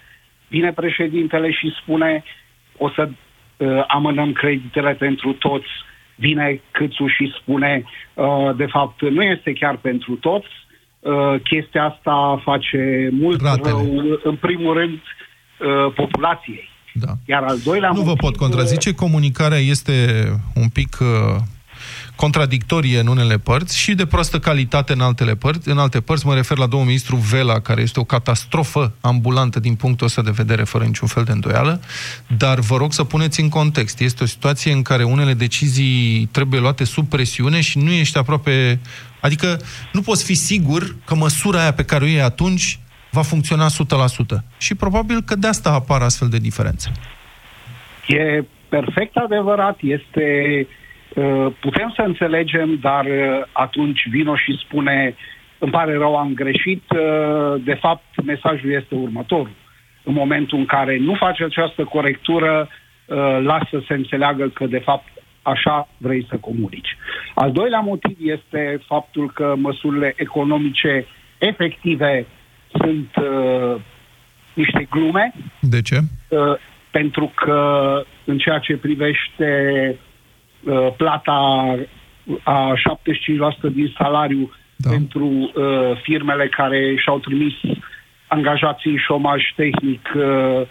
vine 0.49 0.73
președintele 0.73 1.51
și 1.51 1.75
spune 1.83 2.23
o 2.77 2.91
să 2.91 3.09
uh, 3.57 3.85
amânăm 3.87 4.33
creditele 4.33 4.95
pentru 4.95 5.33
toți, 5.33 5.69
vine 6.15 6.61
Câțu 6.71 7.07
și 7.07 7.35
spune 7.41 7.85
uh, 8.15 8.51
de 8.57 8.67
fapt 8.67 9.03
nu 9.03 9.23
este 9.23 9.53
chiar 9.53 9.77
pentru 9.77 10.15
toți, 10.15 10.66
uh, 11.07 11.41
chestia 11.43 11.85
asta 11.85 12.43
face 12.45 13.09
mult 13.13 13.41
Ratele. 13.41 13.69
rău, 13.69 14.19
în 14.23 14.37
primul 14.37 14.75
rând, 14.75 14.99
uh, 15.01 15.93
populației. 15.95 16.69
Da. 16.95 17.13
Iar 17.27 17.43
al 17.43 17.59
doilea 17.65 17.89
Nu 17.89 17.95
motiv, 17.95 18.11
vă 18.11 18.17
pot 18.17 18.37
contrazice, 18.37 18.95
comunicarea 18.95 19.59
este 19.59 19.93
un 20.55 20.69
pic 20.69 20.99
uh, 21.01 21.07
contradictorie 22.17 22.99
în 22.99 23.07
unele 23.07 23.39
părți 23.39 23.79
și 23.79 23.95
de 23.95 24.07
proastă 24.07 24.39
calitate 24.39 24.93
în 24.93 25.01
altele 25.01 25.35
părți. 25.35 25.69
În 25.69 25.79
alte 25.79 26.01
părți 26.01 26.27
mă 26.27 26.35
refer 26.35 26.59
la 26.59 26.67
domnul 26.67 26.87
ministru 26.87 27.17
Vela, 27.17 27.61
care 27.61 27.81
este 27.81 28.01
o 28.01 28.05
catastrofă 28.05 28.93
ambulantă 29.01 29.61
din 29.61 29.75
punctul 29.75 30.07
ăsta 30.07 30.23
de 30.23 30.31
vedere, 30.31 30.63
fără 30.65 30.85
niciun 30.85 31.09
fel 31.09 31.25
de 31.25 31.33
îndoială, 31.33 31.81
dar 32.37 32.59
vă 32.59 32.77
rog 32.77 32.93
să 32.93 33.05
puneți 33.05 33.41
în 33.41 33.49
context. 33.49 34.01
Este 34.01 34.23
o 34.23 34.27
situație 34.27 34.73
în 34.73 34.83
care 34.83 35.05
unele 35.05 35.35
decizii 35.35 36.29
trebuie 36.33 36.61
luate 36.61 36.85
sub 36.85 37.09
presiune 37.09 37.61
și 37.61 37.79
nu 37.79 37.91
ești 37.91 38.19
aproape... 38.19 38.81
Adică 39.21 39.61
nu 39.93 40.01
poți 40.01 40.25
fi 40.25 40.35
sigur 40.35 40.97
că 41.05 41.15
măsura 41.15 41.61
aia 41.61 41.73
pe 41.73 41.85
care 41.85 42.05
o 42.05 42.07
iei 42.07 42.21
atunci 42.21 42.79
va 43.11 43.23
funcționa 43.23 43.67
100%. 43.67 43.69
Și 44.59 44.75
probabil 44.75 45.23
că 45.23 45.35
de 45.35 45.47
asta 45.47 45.71
apar 45.71 46.03
astfel 46.03 46.29
de 46.29 46.39
diferențe. 46.39 46.93
E 48.07 48.45
perfect 48.69 49.17
adevărat. 49.17 49.79
Este 49.81 50.23
Uh, 50.61 50.86
putem 51.61 51.93
să 51.97 52.03
înțelegem, 52.03 52.79
dar 52.81 53.05
uh, 53.05 53.43
atunci 53.53 54.09
vino 54.09 54.37
și 54.37 54.59
spune 54.65 55.15
îmi 55.59 55.71
pare 55.71 55.97
rău, 55.97 56.17
am 56.17 56.35
greșit. 56.35 56.83
Uh, 56.91 57.63
de 57.65 57.75
fapt, 57.75 58.25
mesajul 58.25 58.71
este 58.71 58.95
următorul. 58.95 59.55
În 60.03 60.13
momentul 60.13 60.59
în 60.59 60.67
care 60.67 60.99
nu 60.99 61.15
face 61.15 61.45
această 61.45 61.85
corectură, 61.85 62.69
lasă 63.43 63.67
să 63.71 63.83
se 63.87 63.95
înțeleagă 63.95 64.49
că, 64.49 64.67
de 64.67 64.79
fapt, 64.79 65.09
așa 65.43 65.89
vrei 65.97 66.27
să 66.29 66.37
comunici. 66.37 66.97
Al 67.35 67.53
doilea 67.53 67.81
motiv 67.81 68.17
este 68.21 68.81
faptul 68.87 69.31
că 69.31 69.55
măsurile 69.57 70.13
economice 70.17 71.07
efective 71.39 72.27
sunt 72.79 73.11
uh, 73.17 73.81
niște 74.55 74.87
glume. 74.91 75.33
De 75.61 75.83
ce? 75.83 75.99
Uh, 76.29 76.55
pentru 76.91 77.33
că 77.35 77.61
în 78.25 78.39
ceea 78.39 78.59
ce 78.59 78.77
privește 78.77 79.51
Uh, 80.67 80.89
plata 80.97 81.39
a 82.43 82.73
75% 83.69 83.73
din 83.73 83.95
salariu 83.99 84.51
da. 84.77 84.91
pentru 84.91 85.27
uh, 85.27 86.01
firmele 86.03 86.49
care 86.49 86.97
și-au 86.97 87.19
trimis 87.19 87.53
angajații 88.27 88.91
în 88.91 88.99
șomaj 89.07 89.43
tehnic 89.57 90.09
uh, 90.17 90.67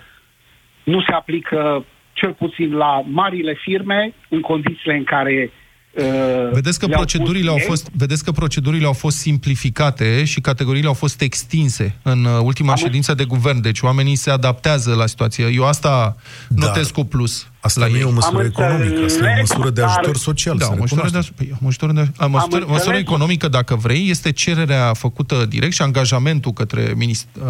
nu 0.84 1.02
se 1.02 1.12
aplică 1.12 1.86
cel 2.14 2.34
puțin 2.34 2.74
la 2.74 3.04
marile 3.08 3.54
firme 3.54 4.14
în 4.30 4.42
condițiile 4.42 4.96
în 4.96 5.04
care 5.04 5.52
Uh, 5.96 6.52
vedeți 6.52 6.80
că, 6.80 6.88
procedurile 6.88 7.50
au 7.50 7.58
fost, 7.58 7.90
vedeți 7.92 8.24
că 8.24 8.32
procedurile 8.32 8.86
au 8.86 8.94
fost 8.94 9.18
simplificate 9.18 10.24
și 10.24 10.42
categoriile 10.42 10.88
au 10.88 10.94
fost 10.94 11.22
extinse 11.22 11.96
în 12.04 12.26
uh, 12.26 12.40
ultima 12.42 12.72
Am 12.72 12.78
ședință 12.78 13.14
de 13.14 13.24
guvern, 13.24 13.62
deci 13.62 13.82
oamenii 13.82 14.16
se 14.16 14.30
adaptează 14.30 14.94
la 14.94 15.06
situație. 15.06 15.46
Eu 15.54 15.68
asta 15.68 16.16
da. 16.50 16.66
notez 16.66 16.90
cu 16.90 17.04
plus. 17.04 17.48
Asta 17.67 17.88
nu 17.91 17.97
e 17.97 18.04
o 18.04 18.12
măsură 18.12 18.39
Am 18.39 18.45
economică, 18.45 19.04
asta 19.04 19.30
e 19.30 19.34
o 19.34 19.39
măsură 19.39 19.69
de 19.69 19.82
ajutor 19.84 20.15
social. 20.15 20.58
Da, 20.58 20.65
o 20.71 20.75
măsură, 20.80 21.10
de, 21.12 21.19
păi, 21.38 21.47
o 21.54 21.58
măsură, 21.62 21.91
de, 21.91 22.04
a, 22.17 22.25
măsură, 22.25 22.65
măsură 22.67 22.95
economică, 22.95 23.47
dacă 23.47 23.75
vrei, 23.75 24.10
este 24.10 24.32
cererea 24.32 24.93
făcută 24.93 25.45
direct 25.45 25.73
și 25.73 25.82
angajamentul 25.82 26.51
către 26.51 26.93
minist, 26.95 27.28
uh, 27.36 27.43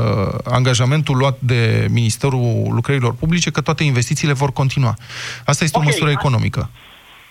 angajamentul 0.43 1.17
luat 1.17 1.38
de 1.39 1.88
Ministerul 1.89 2.72
Lucrărilor 2.78 3.13
Publice 3.16 3.51
că 3.51 3.61
toate 3.61 3.84
investițiile 3.84 4.34
vor 4.34 4.51
continua. 4.51 4.93
Asta 5.45 5.63
este 5.63 5.78
okay, 5.78 5.88
o 5.88 5.91
măsură 5.91 6.11
economică. 6.11 6.70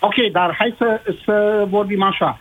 Ok, 0.01 0.15
dar 0.33 0.55
hai 0.59 0.75
să, 0.79 1.01
să 1.25 1.67
vorbim 1.69 2.03
așa. 2.03 2.41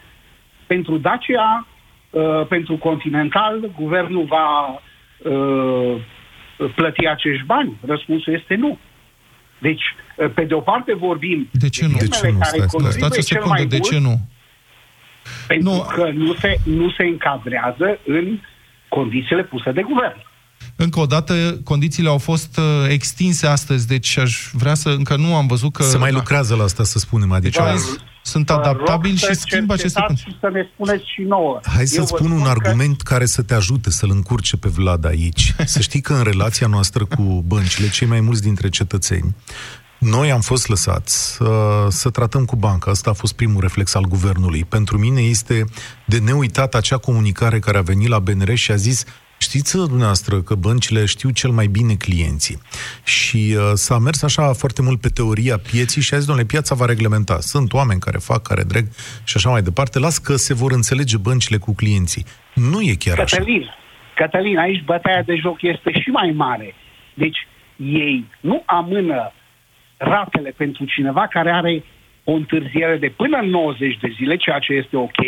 Pentru 0.67 0.97
Dacia, 0.97 1.67
uh, 2.09 2.47
pentru 2.47 2.77
Continental, 2.77 3.71
guvernul 3.79 4.25
va 4.25 4.49
uh, 4.69 6.01
plăti 6.75 7.07
acești 7.07 7.45
bani? 7.45 7.77
Răspunsul 7.85 8.33
este 8.33 8.55
nu. 8.55 8.77
Deci, 9.67 9.83
uh, 10.17 10.31
pe 10.35 10.43
de 10.43 10.53
o 10.53 10.59
parte 10.59 10.93
vorbim... 11.07 11.49
De 11.51 11.69
ce 11.69 11.85
nu? 11.87 11.97
De 11.97 12.07
ce 12.07 12.29
nu? 12.31 12.39
Stai, 12.43 12.65
stai, 12.67 12.91
stați 12.91 13.19
o 13.19 13.21
secundă, 13.21 13.63
de 13.63 13.79
ce 13.79 13.99
nu? 13.99 14.15
Pentru 15.47 15.69
nu. 15.69 15.85
că 15.95 16.09
nu 16.13 16.33
se, 16.33 16.59
nu 16.63 16.91
se 16.97 17.03
încadrează 17.03 17.87
în 18.05 18.39
condițiile 18.89 19.43
puse 19.43 19.71
de 19.71 19.81
guvern. 19.81 20.19
Încă 20.75 20.99
o 20.99 21.05
dată, 21.05 21.33
condițiile 21.63 22.09
au 22.09 22.17
fost 22.17 22.57
uh, 22.57 22.89
extinse 22.89 23.47
astăzi, 23.47 23.87
deci 23.87 24.17
aș 24.17 24.49
vrea 24.51 24.73
să... 24.73 24.89
Încă 24.89 25.15
nu 25.15 25.35
am 25.35 25.47
văzut 25.47 25.73
că... 25.73 25.83
Se 25.83 25.97
mai 25.97 26.11
lucrează 26.11 26.55
la 26.55 26.63
asta, 26.63 26.83
să 26.83 26.99
spunem, 26.99 27.31
adică... 27.31 27.63
Deci, 27.63 28.01
sunt 28.23 28.49
adaptabili 28.49 29.17
și 29.17 29.33
schimbă 29.33 29.73
aceste 29.73 29.99
condiții. 30.05 30.31
Și 30.31 30.37
să 30.39 30.49
ne 30.53 30.69
spuneți 30.73 31.03
și 31.13 31.21
nouă. 31.21 31.59
Hai 31.63 31.85
să 31.85 32.03
spun 32.05 32.31
un 32.31 32.45
argument 32.47 33.01
că... 33.01 33.13
care 33.13 33.25
să 33.25 33.41
te 33.41 33.53
ajute 33.53 33.89
să-l 33.89 34.09
încurce 34.11 34.57
pe 34.57 34.69
Vlad 34.69 35.05
aici. 35.05 35.55
să 35.65 35.79
știi 35.79 36.01
că 36.01 36.13
în 36.13 36.23
relația 36.23 36.67
noastră 36.67 37.05
cu 37.05 37.43
băncile, 37.47 37.89
cei 37.89 38.07
mai 38.07 38.19
mulți 38.19 38.41
dintre 38.41 38.69
cetățeni, 38.69 39.35
noi 39.97 40.31
am 40.31 40.41
fost 40.41 40.67
lăsați 40.67 41.41
uh, 41.41 41.47
să 41.87 42.09
tratăm 42.09 42.45
cu 42.45 42.55
banca. 42.55 42.91
Asta 42.91 43.09
a 43.09 43.13
fost 43.13 43.33
primul 43.33 43.61
reflex 43.61 43.93
al 43.95 44.03
guvernului. 44.03 44.65
Pentru 44.65 44.97
mine 44.97 45.21
este 45.21 45.65
de 46.05 46.17
neuitat 46.17 46.75
acea 46.75 46.97
comunicare 46.97 47.59
care 47.59 47.77
a 47.77 47.81
venit 47.81 48.07
la 48.07 48.19
BNR 48.19 48.55
și 48.55 48.71
a 48.71 48.75
zis 48.75 49.05
Știți 49.47 49.77
dumneavoastră 49.77 50.35
că 50.41 50.53
băncile 50.55 51.05
știu 51.05 51.29
cel 51.29 51.51
mai 51.59 51.67
bine 51.77 51.93
clienții. 52.05 52.57
Și 53.15 53.41
uh, 53.57 53.71
s-a 53.85 53.97
mers 53.97 54.23
așa 54.23 54.53
foarte 54.61 54.81
mult 54.81 54.99
pe 55.01 55.09
teoria 55.19 55.57
pieții 55.71 56.01
și 56.01 56.13
a 56.13 56.17
zis, 56.17 56.27
domnule, 56.27 56.47
piața 56.53 56.75
va 56.75 56.85
reglementa. 56.85 57.37
Sunt 57.39 57.73
oameni 57.73 57.99
care 57.99 58.17
fac, 58.17 58.41
care 58.49 58.63
dreg 58.71 58.85
și 59.29 59.33
așa 59.37 59.49
mai 59.49 59.61
departe. 59.61 59.99
Las 59.99 60.17
că 60.17 60.33
se 60.35 60.53
vor 60.53 60.71
înțelege 60.71 61.17
băncile 61.17 61.57
cu 61.57 61.71
clienții. 61.81 62.25
Nu 62.69 62.79
e 62.81 62.93
chiar 63.03 63.17
Cătălin, 63.17 63.61
așa. 63.61 63.77
Cătălin, 64.15 64.57
aici 64.57 64.83
bătaia 64.91 65.21
de 65.21 65.35
joc 65.35 65.61
este 65.61 65.89
și 66.01 66.09
mai 66.09 66.31
mare. 66.35 66.75
Deci 67.13 67.39
ei 67.75 68.25
nu 68.39 68.63
amână 68.65 69.33
ratele 69.97 70.49
pentru 70.57 70.85
cineva 70.85 71.27
care 71.27 71.51
are 71.51 71.83
o 72.23 72.31
întârziere 72.31 72.97
de 72.97 73.09
până 73.09 73.37
în 73.37 73.49
90 73.49 73.97
de 74.01 74.13
zile, 74.17 74.35
ceea 74.35 74.59
ce 74.59 74.73
este 74.73 74.97
ok. 74.97 75.21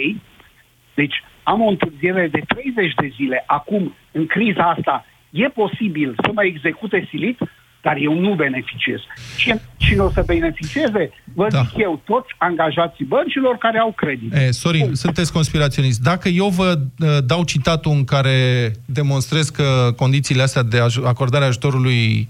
Deci 0.94 1.24
am 1.52 1.62
o 1.62 1.70
întârziere 1.70 2.28
de 2.32 2.42
30 2.48 2.94
de 3.02 3.10
zile. 3.16 3.44
Acum, 3.48 3.96
în 4.12 4.26
criza 4.26 4.64
asta, 4.78 5.06
e 5.30 5.48
posibil 5.62 6.16
să 6.24 6.30
mă 6.34 6.44
execute 6.44 7.08
silit, 7.10 7.40
dar 7.82 7.98
eu 8.00 8.20
nu 8.20 8.34
beneficiez. 8.34 9.00
Cine, 9.38 9.62
cine 9.78 10.02
o 10.02 10.10
să 10.10 10.24
beneficieze? 10.26 11.12
Vă 11.34 11.48
da. 11.50 11.62
zic 11.62 11.78
eu, 11.78 12.02
toți 12.06 12.30
angajații 12.38 13.06
băncilor 13.06 13.58
care 13.58 13.78
au 13.78 13.92
credit. 13.92 14.34
E, 14.34 14.52
Sorin, 14.52 14.86
Bun. 14.86 14.96
sunteți 14.96 15.34
conspiraționist. 15.34 16.02
Dacă 16.02 16.30
eu 16.30 16.48
vă 16.48 16.80
uh, 17.00 17.18
dau 17.26 17.44
citatul 17.44 17.92
în 17.92 18.04
care 18.04 18.72
demonstrez 18.86 19.50
că 19.50 19.94
condițiile 19.96 20.42
astea 20.42 20.64
de 20.64 20.80
acordare 21.04 21.46
ajutorului 21.46 22.28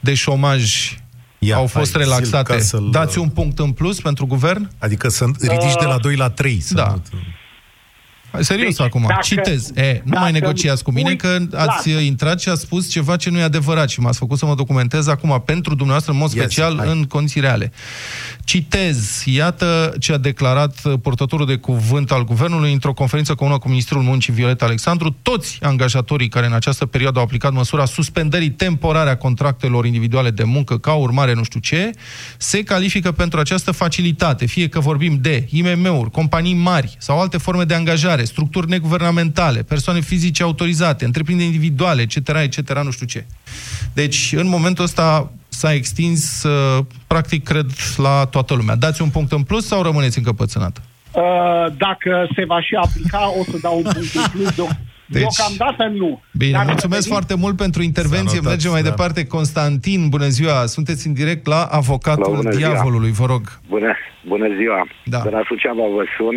de 0.00 0.14
șomaj 0.14 0.62
Ia, 1.38 1.56
au 1.56 1.66
fost 1.66 1.92
hai, 1.92 2.02
relaxate, 2.02 2.58
dați 2.90 3.18
un 3.18 3.28
punct 3.28 3.58
în 3.58 3.72
plus 3.72 4.00
pentru 4.00 4.26
guvern? 4.26 4.70
Adică 4.78 5.08
să 5.08 5.24
ridici 5.24 5.74
uh, 5.74 5.80
de 5.80 5.86
la 5.86 5.98
2 5.98 6.16
la 6.16 6.30
3. 6.30 6.60
Să 6.60 6.74
da. 6.74 6.94
Nu... 7.12 7.18
Serios 8.38 8.76
deci, 8.76 8.86
acum, 8.86 9.04
dacă, 9.08 9.20
citez. 9.22 9.70
E, 9.74 10.02
nu 10.04 10.18
mai 10.20 10.32
negociați 10.32 10.82
cu 10.82 10.90
mine 10.90 11.14
că 11.14 11.38
ați 11.54 11.88
clar. 11.88 12.02
intrat 12.02 12.40
și 12.40 12.48
ați 12.48 12.60
spus 12.60 12.90
ceva 12.90 13.16
ce 13.16 13.30
nu 13.30 13.38
e 13.38 13.42
adevărat 13.42 13.88
și 13.88 14.00
m-ați 14.00 14.18
făcut 14.18 14.38
să 14.38 14.46
mă 14.46 14.54
documentez 14.54 15.06
acum 15.06 15.42
pentru 15.44 15.70
dumneavoastră 15.74 16.12
în 16.12 16.18
mod 16.18 16.30
special 16.30 16.74
yes, 16.74 16.92
în 16.92 17.04
condiții 17.04 17.40
reale. 17.40 17.72
Citez, 18.44 19.22
iată 19.24 19.94
ce 19.98 20.12
a 20.12 20.18
declarat 20.18 20.96
portătorul 21.02 21.46
de 21.46 21.56
cuvânt 21.56 22.10
al 22.10 22.24
guvernului 22.24 22.72
într-o 22.72 22.92
conferință 22.92 23.34
comună 23.34 23.58
cu 23.58 23.68
ministrul 23.68 24.02
muncii 24.02 24.32
Violeta 24.32 24.64
Alexandru. 24.64 25.16
Toți 25.22 25.58
angajatorii 25.62 26.28
care 26.28 26.46
în 26.46 26.52
această 26.52 26.86
perioadă 26.86 27.18
au 27.18 27.24
aplicat 27.24 27.52
măsura 27.52 27.84
suspendării 27.84 28.50
temporare 28.50 29.10
a 29.10 29.16
contractelor 29.16 29.86
individuale 29.86 30.30
de 30.30 30.44
muncă 30.44 30.78
ca 30.78 30.92
urmare 30.92 31.34
nu 31.34 31.42
știu 31.42 31.60
ce, 31.60 31.90
se 32.36 32.62
califică 32.62 33.12
pentru 33.12 33.40
această 33.40 33.70
facilitate, 33.70 34.46
fie 34.46 34.68
că 34.68 34.80
vorbim 34.80 35.18
de 35.20 35.46
IMM-uri, 35.50 36.10
companii 36.10 36.54
mari 36.54 36.96
sau 36.98 37.20
alte 37.20 37.38
forme 37.38 37.64
de 37.64 37.74
angajare, 37.74 38.19
structuri 38.24 38.68
neguvernamentale, 38.68 39.62
persoane 39.62 40.00
fizice 40.00 40.42
autorizate, 40.42 41.04
întreprinderi 41.04 41.48
individuale, 41.48 42.02
etc., 42.02 42.28
etc., 42.28 42.82
nu 42.82 42.90
știu 42.90 43.06
ce. 43.06 43.24
Deci, 43.92 44.32
în 44.36 44.48
momentul 44.48 44.84
ăsta, 44.84 45.32
s-a 45.48 45.72
extins, 45.72 46.42
uh, 46.42 46.84
practic, 47.06 47.44
cred, 47.44 47.66
la 47.96 48.26
toată 48.30 48.54
lumea. 48.54 48.74
Dați 48.74 49.02
un 49.02 49.08
punct 49.08 49.32
în 49.32 49.42
plus 49.42 49.66
sau 49.66 49.82
rămâneți 49.82 50.18
încăpățânată? 50.18 50.80
Uh, 51.12 51.72
dacă 51.76 52.28
se 52.34 52.44
va 52.44 52.60
și 52.60 52.74
aplica, 52.74 53.32
o 53.38 53.44
să 53.50 53.58
dau 53.62 53.76
un 53.76 53.82
punct 53.82 54.14
în 54.14 54.30
plus. 54.30 54.54
Deci, 55.12 55.22
Deocamdată 55.22 55.98
nu. 55.98 56.20
Bine, 56.32 56.52
Dar 56.52 56.64
mulțumesc 56.64 57.02
venit... 57.02 57.16
foarte 57.16 57.34
mult 57.34 57.56
pentru 57.56 57.82
intervenție. 57.82 58.36
Notat, 58.36 58.50
Mergem 58.50 58.70
mai 58.70 58.82
da. 58.82 58.88
departe. 58.88 59.26
Constantin, 59.26 60.08
bună 60.08 60.26
ziua. 60.26 60.66
Sunteți 60.66 61.06
în 61.06 61.12
direct 61.12 61.46
la 61.46 61.62
Avocatul 61.70 62.40
la 62.42 62.50
Diavolului, 62.50 63.10
vă 63.10 63.26
rog. 63.26 63.42
Bună, 63.68 63.92
bună 64.26 64.46
ziua. 64.58 64.86
Da. 65.04 65.20
De 65.24 65.28
la 65.30 65.42
Suceava 65.46 65.86
vă 65.96 66.04
sun. 66.16 66.36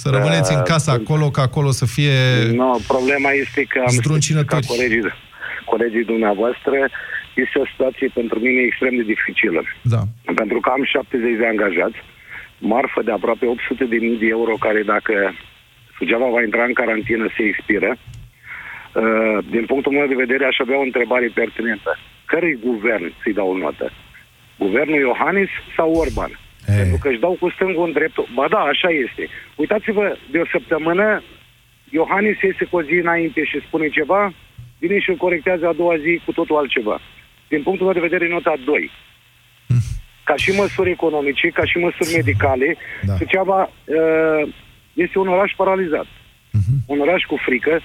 Uh, 0.00 0.06
să 0.06 0.16
rămâneți 0.16 0.52
uh, 0.52 0.56
în 0.58 0.62
casă 0.72 0.90
acolo, 0.90 1.26
ca 1.30 1.42
acolo 1.42 1.70
să 1.70 1.86
fie 1.86 2.16
Nu, 2.50 2.54
no, 2.54 2.76
problema 2.86 3.30
este 3.44 3.60
că 3.72 3.78
am 3.86 4.44
ca 4.44 4.58
colegii, 4.72 5.04
colegii 5.64 6.04
dumneavoastră 6.12 6.76
este 7.34 7.58
o 7.58 7.66
situație 7.72 8.08
pentru 8.14 8.38
mine 8.38 8.60
extrem 8.60 8.94
de 8.96 9.02
dificilă. 9.02 9.62
Da. 9.82 10.00
Pentru 10.34 10.58
că 10.60 10.68
am 10.76 10.84
70 10.84 11.38
de 11.38 11.46
angajați, 11.46 11.98
marfă 12.58 13.00
de 13.02 13.12
aproape 13.12 13.46
800 13.46 13.84
de 13.84 13.98
mii 14.06 14.18
de 14.18 14.26
euro 14.26 14.54
care 14.66 14.82
dacă 14.82 15.14
Suceava 15.96 16.28
va 16.36 16.42
intra 16.42 16.64
în 16.64 16.72
carantină, 16.72 17.26
se 17.36 17.42
expiră. 17.42 17.90
Uh, 17.96 19.38
din 19.50 19.64
punctul 19.66 19.92
meu 19.92 20.06
de 20.06 20.22
vedere, 20.24 20.44
aș 20.44 20.58
avea 20.58 20.78
o 20.78 20.88
întrebare 20.90 21.30
pertinentă. 21.34 21.98
Cărui 22.24 22.58
guvern 22.68 23.12
să-i 23.22 23.32
dau 23.38 23.48
o 23.50 23.56
notă? 23.56 23.92
Guvernul 24.58 25.00
Iohannis 25.00 25.50
sau 25.76 25.92
Orban? 25.92 26.32
E. 26.72 26.76
Pentru 26.80 26.98
că 27.00 27.08
își 27.08 27.22
dau 27.24 27.36
cu 27.40 27.50
stângul 27.50 27.86
în 27.86 27.92
dreptul. 27.92 28.26
Ba 28.34 28.46
da, 28.48 28.58
așa 28.58 28.88
este. 28.88 29.28
Uitați-vă, 29.56 30.16
de 30.30 30.38
o 30.38 30.46
săptămână, 30.54 31.22
Iohannis 31.90 32.40
iese 32.42 32.64
cu 32.64 32.76
o 32.76 32.82
zi 32.82 32.94
înainte 33.04 33.44
și 33.44 33.66
spune 33.66 33.88
ceva, 33.88 34.32
vine 34.78 34.98
și 34.98 35.10
îl 35.10 35.16
corectează 35.16 35.66
a 35.66 35.72
doua 35.72 35.96
zi 35.96 36.20
cu 36.24 36.32
totul 36.32 36.56
altceva. 36.56 37.00
Din 37.48 37.62
punctul 37.62 37.86
meu 37.86 37.94
de 37.94 38.08
vedere, 38.08 38.28
nota 38.28 38.54
2. 38.64 38.90
Ca 40.28 40.34
și 40.36 40.50
măsuri 40.50 40.90
economice, 40.90 41.48
ca 41.48 41.64
și 41.64 41.78
măsuri 41.78 42.14
medicale, 42.16 42.76
da. 43.02 43.16
Suceava 43.16 43.60
uh, 43.62 44.52
este 44.92 45.18
un 45.18 45.28
oraș 45.28 45.52
paralizat. 45.56 46.06
Uh-huh. 46.06 46.78
Un 46.86 46.98
oraș 47.00 47.22
cu 47.22 47.36
frică, 47.36 47.80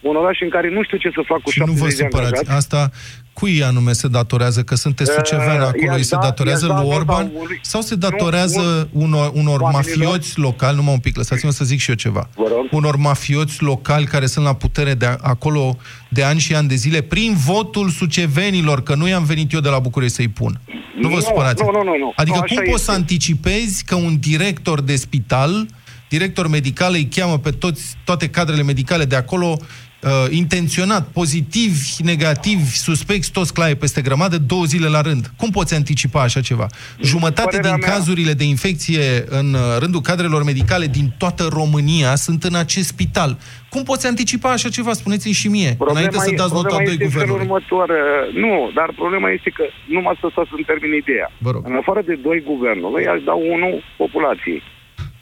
un 0.00 0.16
oraș 0.16 0.38
în 0.40 0.48
care 0.48 0.70
nu 0.70 0.82
știu 0.82 0.98
ce 0.98 1.10
să 1.14 1.22
fac 1.26 1.40
cu 1.40 1.50
și 1.50 1.62
nu 1.66 1.72
vă 1.72 1.88
supărați. 1.88 2.50
Asta 2.50 2.90
cui 3.32 3.62
anume 3.62 3.92
se 3.92 4.08
datorează? 4.08 4.62
Că 4.62 4.74
sunteți 4.74 5.12
sucevean 5.12 5.60
acolo, 5.60 5.94
îi 5.94 6.02
se 6.02 6.14
da, 6.14 6.20
datorează 6.20 6.66
lui 6.66 6.90
Orban? 6.94 7.32
Sau 7.60 7.80
se 7.80 7.94
datorează 7.94 8.88
nu, 8.92 9.02
unor, 9.02 9.30
unor 9.34 9.60
mafioți 9.60 10.38
locali? 10.38 10.76
Numai 10.76 10.92
un 10.92 10.98
pic, 10.98 11.16
lăsați-mă 11.16 11.50
să 11.50 11.64
zic 11.64 11.80
și 11.80 11.90
eu 11.90 11.96
ceva. 11.96 12.28
Unor 12.70 12.96
mafioți 12.96 13.62
locali 13.62 14.04
care 14.04 14.26
sunt 14.26 14.44
la 14.44 14.54
putere 14.54 14.94
de 14.94 15.16
acolo 15.20 15.76
de 16.08 16.22
ani 16.22 16.40
și 16.40 16.54
ani 16.54 16.68
de 16.68 16.74
zile, 16.74 17.00
prin 17.00 17.34
votul 17.36 17.88
sucevenilor, 17.88 18.82
că 18.82 18.94
nu 18.94 19.08
i-am 19.08 19.24
venit 19.24 19.52
eu 19.52 19.60
de 19.60 19.68
la 19.68 19.78
București 19.78 20.14
să-i 20.14 20.28
pun. 20.28 20.60
Nu, 20.96 21.08
nu 21.08 21.14
vă 21.14 21.20
supărați. 21.20 21.62
Nu, 21.62 21.70
nu, 21.70 21.82
nu, 21.82 21.96
nu. 21.98 22.12
Adică 22.16 22.36
nu, 22.36 22.54
cum 22.54 22.70
poți 22.70 22.84
să 22.84 22.90
anticipezi 22.90 23.84
că 23.84 23.94
un 23.94 24.18
director 24.18 24.80
de 24.80 24.96
spital 24.96 25.66
director 26.10 26.48
medical 26.48 26.92
îi 26.92 27.08
cheamă 27.16 27.38
pe 27.38 27.50
toți, 27.50 27.96
toate 28.04 28.28
cadrele 28.28 28.62
medicale 28.62 29.04
de 29.04 29.16
acolo 29.16 29.56
uh, 30.02 30.10
intenționat, 30.30 31.08
pozitiv, 31.12 31.72
negativ, 31.98 32.58
suspecți, 32.72 33.32
toți 33.32 33.54
claie 33.54 33.74
peste 33.74 34.00
grămadă, 34.00 34.38
două 34.38 34.64
zile 34.64 34.88
la 34.88 35.00
rând. 35.00 35.30
Cum 35.36 35.50
poți 35.50 35.74
anticipa 35.74 36.22
așa 36.22 36.40
ceva? 36.40 36.66
Jumătate 37.02 37.56
Părerea 37.56 37.70
din 37.70 37.80
mea... 37.80 37.90
cazurile 37.90 38.32
de 38.32 38.44
infecție 38.44 39.24
în 39.28 39.54
uh, 39.54 39.60
rândul 39.78 40.00
cadrelor 40.00 40.44
medicale 40.44 40.86
din 40.86 41.12
toată 41.18 41.48
România 41.52 42.14
sunt 42.14 42.44
în 42.44 42.54
acest 42.54 42.86
spital. 42.86 43.38
Cum 43.68 43.82
poți 43.82 44.06
anticipa 44.06 44.50
așa 44.50 44.68
ceva? 44.68 44.92
Spuneți-mi 44.92 45.34
și 45.34 45.48
mie, 45.48 45.72
problema 45.78 45.98
înainte 45.98 46.18
să 46.18 46.34
dați 46.36 46.54
nota 46.54 46.76
2 46.84 46.96
guvernului. 46.96 47.40
următor. 47.40 47.88
Uh, 47.88 48.34
nu, 48.34 48.70
dar 48.74 48.92
problema 48.96 49.30
este 49.30 49.50
că 49.50 49.64
nu 49.88 50.00
m-a 50.00 50.16
să 50.20 50.28
să 50.34 50.42
termin 50.66 50.94
ideea. 50.94 51.30
În 51.62 51.76
afară 51.76 52.02
de 52.06 52.14
doi 52.14 52.40
guvernului, 52.40 53.06
aș 53.06 53.20
da 53.22 53.32
unul 53.32 53.84
populației, 53.96 54.62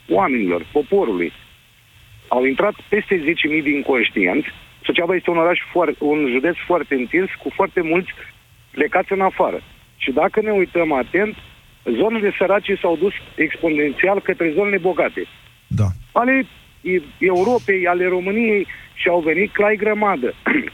oamenilor, 0.09 0.65
poporului. 0.71 1.31
Au 2.27 2.45
intrat 2.45 2.73
peste 2.89 3.15
10.000 3.59 3.63
din 3.63 3.81
conștienți 3.81 4.47
Suceava 4.89 5.15
este 5.15 5.29
un 5.29 5.37
oraș 5.37 5.59
foarte, 5.71 6.03
un 6.03 6.27
județ 6.33 6.55
foarte 6.65 6.95
întins, 6.95 7.29
cu 7.41 7.49
foarte 7.49 7.81
mulți 7.81 8.09
plecați 8.71 9.11
în 9.11 9.21
afară. 9.21 9.59
Și 9.97 10.11
dacă 10.11 10.41
ne 10.41 10.51
uităm 10.51 10.91
atent, 10.91 11.35
zonele 11.99 12.31
sărace 12.37 12.75
s-au 12.81 12.95
dus 12.95 13.13
exponențial 13.35 14.21
către 14.21 14.51
zonele 14.55 14.77
bogate. 14.77 15.23
Da. 15.67 15.87
Ale 16.11 16.45
Europei, 17.19 17.87
ale 17.87 18.05
României 18.07 18.67
și 18.93 19.07
au 19.07 19.19
venit 19.19 19.51
clai 19.53 19.75
grămadă. 19.75 20.33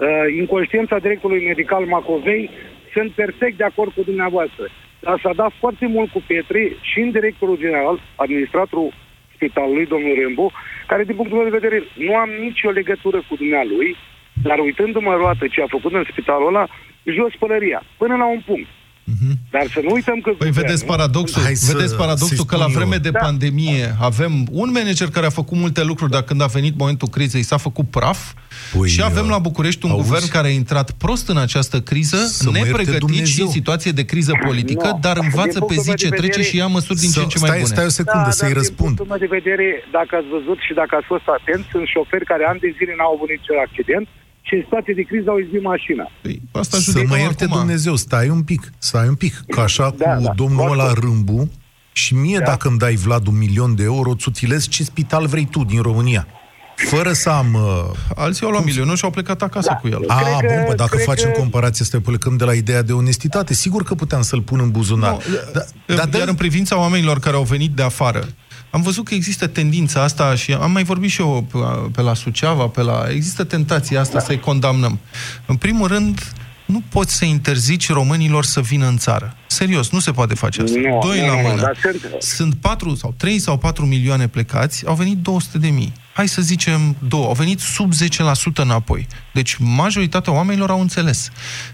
Uh, 0.00 0.06
inconștiența 0.36 0.98
directorului 0.98 1.46
medical 1.46 1.84
Macovei 1.84 2.50
sunt 2.92 3.10
perfect 3.10 3.56
de 3.56 3.64
acord 3.64 3.92
cu 3.92 4.02
dumneavoastră. 4.02 4.64
Dar 5.00 5.20
s-a 5.22 5.32
dat 5.32 5.52
foarte 5.58 5.86
mult 5.86 6.10
cu 6.10 6.22
pietre 6.26 6.72
și 6.80 7.00
în 7.00 7.10
directorul 7.10 7.58
general, 7.58 8.00
administratorul 8.16 8.92
spitalului, 9.40 9.86
domnul 9.86 10.14
Rembo, 10.20 10.46
care, 10.86 11.04
din 11.04 11.16
punctul 11.16 11.36
meu 11.38 11.48
de 11.48 11.58
vedere, 11.58 11.78
nu 12.06 12.14
am 12.16 12.30
nicio 12.46 12.70
legătură 12.70 13.18
cu 13.28 13.34
dumnealui, 13.36 13.96
dar 14.42 14.58
uitându-mă 14.58 15.14
roată 15.14 15.44
ce 15.48 15.62
a 15.62 15.74
făcut 15.76 15.92
în 15.92 16.04
spitalul 16.10 16.46
ăla, 16.46 16.64
jos 17.04 17.32
pălăria, 17.38 17.82
până 17.98 18.16
la 18.16 18.26
un 18.26 18.40
punct. 18.46 18.68
Uh-huh. 19.10 19.34
Dar 19.50 19.66
să 19.72 19.80
nu 19.82 19.92
uităm 19.92 20.20
că... 20.20 20.30
Păi 20.38 20.50
vedeți 20.50 20.84
paradoxul, 20.84 21.42
Hai 21.42 21.52
vedeți 21.72 21.96
paradoxul 21.96 22.44
că 22.44 22.56
la 22.56 22.66
vreme 22.66 22.96
de 22.96 23.10
da. 23.10 23.18
pandemie 23.18 23.96
avem 24.00 24.46
un 24.50 24.70
manager 24.72 25.08
care 25.08 25.26
a 25.26 25.30
făcut 25.30 25.58
multe 25.58 25.82
lucruri, 25.82 26.10
dar 26.10 26.22
când 26.22 26.42
a 26.42 26.46
venit 26.46 26.78
momentul 26.78 27.08
crizei 27.08 27.42
s-a 27.42 27.56
făcut 27.56 27.90
praf 27.90 28.32
păi, 28.76 28.88
și 28.88 29.02
avem 29.02 29.28
la 29.28 29.38
București 29.38 29.84
un 29.84 29.90
auzi? 29.90 30.08
guvern 30.08 30.28
care 30.28 30.46
a 30.48 30.50
intrat 30.50 30.90
prost 30.90 31.28
în 31.28 31.36
această 31.36 31.80
criză, 31.80 32.16
nepregătit 32.52 33.26
și 33.26 33.40
în 33.40 33.48
situație 33.48 33.90
de 33.90 34.04
criză 34.04 34.32
politică, 34.44 34.86
no. 34.86 34.98
dar 35.00 35.16
învață 35.16 35.60
pe 35.60 35.74
zi 35.74 35.94
ce 35.94 36.08
vedere, 36.08 36.20
trece 36.20 36.42
și 36.48 36.56
ia 36.56 36.66
măsuri 36.66 36.98
din 36.98 37.10
ce 37.10 37.20
în 37.20 37.28
ce 37.28 37.38
mai 37.38 37.50
bune. 37.50 37.64
Stai 37.64 37.84
o 37.84 37.88
secundă 37.88 38.24
da, 38.24 38.30
să-i 38.30 38.52
răspund. 38.52 38.96
Din 38.96 39.16
de 39.18 39.26
vedere, 39.38 39.66
dacă 39.90 40.12
ați 40.16 40.30
văzut 40.36 40.58
și 40.66 40.72
dacă 40.80 40.92
ați 40.96 41.06
fost 41.14 41.26
atent, 41.38 41.62
sunt 41.72 41.86
șoferi 41.94 42.24
care 42.32 42.44
ani 42.50 42.60
de 42.64 42.70
zile 42.78 42.92
n-au 42.98 43.12
avut 43.14 43.28
niciun 43.36 43.58
accident, 43.66 44.06
și 44.42 44.54
în 44.54 44.60
situație 44.62 44.94
de 44.94 45.02
criză 45.02 45.30
au 45.30 45.38
izbit 45.38 45.62
mașina. 45.62 46.10
Păi, 46.22 46.42
asta 46.52 46.76
să 46.78 47.02
mă 47.06 47.18
ierte 47.18 47.44
acum. 47.44 47.56
Dumnezeu, 47.56 47.96
stai 47.96 48.28
un 48.28 48.42
pic, 48.42 48.72
stai 48.78 49.08
un 49.08 49.14
pic, 49.14 49.42
că 49.48 49.60
așa 49.60 49.94
da, 49.96 50.14
cu 50.14 50.22
da, 50.22 50.32
domnul 50.36 50.70
ăla 50.70 50.92
Râmbu, 50.92 51.50
și 51.92 52.14
mie 52.14 52.38
da. 52.38 52.44
dacă 52.44 52.68
îmi 52.68 52.78
dai, 52.78 52.94
Vlad, 52.94 53.26
un 53.26 53.38
milion 53.38 53.74
de 53.74 53.82
euro, 53.82 54.10
îți 54.10 54.28
utilez 54.28 54.68
ce 54.68 54.82
spital 54.84 55.26
vrei 55.26 55.48
tu 55.50 55.64
din 55.64 55.82
România. 55.82 56.26
Fără 56.74 57.12
să 57.12 57.30
am... 57.30 57.54
Uh, 57.54 57.96
Alții 58.14 58.44
au 58.44 58.50
luat 58.50 58.64
milionul 58.64 58.96
și 58.96 59.04
au 59.04 59.10
plecat 59.10 59.42
acasă 59.42 59.68
da. 59.68 59.76
cu 59.76 59.88
el. 59.88 60.04
A, 60.06 60.36
cred 60.38 60.56
bun, 60.56 60.64
păi 60.66 60.74
dacă 60.74 60.96
facem 60.96 61.30
că... 61.30 61.38
comparație 61.38 61.84
asta, 61.84 61.98
plecăm 62.04 62.36
de 62.36 62.44
la 62.44 62.52
ideea 62.52 62.82
de 62.82 62.92
onestitate. 62.92 63.54
Sigur 63.54 63.82
că 63.82 63.94
puteam 63.94 64.22
să-l 64.22 64.42
pun 64.42 64.60
în 64.60 64.70
buzunar. 64.70 65.10
No, 65.10 65.18
da, 65.52 65.94
da, 65.94 66.18
iar 66.18 66.24
da, 66.24 66.30
în 66.30 66.34
privința 66.34 66.78
oamenilor 66.78 67.18
care 67.18 67.36
au 67.36 67.42
venit 67.42 67.70
de 67.70 67.82
afară, 67.82 68.28
am 68.70 68.82
văzut 68.82 69.04
că 69.04 69.14
există 69.14 69.46
tendința 69.46 70.02
asta 70.02 70.34
și 70.34 70.52
am 70.52 70.70
mai 70.72 70.84
vorbit 70.84 71.10
și 71.10 71.20
eu 71.20 71.46
pe 71.92 72.00
la 72.00 72.14
Suceava, 72.14 72.66
pe 72.66 72.82
la... 72.82 73.06
Există 73.08 73.44
tentația 73.44 74.00
asta 74.00 74.18
da. 74.18 74.24
să-i 74.24 74.40
condamnăm. 74.40 74.98
În 75.46 75.56
primul 75.56 75.88
rând, 75.88 76.32
nu 76.64 76.82
poți 76.88 77.14
să 77.14 77.24
interzici 77.24 77.90
românilor 77.90 78.44
să 78.44 78.60
vină 78.60 78.86
în 78.86 78.96
țară. 78.96 79.36
Serios, 79.46 79.90
nu 79.90 79.98
se 79.98 80.10
poate 80.10 80.34
face 80.34 80.62
asta. 80.62 80.78
No, 80.78 80.98
Doi 81.02 81.20
no, 81.20 81.26
la 81.26 81.34
mână. 81.34 81.54
No, 81.54 81.90
sunt... 82.08 82.22
sunt 82.22 82.54
4 82.54 82.94
sau 82.94 83.14
3 83.16 83.38
sau 83.38 83.58
4 83.58 83.86
milioane 83.86 84.28
plecați, 84.28 84.86
au 84.86 84.94
venit 84.94 85.16
200 85.16 85.58
de 85.58 85.68
mii. 85.68 85.92
Hai 86.12 86.28
să 86.28 86.42
zicem 86.42 86.96
două. 87.08 87.26
Au 87.26 87.32
venit 87.32 87.60
sub 87.60 87.92
10% 87.92 88.54
înapoi. 88.54 89.06
Deci 89.32 89.56
majoritatea 89.58 90.32
oamenilor 90.32 90.70
au 90.70 90.80
înțeles. 90.80 91.30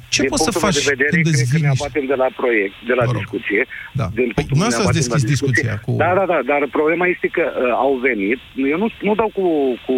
Ce 0.09 0.20
din 0.20 0.30
poți 0.30 0.44
să 0.44 0.59
faci 0.59 0.78
de 0.84 0.92
vedere, 0.92 1.11
când 1.22 1.34
cred 1.34 1.48
că 1.52 1.59
ne 1.66 1.72
abatem 1.76 2.04
de 2.12 2.14
la 2.14 2.28
proiect, 2.40 2.74
de 2.86 2.94
la 3.00 3.04
discuție. 3.18 3.66
Da. 3.92 4.07
Din 4.14 4.32
păi, 4.34 4.46
nu 4.61 4.64
ați 4.64 4.92
deschis 5.00 5.24
discuția 5.24 5.74
cu... 5.84 5.90
Da, 6.02 6.14
da, 6.18 6.24
da, 6.32 6.38
dar 6.50 6.62
problema 6.78 7.07
este 7.07 7.28
că 7.36 7.44
uh, 7.52 7.70
au 7.86 7.94
venit. 8.09 8.38
Eu 8.72 8.78
nu, 8.78 8.88
nu 9.00 9.14
dau 9.14 9.30
cu, 9.38 9.46
cu... 9.86 9.96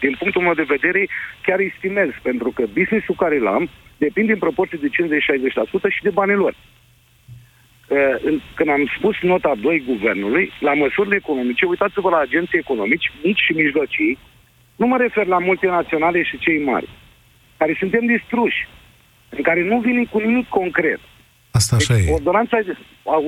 Din 0.00 0.14
punctul 0.18 0.42
meu 0.42 0.54
de 0.54 0.72
vedere, 0.74 1.08
chiar 1.46 1.58
îi 1.58 1.74
stimez, 1.78 2.10
pentru 2.22 2.50
că 2.56 2.62
business-ul 2.78 3.14
care 3.22 3.38
l-am 3.38 3.70
depinde 3.96 4.32
în 4.32 4.38
proporție 4.46 4.78
de 4.80 4.88
50-60% 4.88 5.94
și 5.94 6.02
de 6.02 6.10
banii 6.10 6.42
lor. 6.44 6.54
Uh, 6.54 8.40
când 8.54 8.68
am 8.70 8.84
spus 8.96 9.16
nota 9.20 9.52
2 9.60 9.84
guvernului, 9.86 10.52
la 10.60 10.72
măsurile 10.74 11.16
economice, 11.16 11.64
uitați-vă 11.66 12.08
la 12.10 12.18
agenții 12.18 12.58
economici, 12.58 13.12
mici 13.24 13.44
și 13.46 13.52
mijlocii, 13.52 14.18
nu 14.76 14.86
mă 14.86 14.96
refer 14.96 15.26
la 15.26 15.38
multinaționale 15.38 16.22
și 16.22 16.38
cei 16.38 16.64
mari, 16.64 16.88
care 17.56 17.76
suntem 17.78 18.06
distruși, 18.06 18.68
în 19.36 19.42
care 19.48 19.62
nu 19.70 19.76
vine 19.86 20.02
cu 20.12 20.18
nimic 20.18 20.48
concret. 20.48 21.00
Asta 21.58 21.76
așa 21.76 21.94
deci, 21.94 22.06
e. 22.06 22.12
Ordonanța, 22.18 22.56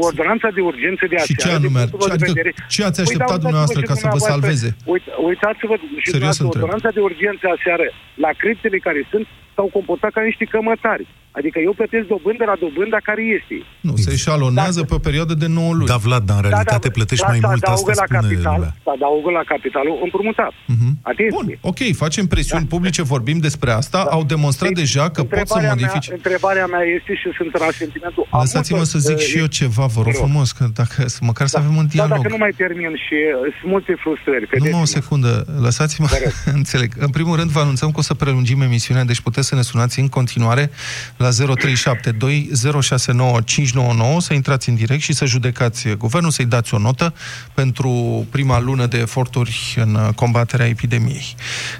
ordonanța 0.08 0.48
de 0.56 0.60
urgență 0.60 1.04
de 1.10 1.16
Și 1.16 1.36
ce 1.42 1.48
anume? 1.58 1.82
Ce, 2.04 2.10
adică, 2.14 2.32
vedere, 2.32 2.52
ce 2.74 2.80
ați 2.88 3.00
așteptat 3.04 3.28
uitați 3.28 3.44
dumneavoastră 3.46 3.80
ca 3.90 3.94
să 4.02 4.06
vă 4.14 4.18
salveze? 4.30 4.68
Uita, 4.94 5.12
uitați-vă 5.30 5.74
și 6.04 6.10
Serios 6.10 6.38
ordonanța 6.38 6.90
de 6.96 7.00
urgență 7.10 7.44
aseară, 7.56 7.86
la 8.24 8.30
creditele 8.40 8.78
care 8.86 9.00
sunt, 9.12 9.26
s-au 9.54 9.68
comportat 9.76 10.10
ca 10.10 10.22
niște 10.22 10.44
cămătari. 10.44 11.06
Adică 11.38 11.58
eu 11.66 11.72
plătesc 11.80 12.06
dobândă 12.06 12.44
la 12.50 12.56
dobânda 12.62 12.98
care 13.08 13.22
este. 13.36 13.56
Nu, 13.88 13.94
se 13.96 14.16
șalonează 14.24 14.80
Dacă... 14.80 14.90
pe 14.90 14.94
o 14.94 15.02
perioadă 15.08 15.34
de 15.42 15.46
9 15.46 15.72
luni. 15.78 15.90
Da, 15.92 15.96
Vlad, 16.06 16.24
dar 16.30 16.36
în 16.36 16.42
realitate 16.48 16.88
da, 16.88 16.92
da, 16.92 16.96
plătești 16.98 17.24
mai 17.32 17.38
mult, 17.48 17.62
asta 17.62 17.92
la 18.04 18.08
capital, 18.18 18.60
Să 18.82 18.90
adaugă 18.96 19.30
la 19.38 19.44
capitalul 19.52 19.96
împrumutat. 20.06 20.52
Uh-huh. 20.52 20.92
Atenție. 21.12 21.38
Bun, 21.38 21.70
ok, 21.70 21.80
facem 22.04 22.24
presiuni 22.34 22.66
da. 22.66 22.72
publice, 22.74 23.02
vorbim 23.02 23.38
despre 23.48 23.70
asta, 23.80 24.00
da. 24.04 24.10
au 24.16 24.22
demonstrat 24.34 24.70
deci, 24.70 24.78
deja 24.78 25.04
că 25.10 25.22
pot 25.22 25.46
să 25.48 25.58
modifice. 25.68 26.08
Mea, 26.10 26.18
întrebarea 26.20 26.66
mea 26.66 26.84
este 26.96 27.12
și 27.20 27.28
sunt 27.38 27.52
la 27.64 27.70
sentimentul... 27.82 28.26
Lăsați-mă 28.30 28.84
să 28.94 28.98
zic 28.98 29.16
uh, 29.16 29.26
și 29.28 29.38
eu 29.38 29.46
ceva, 29.46 29.86
vă 29.86 30.00
rog 30.06 30.14
frumos, 30.24 30.48
că 30.52 30.64
dacă, 30.80 30.96
măcar 31.30 31.46
să 31.46 31.56
da. 31.58 31.64
avem 31.64 31.76
un 31.76 31.86
dialog. 31.86 32.10
Da, 32.10 32.16
dacă 32.16 32.28
nu 32.28 32.40
mai 32.44 32.52
termin 32.56 32.92
și 33.06 33.16
uh, 33.24 33.54
sunt 33.60 33.70
multe 33.74 33.92
frustrări. 34.02 34.70
Nu, 34.70 34.80
o 34.80 34.84
secundă, 34.84 35.30
lăsați-mă, 35.66 36.08
înțeleg. 36.60 36.90
În 37.06 37.10
primul 37.16 37.36
rând, 37.36 37.50
vă 37.50 37.60
anunțăm 37.60 37.90
că 37.90 37.98
o 37.98 38.02
să 38.10 38.14
prelungim 38.14 38.60
emisiunea, 38.60 39.04
deci 39.04 39.20
puteți 39.20 39.43
să 39.44 39.54
ne 39.54 39.62
sunați 39.62 40.00
în 40.00 40.08
continuare 40.08 40.70
la 41.16 41.28
0372 41.30 42.50
069599 42.52 44.20
să 44.20 44.34
intrați 44.34 44.68
în 44.68 44.74
direct 44.74 45.02
și 45.02 45.12
să 45.12 45.24
judecați 45.24 45.88
guvernul, 45.88 46.30
să-i 46.30 46.44
dați 46.44 46.74
o 46.74 46.78
notă 46.78 47.14
pentru 47.54 48.26
prima 48.30 48.60
lună 48.60 48.86
de 48.86 48.98
eforturi 48.98 49.74
în 49.76 50.12
combaterea 50.14 50.66
epidemiei. 50.66 51.34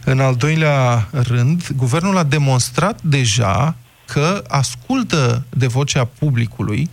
În 0.04 0.20
al 0.20 0.34
doilea 0.34 1.08
rând, 1.10 1.68
guvernul 1.76 2.16
a 2.16 2.22
demonstrat 2.22 3.02
deja 3.02 3.76
că 4.06 4.42
ascultă 4.48 5.44
de 5.48 5.66
vocea 5.66 6.04
publicului 6.04 6.90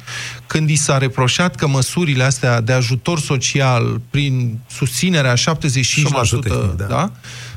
când 0.48 0.70
i 0.70 0.76
s-a 0.76 0.98
reproșat 0.98 1.56
că 1.56 1.68
măsurile 1.68 2.24
astea 2.24 2.62
de 2.62 2.74
ajutor 2.74 3.20
social 3.20 4.02
prin 4.10 4.60
susținerea 4.70 5.34
75%, 5.34 5.38
da, 6.78 6.86
da 6.88 7.12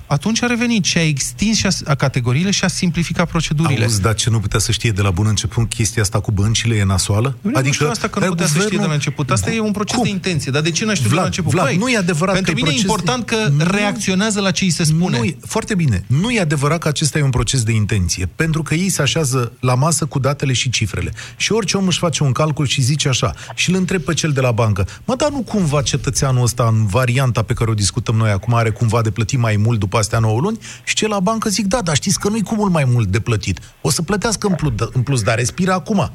atunci 0.06 0.42
a 0.42 0.46
revenit 0.46 0.84
și 0.84 0.98
a 0.98 1.06
extins 1.06 1.56
și 1.56 1.66
a, 1.84 1.94
categoriile 1.94 2.50
și 2.50 2.64
a 2.64 2.68
simplificat 2.68 3.28
procedurile. 3.28 3.82
Auzi, 3.84 4.00
dar 4.00 4.14
ce 4.14 4.30
nu 4.30 4.40
putea 4.40 4.58
să 4.58 4.72
știe 4.72 4.90
de 4.90 5.02
la 5.02 5.10
bun 5.10 5.26
început 5.26 5.68
chestia 5.68 6.02
asta 6.02 6.20
cu 6.20 6.30
băncile 6.30 6.76
e 6.76 6.84
nasoală? 6.84 7.36
Nu, 7.40 7.50
adică 7.54 7.84
nu 7.84 7.90
asta 7.90 8.08
că 8.08 8.18
nu 8.18 8.26
putea 8.26 8.46
guvernul... 8.46 8.60
să 8.60 8.66
știe 8.66 8.78
de 8.78 8.86
la 8.86 8.92
început. 8.92 9.30
Asta 9.30 9.52
e 9.52 9.60
un 9.60 9.72
proces 9.72 9.96
Cum? 9.96 10.04
de 10.04 10.10
intenție. 10.10 10.52
Dar 10.52 10.62
de 10.62 10.70
ce 10.70 10.84
n-a 10.84 10.94
știut 10.94 11.10
Vlad, 11.10 11.16
de 11.16 11.20
la 11.20 11.26
început? 11.26 11.50
Vlad, 11.50 11.66
Păi, 11.66 11.76
nu 11.76 11.88
e 11.88 11.96
adevărat 11.96 12.34
pentru 12.34 12.54
că 12.54 12.60
mine 12.62 12.74
e 12.76 12.80
important 12.80 13.24
că 13.24 13.36
nu, 13.56 13.64
reacționează 13.70 14.40
la 14.40 14.50
ce 14.50 14.64
îi 14.64 14.70
se 14.70 14.84
spune. 14.84 15.18
Nu 15.18 15.24
e, 15.24 15.36
foarte 15.46 15.74
bine. 15.74 16.04
Nu 16.06 16.30
e 16.30 16.40
adevărat 16.40 16.78
că 16.78 16.88
acesta 16.88 17.18
e 17.18 17.22
un 17.22 17.30
proces 17.30 17.62
de 17.62 17.72
intenție. 17.72 18.28
Pentru 18.34 18.62
că 18.62 18.74
ei 18.74 18.88
se 18.88 19.02
așează 19.02 19.52
la 19.60 19.74
masă 19.74 20.06
cu 20.06 20.18
datele 20.18 20.52
și 20.52 20.70
cifrele. 20.70 21.12
Și 21.36 21.52
orice 21.52 21.76
om 21.76 21.86
își 21.86 21.98
face 21.98 22.22
un 22.22 22.32
calcul 22.32 22.66
și 22.66 22.80
zice 22.80 23.08
așa. 23.08 23.34
Și 23.54 23.70
îl 23.70 23.76
întreb 23.76 24.02
pe 24.02 24.14
cel 24.14 24.32
de 24.32 24.40
la 24.40 24.50
bancă. 24.50 24.86
Mă, 25.04 25.14
dar 25.16 25.30
nu 25.30 25.42
cumva 25.42 25.82
cetățeanul 25.82 26.42
ăsta 26.42 26.72
în 26.72 26.86
varianta 26.86 27.42
pe 27.42 27.52
care 27.52 27.70
o 27.70 27.74
discutăm 27.74 28.14
noi 28.14 28.30
acum 28.30 28.54
are 28.54 28.70
cumva 28.70 29.02
de 29.02 29.10
plăti 29.10 29.36
mai 29.36 29.56
mult 29.56 29.78
după 29.78 29.93
astea 29.98 30.18
9 30.18 30.40
luni? 30.40 30.58
Și 30.84 30.94
ce 30.94 31.08
la 31.08 31.20
bancă 31.20 31.48
zic, 31.48 31.66
da, 31.66 31.82
dar 31.82 31.94
știți 31.94 32.20
că 32.20 32.28
nu-i 32.28 32.42
cu 32.42 32.54
mult 32.54 32.72
mai 32.72 32.84
mult 32.84 33.08
de 33.08 33.20
plătit. 33.20 33.60
O 33.80 33.90
să 33.90 34.02
plătească 34.02 34.46
în 34.46 34.54
plus, 34.54 34.72
în 34.92 35.02
plus 35.02 35.22
dar 35.22 35.36
respiră 35.36 35.72
acum. 35.72 36.12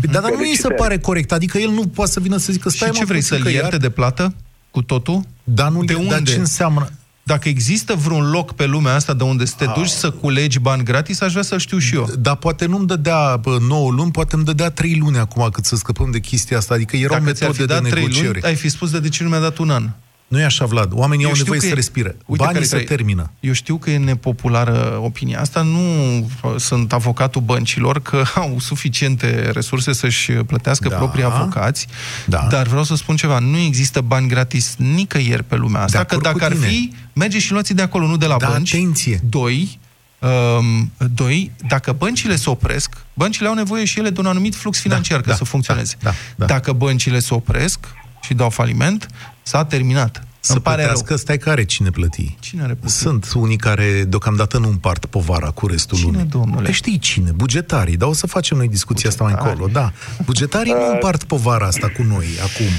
Păi, 0.00 0.12
dar, 0.12 0.22
dar 0.22 0.30
nu 0.30 0.38
îi 0.38 0.56
se 0.56 0.68
pare 0.68 0.98
corect. 0.98 1.32
Adică 1.32 1.58
el 1.58 1.70
nu 1.70 1.86
poate 1.86 2.10
să 2.10 2.20
vină 2.20 2.36
să 2.36 2.52
zică, 2.52 2.68
stai 2.68 2.88
Și 2.92 2.98
ce 2.98 3.04
vrei, 3.04 3.20
să-l 3.20 3.46
ierte 3.46 3.76
de 3.76 3.90
plată 3.90 4.34
cu 4.70 4.82
totul? 4.82 5.22
Dar 5.44 5.70
nu 5.70 5.84
de, 5.84 5.92
de 5.92 5.94
unde? 5.94 6.08
Dar 6.08 6.22
ce 6.22 6.38
înseamnă? 6.38 6.90
Dacă 7.26 7.48
există 7.48 7.94
vreun 7.94 8.30
loc 8.30 8.52
pe 8.52 8.66
lumea 8.66 8.94
asta 8.94 9.14
de 9.14 9.22
unde 9.22 9.44
să 9.44 9.54
te 9.58 9.66
duci 9.74 9.88
să 9.88 10.10
culegi 10.10 10.58
bani 10.58 10.84
gratis, 10.84 11.20
aș 11.20 11.30
vrea 11.30 11.42
să 11.42 11.58
știu 11.58 11.78
și 11.78 11.94
eu. 11.94 12.08
Dar 12.18 12.36
poate 12.36 12.66
nu-mi 12.66 12.86
dădea 12.86 13.40
9 13.68 13.90
luni, 13.90 14.10
poate 14.10 14.34
îmi 14.34 14.44
dădea 14.44 14.70
3 14.70 14.96
luni 14.98 15.18
acum 15.18 15.48
cât 15.52 15.64
să 15.64 15.76
scăpăm 15.76 16.10
de 16.10 16.20
chestia 16.20 16.56
asta. 16.56 16.74
Adică 16.74 16.96
era 16.96 17.08
Dacă 17.08 17.22
o 17.22 17.24
metodă 17.24 17.64
de 17.64 17.88
negociere. 17.88 18.28
Luni, 18.28 18.42
ai 18.42 18.54
fi 18.54 18.68
spus 18.68 18.90
de, 18.90 19.00
de 19.00 19.08
ce 19.08 19.22
nu 19.22 19.28
mi-a 19.28 19.40
dat 19.40 19.58
un 19.58 19.70
an. 19.70 19.90
Nu 20.34 20.40
e 20.40 20.44
așa, 20.44 20.64
Vlad. 20.64 20.92
Oamenii 20.92 21.24
eu 21.24 21.30
au 21.30 21.36
nevoie 21.36 21.60
să 21.60 21.66
e... 21.66 21.72
respire. 21.72 22.16
Uite 22.26 22.44
Banii 22.44 22.64
se 22.64 22.78
termină. 22.78 23.30
Eu 23.40 23.52
știu 23.52 23.76
că 23.76 23.90
e 23.90 23.98
nepopulară 23.98 24.98
opinia 25.02 25.40
asta. 25.40 25.62
Nu 25.62 25.80
sunt 26.56 26.92
avocatul 26.92 27.40
băncilor, 27.40 28.02
că 28.02 28.24
au 28.34 28.56
suficiente 28.58 29.50
resurse 29.50 29.92
să-și 29.92 30.32
plătească 30.32 30.88
da, 30.88 30.96
proprii 30.96 31.24
avocați. 31.24 31.86
Da. 32.26 32.46
Dar 32.50 32.66
vreau 32.66 32.84
să 32.84 32.94
spun 32.96 33.16
ceva. 33.16 33.38
Nu 33.38 33.58
există 33.58 34.00
bani 34.00 34.28
gratis 34.28 34.74
nicăieri 34.78 35.42
pe 35.42 35.56
lumea 35.56 35.82
asta. 35.82 35.98
De 35.98 36.04
că 36.04 36.20
dacă 36.20 36.44
ar 36.44 36.54
fi, 36.54 36.92
merge 37.12 37.38
și 37.38 37.52
luați 37.52 37.74
de 37.74 37.82
acolo, 37.82 38.06
nu 38.06 38.16
de 38.16 38.26
la 38.26 38.36
da, 38.36 38.48
bănci. 38.48 38.74
Atenție. 38.74 39.20
Doi, 39.28 39.78
Um, 40.58 40.92
doi, 41.14 41.52
dacă 41.66 41.92
băncile 41.92 42.36
se 42.36 42.50
opresc, 42.50 42.96
băncile 43.14 43.48
au 43.48 43.54
nevoie 43.54 43.84
și 43.84 43.98
ele 43.98 44.10
de 44.10 44.20
un 44.20 44.26
anumit 44.26 44.54
flux 44.54 44.80
financiar 44.80 45.18
da, 45.18 45.24
ca 45.24 45.30
da, 45.30 45.36
să 45.36 45.44
funcționeze. 45.44 45.96
Da, 46.02 46.10
da, 46.10 46.16
da. 46.36 46.44
Dacă 46.44 46.72
băncile 46.72 47.18
se 47.18 47.34
opresc 47.34 47.78
și 48.22 48.34
dau 48.34 48.50
faliment, 48.50 49.06
S-a 49.44 49.64
terminat. 49.64 50.22
Să 50.40 50.52
Îmi 50.52 50.62
pare 50.62 50.76
plătească, 50.76 51.06
rău. 51.08 51.16
stai 51.16 51.38
care 51.38 51.64
cine 51.64 51.90
plăti? 51.90 52.36
Cine 52.40 52.62
are 52.62 52.72
plătit? 52.74 52.96
Sunt 52.96 53.32
unii 53.34 53.56
care 53.56 53.88
deocamdată 54.08 54.58
nu 54.58 54.68
împart 54.68 55.04
povara 55.06 55.50
cu 55.50 55.66
restul 55.66 55.98
cine, 55.98 56.10
lumii. 56.12 56.26
domnule? 56.38 56.62
Păi 56.62 56.72
știi 56.72 56.98
cine? 56.98 57.30
Bugetarii. 57.42 57.96
Dar 57.96 58.08
o 58.08 58.12
să 58.22 58.26
facem 58.26 58.56
noi 58.56 58.68
discuția 58.78 59.10
Bugetari. 59.10 59.32
asta 59.32 59.44
mai 59.44 59.52
încolo. 59.52 59.64
Da. 59.80 59.86
Bugetarii 60.30 60.72
nu 60.72 60.90
împart 60.92 61.22
povara 61.24 61.66
asta 61.72 61.88
cu 61.96 62.02
noi 62.14 62.26
acum. 62.48 62.72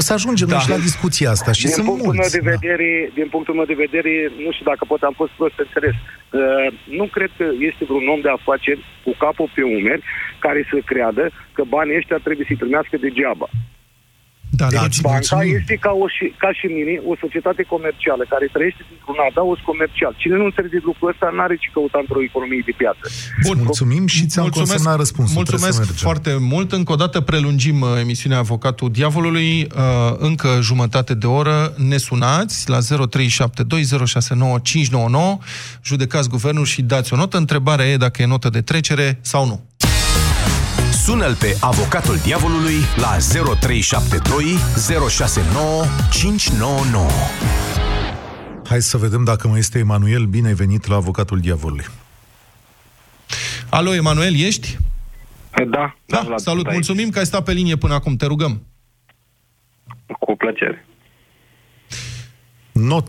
să 0.08 0.12
ajungem 0.18 0.48
da. 0.48 0.58
și 0.62 0.68
la 0.74 0.80
discuția 0.88 1.28
asta 1.36 1.50
și 1.58 1.64
din 1.64 1.74
sunt 1.76 1.86
punctul 1.86 2.06
mulți. 2.14 2.20
Meu 2.22 2.32
de 2.38 2.44
vedere, 2.54 2.88
da. 3.08 3.12
Din 3.18 3.28
punctul 3.34 3.54
meu 3.58 3.66
de 3.72 3.78
vedere, 3.86 4.12
nu 4.44 4.50
știu 4.54 4.66
dacă 4.72 4.82
pot 4.92 5.00
am 5.08 5.14
fost 5.20 5.32
prost 5.38 5.56
înțeles, 5.64 5.96
uh, 5.98 6.68
nu 7.00 7.06
cred 7.16 7.30
că 7.38 7.46
este 7.70 7.82
vreun 7.88 8.06
om 8.14 8.20
de 8.26 8.32
afaceri 8.38 8.80
cu 9.04 9.12
capul 9.24 9.48
pe 9.54 9.62
umeri 9.78 10.02
care 10.44 10.60
să 10.70 10.76
creadă 10.90 11.24
că 11.56 11.62
banii 11.76 11.98
ăștia 12.00 12.18
trebuie 12.26 12.46
să-i 12.48 12.62
primească 12.62 12.94
degeaba. 13.06 13.46
Da, 14.60 14.66
deci 14.66 14.98
da, 15.00 15.04
banca 15.08 15.34
mulțumim. 15.36 15.56
este 15.60 15.74
ca, 15.86 15.92
o, 16.04 16.06
și, 16.16 16.24
ca 16.42 16.50
și 16.58 16.66
mine 16.76 16.92
o 17.10 17.12
societate 17.24 17.62
comercială 17.74 18.22
care 18.32 18.46
trăiește 18.56 18.82
dintr-un 18.90 19.18
adaos 19.30 19.58
comercial. 19.70 20.12
Cine 20.22 20.36
nu 20.40 20.46
înțelege 20.50 20.78
lucrul 20.90 21.08
ăsta 21.12 21.26
n-are 21.36 21.56
ce 21.62 21.68
căuta 21.76 21.98
într-o 22.04 22.20
economie 22.30 22.62
de 22.68 22.74
piață. 22.82 23.04
Bun. 23.46 23.56
Mulțumim 23.68 24.04
și 24.14 24.22
ți-am 24.30 24.44
Mulțumesc, 24.46 24.70
consemnat 24.72 24.96
răspunsul. 25.04 25.36
mulțumesc 25.40 25.62
Trebuie 25.66 25.86
să 25.88 25.92
mergem. 25.92 26.06
foarte 26.08 26.30
mult. 26.54 26.68
Încă 26.80 26.90
o 26.96 26.98
dată 27.04 27.16
prelungim 27.30 27.78
uh, 27.80 27.88
emisiunea 28.04 28.38
Avocatul 28.46 28.88
Diavolului. 28.98 29.50
Uh, 29.62 29.68
Încă 30.28 30.50
jumătate 30.70 31.12
de 31.22 31.28
oră 31.40 31.56
ne 31.90 31.98
sunați 32.08 32.56
la 32.72 32.78
0372069599, 32.78 32.82
judecați 35.90 36.28
guvernul 36.28 36.64
și 36.64 36.82
dați 36.82 37.12
o 37.12 37.16
notă. 37.16 37.36
Întrebarea 37.36 37.86
e 37.92 37.96
dacă 37.96 38.22
e 38.22 38.26
notă 38.26 38.48
de 38.48 38.60
trecere 38.60 39.18
sau 39.20 39.46
nu. 39.46 39.60
Sună-l 41.04 41.34
pe 41.34 41.56
avocatul 41.60 42.16
diavolului 42.16 42.74
la 42.96 43.16
0372 43.60 44.44
069 45.08 45.84
599. 46.10 47.06
Hai 48.66 48.82
să 48.82 48.96
vedem 48.96 49.24
dacă 49.24 49.48
mai 49.48 49.58
este 49.58 49.78
Emanuel. 49.78 50.24
Bine 50.24 50.46
ai 50.46 50.54
venit 50.54 50.86
la 50.86 50.94
Avocatul 50.96 51.38
Diavolului. 51.38 51.84
Alo, 53.70 53.94
Emanuel, 53.94 54.34
ești? 54.34 54.78
Da. 55.70 55.96
Da, 56.06 56.22
Vlad, 56.24 56.38
salut, 56.38 56.64
da, 56.64 56.72
mulțumim 56.72 57.10
că 57.10 57.18
ai 57.18 57.26
stat 57.26 57.44
pe 57.44 57.52
linie 57.52 57.76
până 57.76 57.94
acum, 57.94 58.16
te 58.16 58.26
rugăm. 58.26 58.62
Cu 60.18 60.36
plăcere. 60.36 60.86
Nota. 62.72 63.06